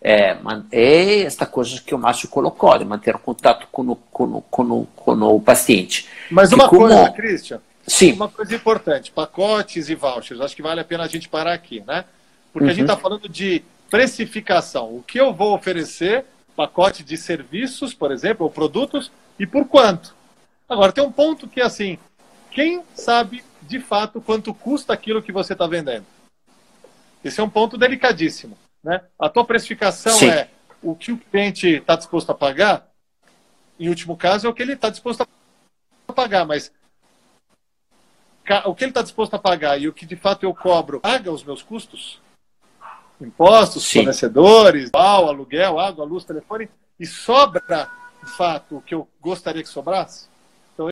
é, 0.00 0.36
é 0.70 1.20
esta 1.22 1.46
coisa 1.46 1.80
que 1.80 1.94
o 1.94 1.98
Márcio 1.98 2.28
colocou, 2.28 2.76
de 2.78 2.84
manter 2.84 3.14
o 3.16 3.18
contato 3.18 3.66
com 3.70 3.82
o, 3.82 3.96
com 3.96 4.24
o, 4.24 4.42
com 4.42 4.62
o, 4.62 4.86
com 4.94 5.12
o 5.12 5.40
paciente. 5.40 6.06
Mas 6.30 6.52
uma 6.52 6.68
como... 6.68 6.82
coisa, 6.82 7.10
Christian, 7.10 7.60
Sim. 7.86 8.12
uma 8.12 8.28
coisa 8.28 8.54
importante, 8.54 9.10
pacotes 9.10 9.88
e 9.88 9.94
vouchers, 9.94 10.40
acho 10.40 10.54
que 10.54 10.62
vale 10.62 10.80
a 10.80 10.84
pena 10.84 11.04
a 11.04 11.08
gente 11.08 11.28
parar 11.28 11.52
aqui, 11.52 11.82
né? 11.86 12.04
Porque 12.52 12.66
uhum. 12.66 12.70
a 12.70 12.74
gente 12.74 12.84
está 12.84 12.94
uhum. 12.94 13.00
falando 13.00 13.28
de 13.28 13.62
precificação. 13.90 14.94
O 14.94 15.02
que 15.02 15.18
eu 15.18 15.32
vou 15.32 15.54
oferecer, 15.54 16.24
pacote 16.54 17.02
de 17.02 17.16
serviços, 17.16 17.94
por 17.94 18.12
exemplo, 18.12 18.44
ou 18.44 18.50
produtos, 18.50 19.10
e 19.38 19.46
por 19.46 19.66
quanto. 19.66 20.14
Agora, 20.68 20.92
tem 20.92 21.02
um 21.02 21.12
ponto 21.12 21.48
que 21.48 21.60
é 21.60 21.64
assim, 21.64 21.98
quem 22.50 22.82
sabe 22.94 23.42
de 23.62 23.80
fato 23.80 24.20
quanto 24.20 24.52
custa 24.52 24.92
aquilo 24.92 25.22
que 25.22 25.32
você 25.32 25.52
está 25.52 25.66
vendendo? 25.66 26.04
Esse 27.24 27.40
é 27.40 27.42
um 27.42 27.50
ponto 27.50 27.76
delicadíssimo. 27.76 28.56
Né? 28.88 29.02
A 29.18 29.28
tua 29.28 29.44
precificação 29.44 30.16
Sim. 30.16 30.30
é 30.30 30.48
o 30.82 30.96
que 30.96 31.12
o 31.12 31.18
cliente 31.18 31.68
está 31.68 31.94
disposto 31.94 32.30
a 32.30 32.34
pagar, 32.34 32.88
em 33.78 33.86
último 33.86 34.16
caso, 34.16 34.46
é 34.46 34.50
o 34.50 34.54
que 34.54 34.62
ele 34.62 34.72
está 34.72 34.88
disposto 34.88 35.26
a 36.08 36.12
pagar, 36.14 36.46
mas 36.46 36.72
o 38.64 38.74
que 38.74 38.84
ele 38.84 38.90
está 38.90 39.02
disposto 39.02 39.34
a 39.34 39.38
pagar 39.38 39.78
e 39.78 39.86
o 39.88 39.92
que 39.92 40.06
de 40.06 40.16
fato 40.16 40.44
eu 40.44 40.54
cobro 40.54 41.00
paga 41.00 41.30
os 41.30 41.44
meus 41.44 41.62
custos? 41.62 42.18
Impostos, 43.20 43.84
Sim. 43.84 43.98
fornecedores, 43.98 44.88
aluguel, 44.94 45.78
água, 45.78 46.06
luz, 46.06 46.24
telefone, 46.24 46.70
e 46.98 47.04
sobra, 47.04 47.90
de 48.24 48.30
fato, 48.30 48.78
o 48.78 48.80
que 48.80 48.94
eu 48.94 49.06
gostaria 49.20 49.62
que 49.62 49.68
sobrasse? 49.68 50.30
Então, 50.72 50.88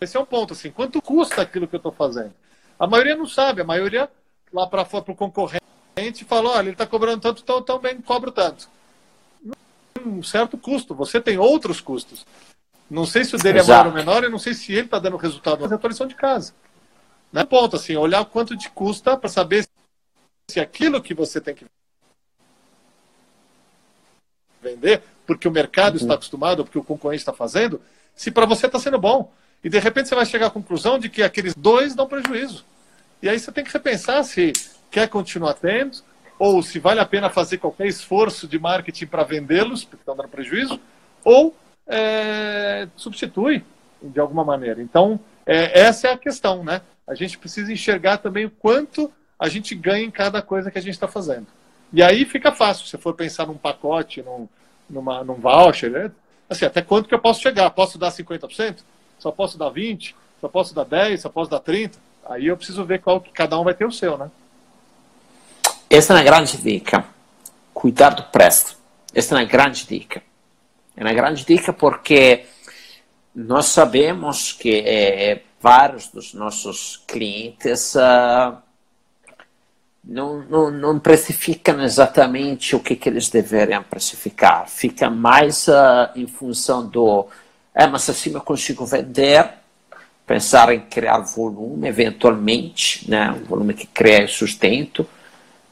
esse 0.00 0.16
é 0.16 0.20
um 0.20 0.24
ponto, 0.24 0.52
assim, 0.52 0.70
quanto 0.70 1.02
custa 1.02 1.42
aquilo 1.42 1.66
que 1.66 1.74
eu 1.74 1.78
estou 1.78 1.90
fazendo? 1.90 2.32
A 2.78 2.86
maioria 2.86 3.16
não 3.16 3.26
sabe, 3.26 3.62
a 3.62 3.64
maioria 3.64 4.08
lá 4.52 4.64
para 4.64 4.84
fora, 4.84 5.02
para 5.02 5.12
o 5.12 5.16
concorrente, 5.16 5.66
fala, 6.24 6.50
olha, 6.50 6.66
ele 6.66 6.70
está 6.70 6.86
cobrando 6.86 7.20
tanto, 7.20 7.42
então 7.42 7.62
também 7.62 8.00
cobro 8.00 8.30
tanto. 8.30 8.68
Um 10.04 10.22
certo 10.22 10.56
custo, 10.56 10.94
você 10.94 11.20
tem 11.20 11.38
outros 11.38 11.80
custos. 11.80 12.24
Não 12.90 13.04
sei 13.04 13.24
se 13.24 13.34
o 13.34 13.38
dele 13.38 13.58
Exato. 13.58 13.72
é 13.72 13.74
maior 13.74 13.86
ou 13.86 13.92
menor, 13.92 14.24
eu 14.24 14.30
não 14.30 14.38
sei 14.38 14.54
se 14.54 14.72
ele 14.72 14.86
está 14.86 14.98
dando 14.98 15.16
resultado, 15.16 15.60
mas 15.60 15.70
é 15.70 15.74
a 15.74 15.88
lição 15.88 16.06
de 16.06 16.14
casa. 16.14 16.54
Né? 17.32 17.44
Ponto, 17.44 17.76
assim, 17.76 17.96
olhar 17.96 18.24
quanto 18.24 18.56
te 18.56 18.70
custa 18.70 19.16
para 19.16 19.28
saber 19.28 19.66
se 20.50 20.60
aquilo 20.60 21.02
que 21.02 21.12
você 21.12 21.40
tem 21.40 21.54
que 21.54 21.66
vender, 24.62 25.02
porque 25.26 25.46
o 25.46 25.52
mercado 25.52 25.94
uhum. 25.94 26.00
está 26.00 26.14
acostumado, 26.14 26.64
porque 26.64 26.78
o 26.78 26.84
concorrente 26.84 27.20
está 27.20 27.32
fazendo, 27.32 27.80
se 28.14 28.30
para 28.30 28.46
você 28.46 28.66
está 28.66 28.78
sendo 28.78 28.98
bom. 28.98 29.30
E 29.62 29.68
de 29.68 29.78
repente 29.78 30.08
você 30.08 30.14
vai 30.14 30.24
chegar 30.24 30.46
à 30.46 30.50
conclusão 30.50 30.98
de 30.98 31.08
que 31.08 31.22
aqueles 31.22 31.54
dois 31.54 31.94
dão 31.94 32.06
prejuízo. 32.06 32.64
E 33.20 33.28
aí 33.28 33.38
você 33.38 33.50
tem 33.50 33.64
que 33.64 33.72
repensar 33.72 34.24
se 34.24 34.52
quer 34.90 35.08
continuar 35.08 35.54
tendo, 35.54 35.98
ou 36.38 36.62
se 36.62 36.78
vale 36.78 37.00
a 37.00 37.06
pena 37.06 37.28
fazer 37.28 37.58
qualquer 37.58 37.86
esforço 37.86 38.46
de 38.46 38.58
marketing 38.58 39.06
para 39.06 39.24
vendê-los, 39.24 39.84
porque 39.84 40.02
estão 40.02 40.16
dando 40.16 40.28
prejuízo, 40.28 40.80
ou 41.24 41.54
é, 41.86 42.88
substitui 42.96 43.64
de 44.00 44.20
alguma 44.20 44.44
maneira. 44.44 44.80
Então, 44.80 45.18
é, 45.44 45.80
essa 45.80 46.08
é 46.08 46.12
a 46.12 46.18
questão, 46.18 46.62
né? 46.62 46.82
A 47.06 47.14
gente 47.14 47.38
precisa 47.38 47.72
enxergar 47.72 48.18
também 48.18 48.44
o 48.44 48.50
quanto 48.50 49.12
a 49.38 49.48
gente 49.48 49.74
ganha 49.74 50.04
em 50.04 50.10
cada 50.10 50.42
coisa 50.42 50.70
que 50.70 50.78
a 50.78 50.82
gente 50.82 50.94
está 50.94 51.08
fazendo. 51.08 51.46
E 51.92 52.02
aí 52.02 52.24
fica 52.24 52.52
fácil, 52.52 52.86
se 52.86 52.98
for 52.98 53.14
pensar 53.14 53.46
num 53.46 53.56
pacote, 53.56 54.22
num, 54.22 54.48
numa, 54.88 55.24
num 55.24 55.34
voucher, 55.34 55.90
né? 55.90 56.10
assim, 56.48 56.64
até 56.64 56.82
quanto 56.82 57.08
que 57.08 57.14
eu 57.14 57.18
posso 57.18 57.40
chegar? 57.40 57.70
Posso 57.70 57.98
dar 57.98 58.10
50%? 58.10 58.78
Só 59.18 59.30
posso 59.30 59.58
dar 59.58 59.70
20%? 59.70 60.14
Só 60.40 60.48
posso 60.48 60.74
dar 60.74 60.86
10%? 60.86 61.18
Só 61.18 61.28
posso 61.28 61.50
dar 61.50 61.60
30%? 61.60 61.94
Aí 62.26 62.46
eu 62.46 62.56
preciso 62.56 62.84
ver 62.84 63.00
qual 63.00 63.20
que 63.20 63.30
cada 63.32 63.58
um 63.58 63.64
vai 63.64 63.74
ter 63.74 63.86
o 63.86 63.92
seu, 63.92 64.18
né? 64.18 64.30
Essa 65.90 66.12
é 66.12 66.16
uma 66.16 66.22
grande 66.22 66.56
dica. 66.58 67.04
Cuidar 67.72 68.10
do 68.10 68.24
preço. 68.24 68.78
Essa 69.14 69.34
é 69.34 69.38
uma 69.38 69.44
grande 69.44 69.86
dica. 69.86 70.22
É 70.96 71.02
uma 71.02 71.12
grande 71.12 71.44
dica 71.44 71.72
porque 71.72 72.44
nós 73.34 73.66
sabemos 73.66 74.52
que 74.52 74.82
é, 74.84 75.42
vários 75.60 76.08
dos 76.08 76.34
nossos 76.34 77.02
clientes 77.06 77.94
uh, 77.94 78.56
não, 80.04 80.40
não, 80.42 80.70
não, 80.70 80.98
precificam 80.98 81.82
exatamente 81.82 82.74
o 82.74 82.80
que, 82.80 82.96
que 82.96 83.08
eles 83.08 83.28
deveriam 83.28 83.82
precificar. 83.82 84.68
Fica 84.68 85.10
mais 85.10 85.68
uh, 85.68 86.10
em 86.16 86.26
função 86.26 86.86
do, 86.86 87.26
é, 87.74 87.86
mas 87.86 88.08
assim 88.08 88.32
eu 88.32 88.40
consigo 88.40 88.84
vender, 88.84 89.48
pensar 90.26 90.72
em 90.72 90.80
criar 90.80 91.18
volume, 91.18 91.88
eventualmente, 91.88 93.08
né, 93.08 93.30
um 93.30 93.44
volume 93.44 93.74
que 93.74 93.86
cria 93.86 94.26
sustento, 94.26 95.06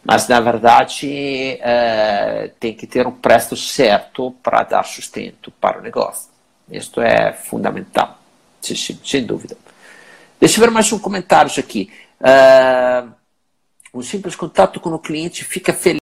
mas 0.06 0.28
na 0.28 0.38
verdade 0.38 1.58
é, 1.60 2.52
tem 2.60 2.72
que 2.72 2.86
ter 2.86 3.08
um 3.08 3.12
preço 3.12 3.56
certo 3.56 4.30
para 4.40 4.62
dar 4.62 4.84
sustento 4.84 5.50
para 5.50 5.80
o 5.80 5.82
negócio. 5.82 6.30
Isto 6.70 7.00
é 7.00 7.32
fundamental, 7.32 8.16
sem, 8.60 8.76
sem 8.76 9.26
dúvida. 9.26 9.56
Deixa 10.38 10.58
eu 10.58 10.64
ver 10.64 10.70
mais 10.70 10.92
um 10.92 10.98
comentário 11.00 11.50
aqui. 11.58 11.92
Uh, 12.20 13.12
um 13.92 14.02
simples 14.02 14.36
contato 14.36 14.78
com 14.78 14.90
o 14.90 14.98
cliente 14.98 15.44
fica 15.44 15.72
feliz. 15.72 16.00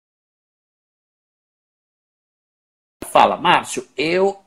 Fala, 3.05 3.37
Márcio, 3.37 3.87
eu. 3.95 4.41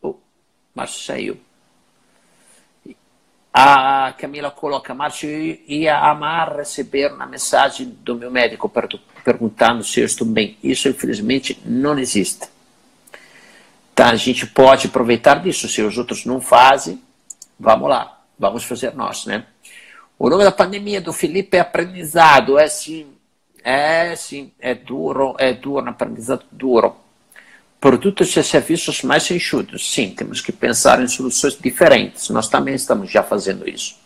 Oh, 0.00 0.14
Márcio 0.72 1.00
saiu. 1.00 1.40
A 3.52 4.14
Camila 4.16 4.50
coloca, 4.50 4.94
Márcio, 4.94 5.28
eu 5.28 5.58
ia 5.66 5.98
amar 5.98 6.56
receber 6.56 7.12
uma 7.12 7.26
mensagem 7.26 7.86
do 8.00 8.14
meu 8.14 8.30
médico 8.30 8.72
perguntando 9.22 9.84
se 9.84 10.00
eu 10.00 10.06
estou 10.06 10.26
bem. 10.26 10.56
Isso, 10.64 10.88
infelizmente, 10.88 11.60
não 11.66 11.98
existe. 11.98 12.48
Tá, 13.94 14.08
a 14.08 14.16
gente 14.16 14.46
pode 14.46 14.86
aproveitar 14.86 15.42
disso. 15.42 15.68
Se 15.68 15.82
os 15.82 15.98
outros 15.98 16.24
não 16.24 16.40
fazem, 16.40 17.02
vamos 17.60 17.90
lá, 17.90 18.22
vamos 18.38 18.64
fazer 18.64 18.94
nós, 18.94 19.26
né? 19.26 19.44
O 20.18 20.30
nome 20.30 20.44
da 20.44 20.52
pandemia 20.52 21.00
do 21.00 21.12
Felipe 21.12 21.58
é 21.58 21.60
aprendizado. 21.60 22.58
É 22.58 22.66
sim, 22.68 23.08
é 23.62 24.16
sim, 24.16 24.50
é 24.58 24.74
duro, 24.74 25.36
é 25.38 25.52
duro, 25.52 25.86
aprendizado 25.90 26.46
duro 26.50 27.01
produtos 27.82 28.36
e 28.36 28.44
serviços 28.44 29.02
mais 29.02 29.28
enxutos. 29.28 29.92
Sim, 29.92 30.10
temos 30.10 30.40
que 30.40 30.52
pensar 30.52 31.02
em 31.02 31.08
soluções 31.08 31.58
diferentes. 31.58 32.28
Nós 32.28 32.48
também 32.48 32.76
estamos 32.76 33.10
já 33.10 33.24
fazendo 33.24 33.68
isso. 33.68 33.96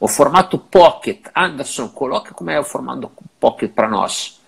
O 0.00 0.08
formato 0.08 0.58
Pocket, 0.58 1.20
Anderson, 1.32 1.88
coloca 1.90 2.34
como 2.34 2.50
é 2.50 2.58
o 2.58 2.64
formato 2.64 3.08
Pocket 3.38 3.70
para 3.70 3.88
nós. 3.88 4.40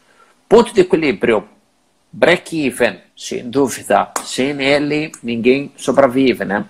Ponto 0.49 0.75
de 0.75 0.81
equilíbrio, 0.81 1.49
break-even, 2.11 3.01
sem 3.17 3.49
dúvida. 3.49 4.11
Sem 4.25 4.61
ele, 4.61 5.13
ninguém 5.23 5.73
sobrevive, 5.77 6.45
né? 6.45 6.67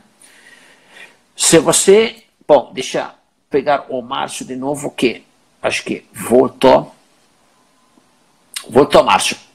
Se 1.34 1.58
você. 1.58 2.24
Bom, 2.46 2.72
deixa 2.74 3.14
pegar 3.48 3.86
o 3.88 4.02
Márcio 4.02 4.44
de 4.44 4.54
novo, 4.54 4.90
que 4.90 5.24
acho 5.62 5.82
que 5.82 6.04
voltou. 6.12 6.94
Voltou, 8.68 9.02
Márcio 9.02 9.49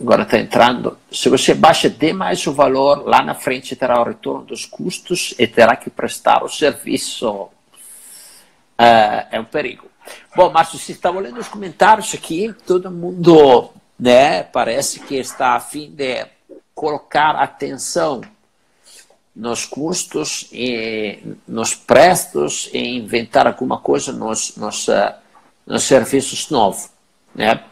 agora 0.00 0.22
está 0.22 0.38
entrando, 0.38 0.96
se 1.10 1.28
você 1.28 1.54
baixa 1.54 1.90
demais 1.90 2.46
o 2.46 2.52
valor, 2.52 3.06
lá 3.06 3.22
na 3.22 3.34
frente 3.34 3.74
terá 3.74 4.00
o 4.00 4.04
retorno 4.04 4.44
dos 4.44 4.64
custos 4.64 5.34
e 5.38 5.46
terá 5.46 5.74
que 5.76 5.90
prestar 5.90 6.44
o 6.44 6.48
serviço. 6.48 7.30
Uh, 7.30 9.26
é 9.30 9.40
um 9.40 9.44
perigo. 9.44 9.86
Bom, 10.36 10.50
Márcio, 10.50 10.78
se 10.78 10.92
está 10.92 11.10
olhando 11.10 11.40
os 11.40 11.48
comentários 11.48 12.14
aqui, 12.14 12.54
todo 12.66 12.90
mundo 12.90 13.70
né, 13.98 14.44
parece 14.44 15.00
que 15.00 15.16
está 15.16 15.54
a 15.54 15.60
fim 15.60 15.90
de 15.90 16.26
colocar 16.74 17.30
atenção 17.32 18.20
nos 19.34 19.64
custos, 19.64 20.48
e 20.52 21.36
nos 21.46 21.74
prestos 21.74 22.68
e 22.72 22.96
inventar 22.96 23.46
alguma 23.46 23.78
coisa 23.78 24.12
nos, 24.12 24.56
nos, 24.56 24.88
uh, 24.88 25.14
nos 25.66 25.84
serviços 25.84 26.50
novos. 26.50 26.88
Né? 27.34 27.62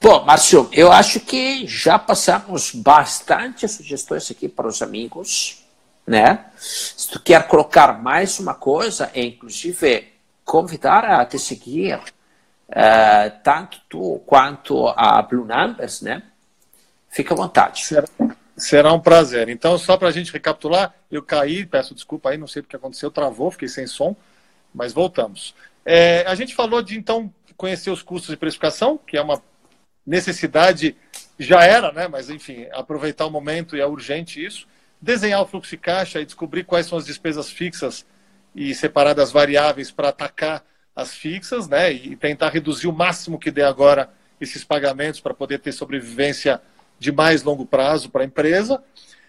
Bom, 0.00 0.24
Márcio, 0.24 0.68
eu 0.72 0.92
acho 0.92 1.18
que 1.18 1.66
já 1.66 1.98
passamos 1.98 2.72
bastante 2.72 3.66
sugestões 3.66 4.30
aqui 4.30 4.48
para 4.48 4.68
os 4.68 4.80
amigos, 4.80 5.64
né? 6.06 6.46
Se 6.56 7.08
tu 7.10 7.20
quer 7.20 7.48
colocar 7.48 8.00
mais 8.00 8.38
uma 8.38 8.54
coisa, 8.54 9.10
é 9.12 9.24
inclusive 9.24 10.06
convidar 10.44 11.04
a 11.04 11.26
te 11.26 11.36
seguir, 11.36 11.96
uh, 11.96 13.42
tanto 13.42 13.80
tu 13.88 14.22
quanto 14.24 14.86
a 14.88 15.20
Blue 15.20 15.44
Numbers, 15.44 16.00
né? 16.00 16.22
Fica 17.08 17.34
à 17.34 17.36
vontade. 17.36 17.82
Será, 18.56 18.92
um 18.92 19.00
prazer. 19.00 19.48
Então, 19.48 19.76
só 19.78 19.96
para 19.96 20.08
a 20.08 20.12
gente 20.12 20.32
recapitular, 20.32 20.94
eu 21.10 21.24
caí, 21.24 21.66
peço 21.66 21.92
desculpa 21.92 22.30
aí, 22.30 22.38
não 22.38 22.46
sei 22.46 22.62
o 22.62 22.64
que 22.64 22.76
aconteceu, 22.76 23.10
travou, 23.10 23.50
fiquei 23.50 23.68
sem 23.68 23.86
som, 23.86 24.14
mas 24.72 24.92
voltamos. 24.92 25.56
É, 25.84 26.24
a 26.24 26.36
gente 26.36 26.54
falou 26.54 26.82
de, 26.82 26.96
então, 26.96 27.32
conhecer 27.56 27.90
os 27.90 28.00
custos 28.00 28.30
de 28.30 28.36
precificação, 28.36 28.96
que 29.04 29.16
é 29.16 29.20
uma 29.20 29.42
necessidade 30.08 30.96
já 31.38 31.64
era, 31.64 31.92
né? 31.92 32.08
Mas 32.08 32.30
enfim, 32.30 32.66
aproveitar 32.72 33.26
o 33.26 33.30
momento 33.30 33.76
e 33.76 33.80
é 33.80 33.86
urgente 33.86 34.44
isso. 34.44 34.66
Desenhar 35.00 35.42
o 35.42 35.46
fluxo 35.46 35.70
de 35.70 35.76
caixa 35.76 36.20
e 36.20 36.24
descobrir 36.24 36.64
quais 36.64 36.86
são 36.86 36.98
as 36.98 37.04
despesas 37.04 37.50
fixas 37.50 38.04
e 38.54 38.74
separar 38.74 39.14
das 39.14 39.30
variáveis 39.30 39.90
para 39.90 40.08
atacar 40.08 40.64
as 40.96 41.14
fixas, 41.14 41.68
né? 41.68 41.92
E 41.92 42.16
tentar 42.16 42.48
reduzir 42.48 42.88
o 42.88 42.92
máximo 42.92 43.38
que 43.38 43.50
der 43.50 43.66
agora 43.66 44.10
esses 44.40 44.64
pagamentos 44.64 45.20
para 45.20 45.34
poder 45.34 45.58
ter 45.58 45.72
sobrevivência 45.72 46.60
de 46.98 47.12
mais 47.12 47.42
longo 47.42 47.66
prazo 47.66 48.08
para 48.08 48.22
a 48.22 48.26
empresa. 48.26 48.82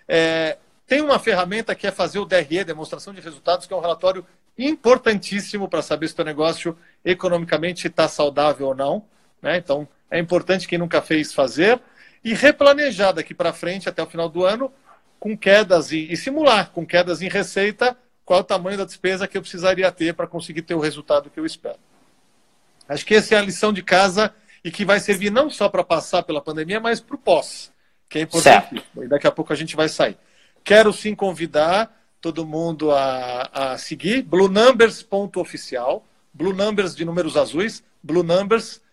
É, 0.08 0.58
tem 0.88 1.02
uma 1.02 1.20
ferramenta 1.20 1.76
que 1.76 1.86
é 1.86 1.92
fazer 1.92 2.18
o 2.18 2.26
DRE, 2.26 2.64
demonstração 2.64 3.14
de 3.14 3.22
resultados, 3.22 3.68
que 3.68 3.74
é 3.74 3.78
um 3.78 3.82
relatório 3.82 4.26
importantíssimo 4.58 5.70
para 5.70 5.82
saber 5.82 6.08
se 6.08 6.20
o 6.20 6.26
negócio 6.26 6.76
economicamente 7.06 7.88
está 7.88 8.08
saudável 8.08 8.68
ou 8.68 8.76
não 8.76 9.06
Né? 9.42 9.58
Então, 9.58 9.88
é 10.12 10.20
importante 10.20 10.68
quem 10.68 10.78
nunca 10.78 11.02
fez 11.02 11.34
fazer 11.34 11.80
e 12.24 12.34
replanejar 12.34 13.14
daqui 13.14 13.34
para 13.34 13.54
frente 13.54 13.88
até 13.88 14.02
o 14.02 14.08
final 14.08 14.28
do 14.28 14.44
ano 14.46 14.72
com 15.20 15.38
quedas 15.38 15.92
e, 15.92 16.12
e, 16.12 16.18
simular 16.18 16.72
com 16.72 16.86
quedas 16.86 17.22
em 17.22 17.30
receita 17.30 17.98
qual 18.26 18.40
é 18.40 18.42
o 18.42 18.46
tamanho 18.46 18.78
da 18.78 18.86
despesa 18.86 19.28
que 19.28 19.38
eu 19.38 19.42
precisaria 19.42 19.92
ter 19.92 20.14
para 20.14 20.28
conseguir 20.28 20.62
ter 20.62 20.76
o 20.76 20.80
resultado 20.80 21.30
que 21.30 21.40
eu 21.40 21.46
espero. 21.46 21.80
Acho 22.88 23.06
que 23.06 23.16
essa 23.16 23.36
é 23.36 23.38
a 23.38 23.42
lição 23.42 23.74
de 23.74 23.84
casa 23.84 24.34
e 24.64 24.72
que 24.72 24.86
vai 24.86 25.00
servir 25.00 25.30
não 25.30 25.50
só 25.50 25.70
para 25.70 25.84
passar 25.84 26.24
pela 26.24 26.42
pandemia, 26.42 26.80
mas 26.80 27.00
para 27.00 27.16
o 27.16 27.20
pós, 27.20 27.72
que 28.08 28.20
é 28.20 28.22
importante. 28.22 28.76
Certo. 28.76 29.04
E 29.04 29.08
daqui 29.08 29.28
a 29.28 29.32
pouco 29.32 29.54
a 29.54 29.56
gente 29.56 29.76
vai 29.76 29.90
sair. 29.90 30.18
Quero 30.64 30.92
sim 30.94 31.16
convidar 31.16 31.96
todo 32.22 32.46
mundo 32.46 32.92
a, 32.92 33.50
a 33.54 33.78
seguir 33.78 34.24
bluenumbers.oficial, 34.24 36.06
Blue 36.34 36.54
Numbers 36.54 36.96
de 36.96 37.06
números 37.06 37.38
azuis, 37.38 37.84
bluenumbers.oficial 38.04 38.89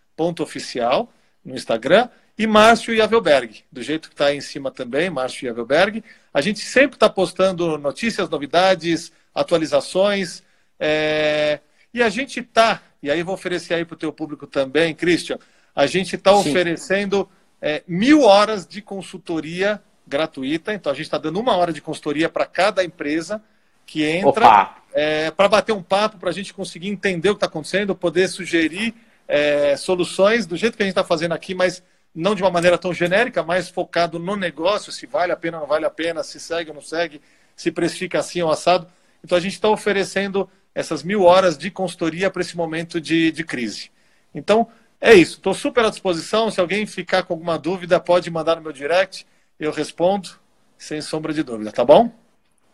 no 1.44 1.54
Instagram 1.54 2.08
e 2.38 2.46
Márcio 2.46 2.94
Yavelberg, 2.94 3.64
do 3.72 3.82
jeito 3.82 4.08
que 4.08 4.14
está 4.14 4.26
aí 4.26 4.36
em 4.36 4.40
cima 4.40 4.70
também, 4.70 5.08
Márcio 5.08 5.46
Yavelberg. 5.46 6.04
A 6.34 6.40
gente 6.40 6.60
sempre 6.60 6.96
está 6.96 7.08
postando 7.08 7.78
notícias, 7.78 8.28
novidades, 8.28 9.12
atualizações. 9.34 10.42
É... 10.78 11.60
E 11.94 12.02
a 12.02 12.08
gente 12.10 12.40
está, 12.40 12.82
e 13.02 13.10
aí 13.10 13.22
vou 13.22 13.34
oferecer 13.34 13.74
aí 13.74 13.84
para 13.84 13.94
o 13.94 13.98
teu 13.98 14.12
público 14.12 14.46
também, 14.46 14.94
Christian, 14.94 15.38
a 15.74 15.86
gente 15.86 16.16
está 16.16 16.32
oferecendo 16.32 17.28
é, 17.60 17.82
mil 17.86 18.22
horas 18.22 18.66
de 18.66 18.82
consultoria 18.82 19.82
gratuita. 20.06 20.72
Então 20.74 20.92
a 20.92 20.94
gente 20.94 21.06
está 21.06 21.18
dando 21.18 21.40
uma 21.40 21.56
hora 21.56 21.72
de 21.72 21.80
consultoria 21.80 22.28
para 22.28 22.46
cada 22.46 22.84
empresa 22.84 23.42
que 23.86 24.04
entra 24.04 24.74
é, 24.92 25.30
para 25.30 25.48
bater 25.48 25.72
um 25.72 25.82
papo, 25.82 26.18
para 26.18 26.30
a 26.30 26.32
gente 26.32 26.52
conseguir 26.52 26.88
entender 26.88 27.30
o 27.30 27.34
que 27.34 27.38
está 27.38 27.46
acontecendo, 27.46 27.94
poder 27.94 28.28
sugerir 28.28 28.94
é, 29.28 29.76
soluções 29.76 30.46
do 30.46 30.56
jeito 30.56 30.76
que 30.76 30.82
a 30.82 30.86
gente 30.86 30.92
está 30.92 31.04
fazendo 31.04 31.32
aqui, 31.32 31.54
mas 31.54 31.82
não 32.14 32.34
de 32.34 32.42
uma 32.42 32.50
maneira 32.50 32.78
tão 32.78 32.92
genérica, 32.94 33.42
mais 33.42 33.68
focado 33.68 34.18
no 34.18 34.36
negócio, 34.36 34.90
se 34.90 35.06
vale 35.06 35.32
a 35.32 35.36
pena 35.36 35.58
ou 35.58 35.62
não 35.62 35.68
vale 35.68 35.84
a 35.84 35.90
pena, 35.90 36.22
se 36.22 36.40
segue 36.40 36.70
ou 36.70 36.74
não 36.74 36.82
segue, 36.82 37.20
se 37.54 37.70
precifica 37.70 38.20
assim 38.20 38.42
ou 38.42 38.50
assado. 38.50 38.86
Então 39.22 39.36
a 39.36 39.40
gente 39.40 39.54
está 39.54 39.68
oferecendo 39.68 40.48
essas 40.74 41.02
mil 41.02 41.22
horas 41.22 41.56
de 41.56 41.70
consultoria 41.70 42.30
para 42.30 42.42
esse 42.42 42.56
momento 42.56 43.00
de, 43.00 43.32
de 43.32 43.44
crise. 43.44 43.90
Então, 44.34 44.68
é 45.00 45.14
isso. 45.14 45.36
Estou 45.36 45.54
super 45.54 45.84
à 45.84 45.90
disposição. 45.90 46.50
Se 46.50 46.60
alguém 46.60 46.86
ficar 46.86 47.22
com 47.22 47.34
alguma 47.34 47.58
dúvida, 47.58 47.98
pode 47.98 48.30
mandar 48.30 48.56
no 48.56 48.62
meu 48.62 48.72
direct 48.72 49.26
eu 49.58 49.72
respondo 49.72 50.28
sem 50.76 51.00
sombra 51.00 51.32
de 51.32 51.42
dúvida, 51.42 51.72
tá 51.72 51.84
bom? 51.84 52.10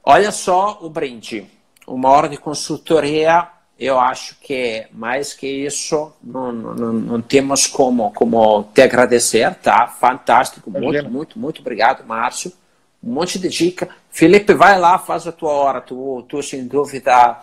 Olha 0.02 0.32
só 0.32 0.78
o 0.82 0.90
brinde. 0.90 1.46
Uma 1.86 2.10
hora 2.10 2.28
de 2.28 2.36
consultoria, 2.36 3.48
eu 3.78 3.98
acho 3.98 4.36
que 4.40 4.86
mais 4.92 5.34
que 5.34 5.46
isso, 5.46 6.12
não, 6.22 6.52
não, 6.52 6.92
não 6.92 7.22
temos 7.22 7.66
como, 7.66 8.12
como 8.12 8.64
te 8.74 8.82
agradecer, 8.82 9.54
tá? 9.56 9.86
Fantástico, 9.88 10.70
muito, 10.70 11.10
muito, 11.10 11.38
muito 11.38 11.60
obrigado, 11.60 12.04
Márcio. 12.06 12.52
Um 13.02 13.12
monte 13.12 13.38
de 13.38 13.48
dica. 13.48 13.88
Felipe, 14.10 14.54
vai 14.54 14.78
lá, 14.78 14.98
faz 14.98 15.26
a 15.26 15.32
tua 15.32 15.50
hora. 15.50 15.80
Tu, 15.80 16.24
tu 16.28 16.40
sem 16.42 16.66
dúvida, 16.68 17.40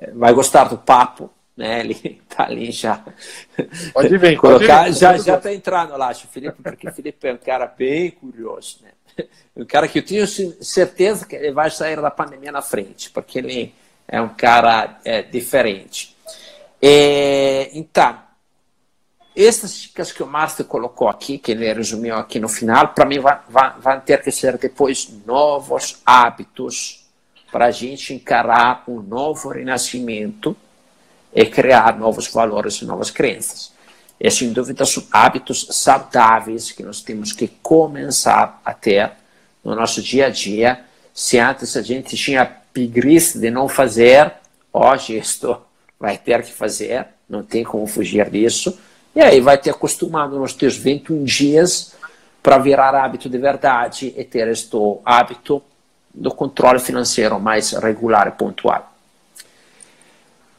eh, 0.00 0.10
vai 0.12 0.32
gostar 0.32 0.64
do 0.64 0.76
papo 0.76 1.30
né? 1.58 1.80
Ele 1.80 2.22
tá 2.30 2.44
ali 2.44 2.70
já. 2.70 3.04
Pode 3.92 4.16
vir, 4.16 4.36
colocar, 4.38 4.84
pode 4.84 4.92
vir, 4.92 4.98
já 4.98 5.18
já 5.18 5.36
tá 5.36 5.52
entrando 5.52 5.96
lá, 5.96 6.08
acho, 6.08 6.28
Felipe, 6.28 6.62
porque 6.62 6.88
o 6.88 6.92
Felipe 6.92 7.26
é 7.26 7.34
um 7.34 7.38
cara 7.38 7.66
bem 7.66 8.12
curioso, 8.12 8.78
né? 8.82 8.92
Um 9.56 9.64
cara 9.64 9.88
que 9.88 9.98
eu 9.98 10.04
tenho 10.04 10.24
certeza 10.24 11.26
que 11.26 11.34
ele 11.34 11.50
vai 11.50 11.68
sair 11.68 12.00
da 12.00 12.12
pandemia 12.12 12.52
na 12.52 12.62
frente, 12.62 13.10
porque 13.10 13.40
ele 13.40 13.74
é 14.08 14.20
um 14.20 14.30
cara 14.30 14.98
é, 15.04 15.22
diferente. 15.22 16.16
É, 16.80 17.70
então, 17.74 18.18
essas 19.36 19.82
dicas 19.82 20.10
que 20.10 20.22
o 20.22 20.26
Márcio 20.26 20.64
colocou 20.64 21.08
aqui, 21.08 21.38
que 21.38 21.52
ele 21.52 21.72
resumiu 21.72 22.16
aqui 22.16 22.40
no 22.40 22.48
final, 22.48 22.88
para 22.88 23.04
mim 23.04 23.18
vão 23.20 24.00
ter 24.00 24.22
que 24.22 24.32
ser 24.32 24.58
depois 24.58 25.08
novos 25.24 26.00
hábitos 26.04 27.06
para 27.52 27.66
a 27.66 27.70
gente 27.70 28.12
encarar 28.12 28.84
um 28.88 29.00
novo 29.00 29.50
renascimento 29.50 30.56
é 31.32 31.44
criar 31.44 31.96
novos 31.96 32.26
valores 32.28 32.76
e 32.76 32.84
novas 32.84 33.10
crenças. 33.10 33.72
E, 34.18 34.30
sem 34.30 34.52
dúvida, 34.52 34.84
são 34.84 35.04
hábitos 35.12 35.68
saudáveis 35.70 36.72
que 36.72 36.82
nós 36.82 37.00
temos 37.00 37.32
que 37.32 37.46
começar 37.62 38.60
a 38.64 38.74
ter 38.74 39.12
no 39.62 39.74
nosso 39.74 40.02
dia 40.02 40.26
a 40.26 40.30
dia. 40.30 40.84
Se 41.14 41.38
antes 41.38 41.76
a 41.76 41.82
gente 41.82 42.16
tinha 42.16 42.57
preguiça 42.72 43.38
de 43.38 43.50
não 43.50 43.68
fazer, 43.68 44.32
hoje 44.72 45.18
isto 45.18 45.60
vai 45.98 46.16
ter 46.16 46.42
que 46.42 46.52
fazer, 46.52 47.06
não 47.28 47.42
tem 47.42 47.64
como 47.64 47.86
fugir 47.86 48.30
disso. 48.30 48.78
E 49.14 49.20
aí 49.20 49.40
vai 49.40 49.58
ter 49.58 49.70
acostumado 49.70 50.38
nos 50.38 50.52
teus 50.52 50.76
21 50.76 51.24
dias 51.24 51.94
para 52.42 52.58
virar 52.58 52.94
hábito 52.94 53.28
de 53.28 53.38
verdade 53.38 54.14
e 54.16 54.24
ter 54.24 54.46
este 54.48 54.76
hábito 55.04 55.62
do 56.14 56.30
controle 56.32 56.78
financeiro 56.78 57.38
mais 57.40 57.72
regular 57.72 58.28
e 58.28 58.30
pontual. 58.32 58.92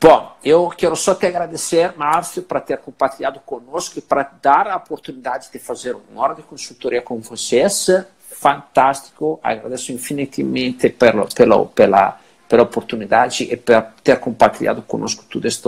Bom, 0.01 0.37
eu 0.43 0.69
quero 0.69 0.95
só 0.95 1.13
te 1.13 1.25
agradecer, 1.25 1.93
Márcio, 1.97 2.41
para 2.41 2.61
ter 2.61 2.77
compartilhado 2.77 3.39
conosco 3.41 3.99
e 3.99 4.01
para 4.01 4.31
dar 4.41 4.67
a 4.67 4.77
oportunidade 4.77 5.49
de 5.51 5.59
fazer 5.59 5.93
uma 5.93 6.21
hora 6.21 6.35
de 6.35 6.41
consultoria 6.41 7.01
com 7.01 7.19
vocês. 7.19 7.87
Fantástico, 8.31 9.39
agradeço 9.43 9.91
infinitamente 9.91 10.89
pela, 10.89 11.27
pela, 11.27 11.65
pela, 11.65 12.21
pela 12.47 12.63
oportunidade 12.63 13.43
e 13.43 13.57
por 13.57 13.81
ter 14.03 14.19
compartilhado 14.19 14.81
conosco 14.81 15.25
todo 15.29 15.45
este 15.45 15.67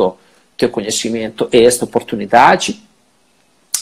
teu 0.57 0.69
conhecimento 0.69 1.49
e 1.51 1.65
esta 1.65 1.85
oportunidade. 1.85 2.81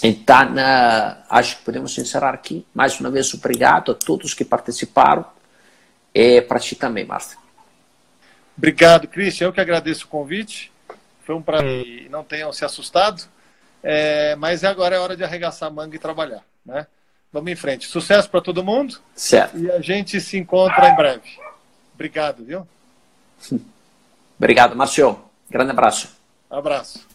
Então, 0.02 0.54
uh, 0.54 1.18
acho 1.30 1.58
que 1.58 1.64
podemos 1.66 1.98
encerrar 1.98 2.34
aqui. 2.34 2.66
Mais 2.74 3.00
uma 3.00 3.12
vez, 3.12 3.34
obrigado 3.34 3.92
a 3.92 3.96
todos 3.96 4.34
que 4.34 4.46
participaram 4.46 5.26
e 6.14 6.42
para 6.42 6.60
ti 6.60 6.76
também, 6.76 7.06
Márcio. 7.06 7.38
Obrigado, 8.58 9.08
Christian. 9.08 9.48
Eu 9.48 9.54
que 9.54 9.62
agradeço 9.62 10.06
o 10.06 10.10
convite. 10.10 10.72
Foi 11.24 11.36
um 11.36 11.42
prazer. 11.42 12.10
Não 12.10 12.24
tenham 12.24 12.52
se 12.52 12.66
assustado. 12.66 13.24
É, 13.82 14.36
mas 14.36 14.64
agora 14.64 14.96
é 14.96 15.00
hora 15.00 15.16
de 15.16 15.24
arregaçar 15.24 15.70
a 15.70 15.72
manga 15.72 15.96
e 15.96 16.00
trabalhar. 16.00 16.44
Né? 16.66 16.86
Vamos 17.32 17.52
em 17.52 17.56
frente. 17.56 17.88
Sucesso 17.88 18.30
para 18.30 18.42
todo 18.42 18.64
mundo. 18.64 19.00
Certo. 19.16 19.58
E 19.58 19.72
a 19.72 19.80
gente 19.82 20.20
se 20.20 20.38
encontra 20.38 20.90
em 20.90 20.96
breve. 20.96 21.30
Obrigado, 21.94 22.44
viu? 22.44 22.68
Obrigado, 24.38 24.76
Márcio. 24.76 25.20
Grande 25.50 25.72
abraço. 25.72 26.10
Abraço. 26.50 27.06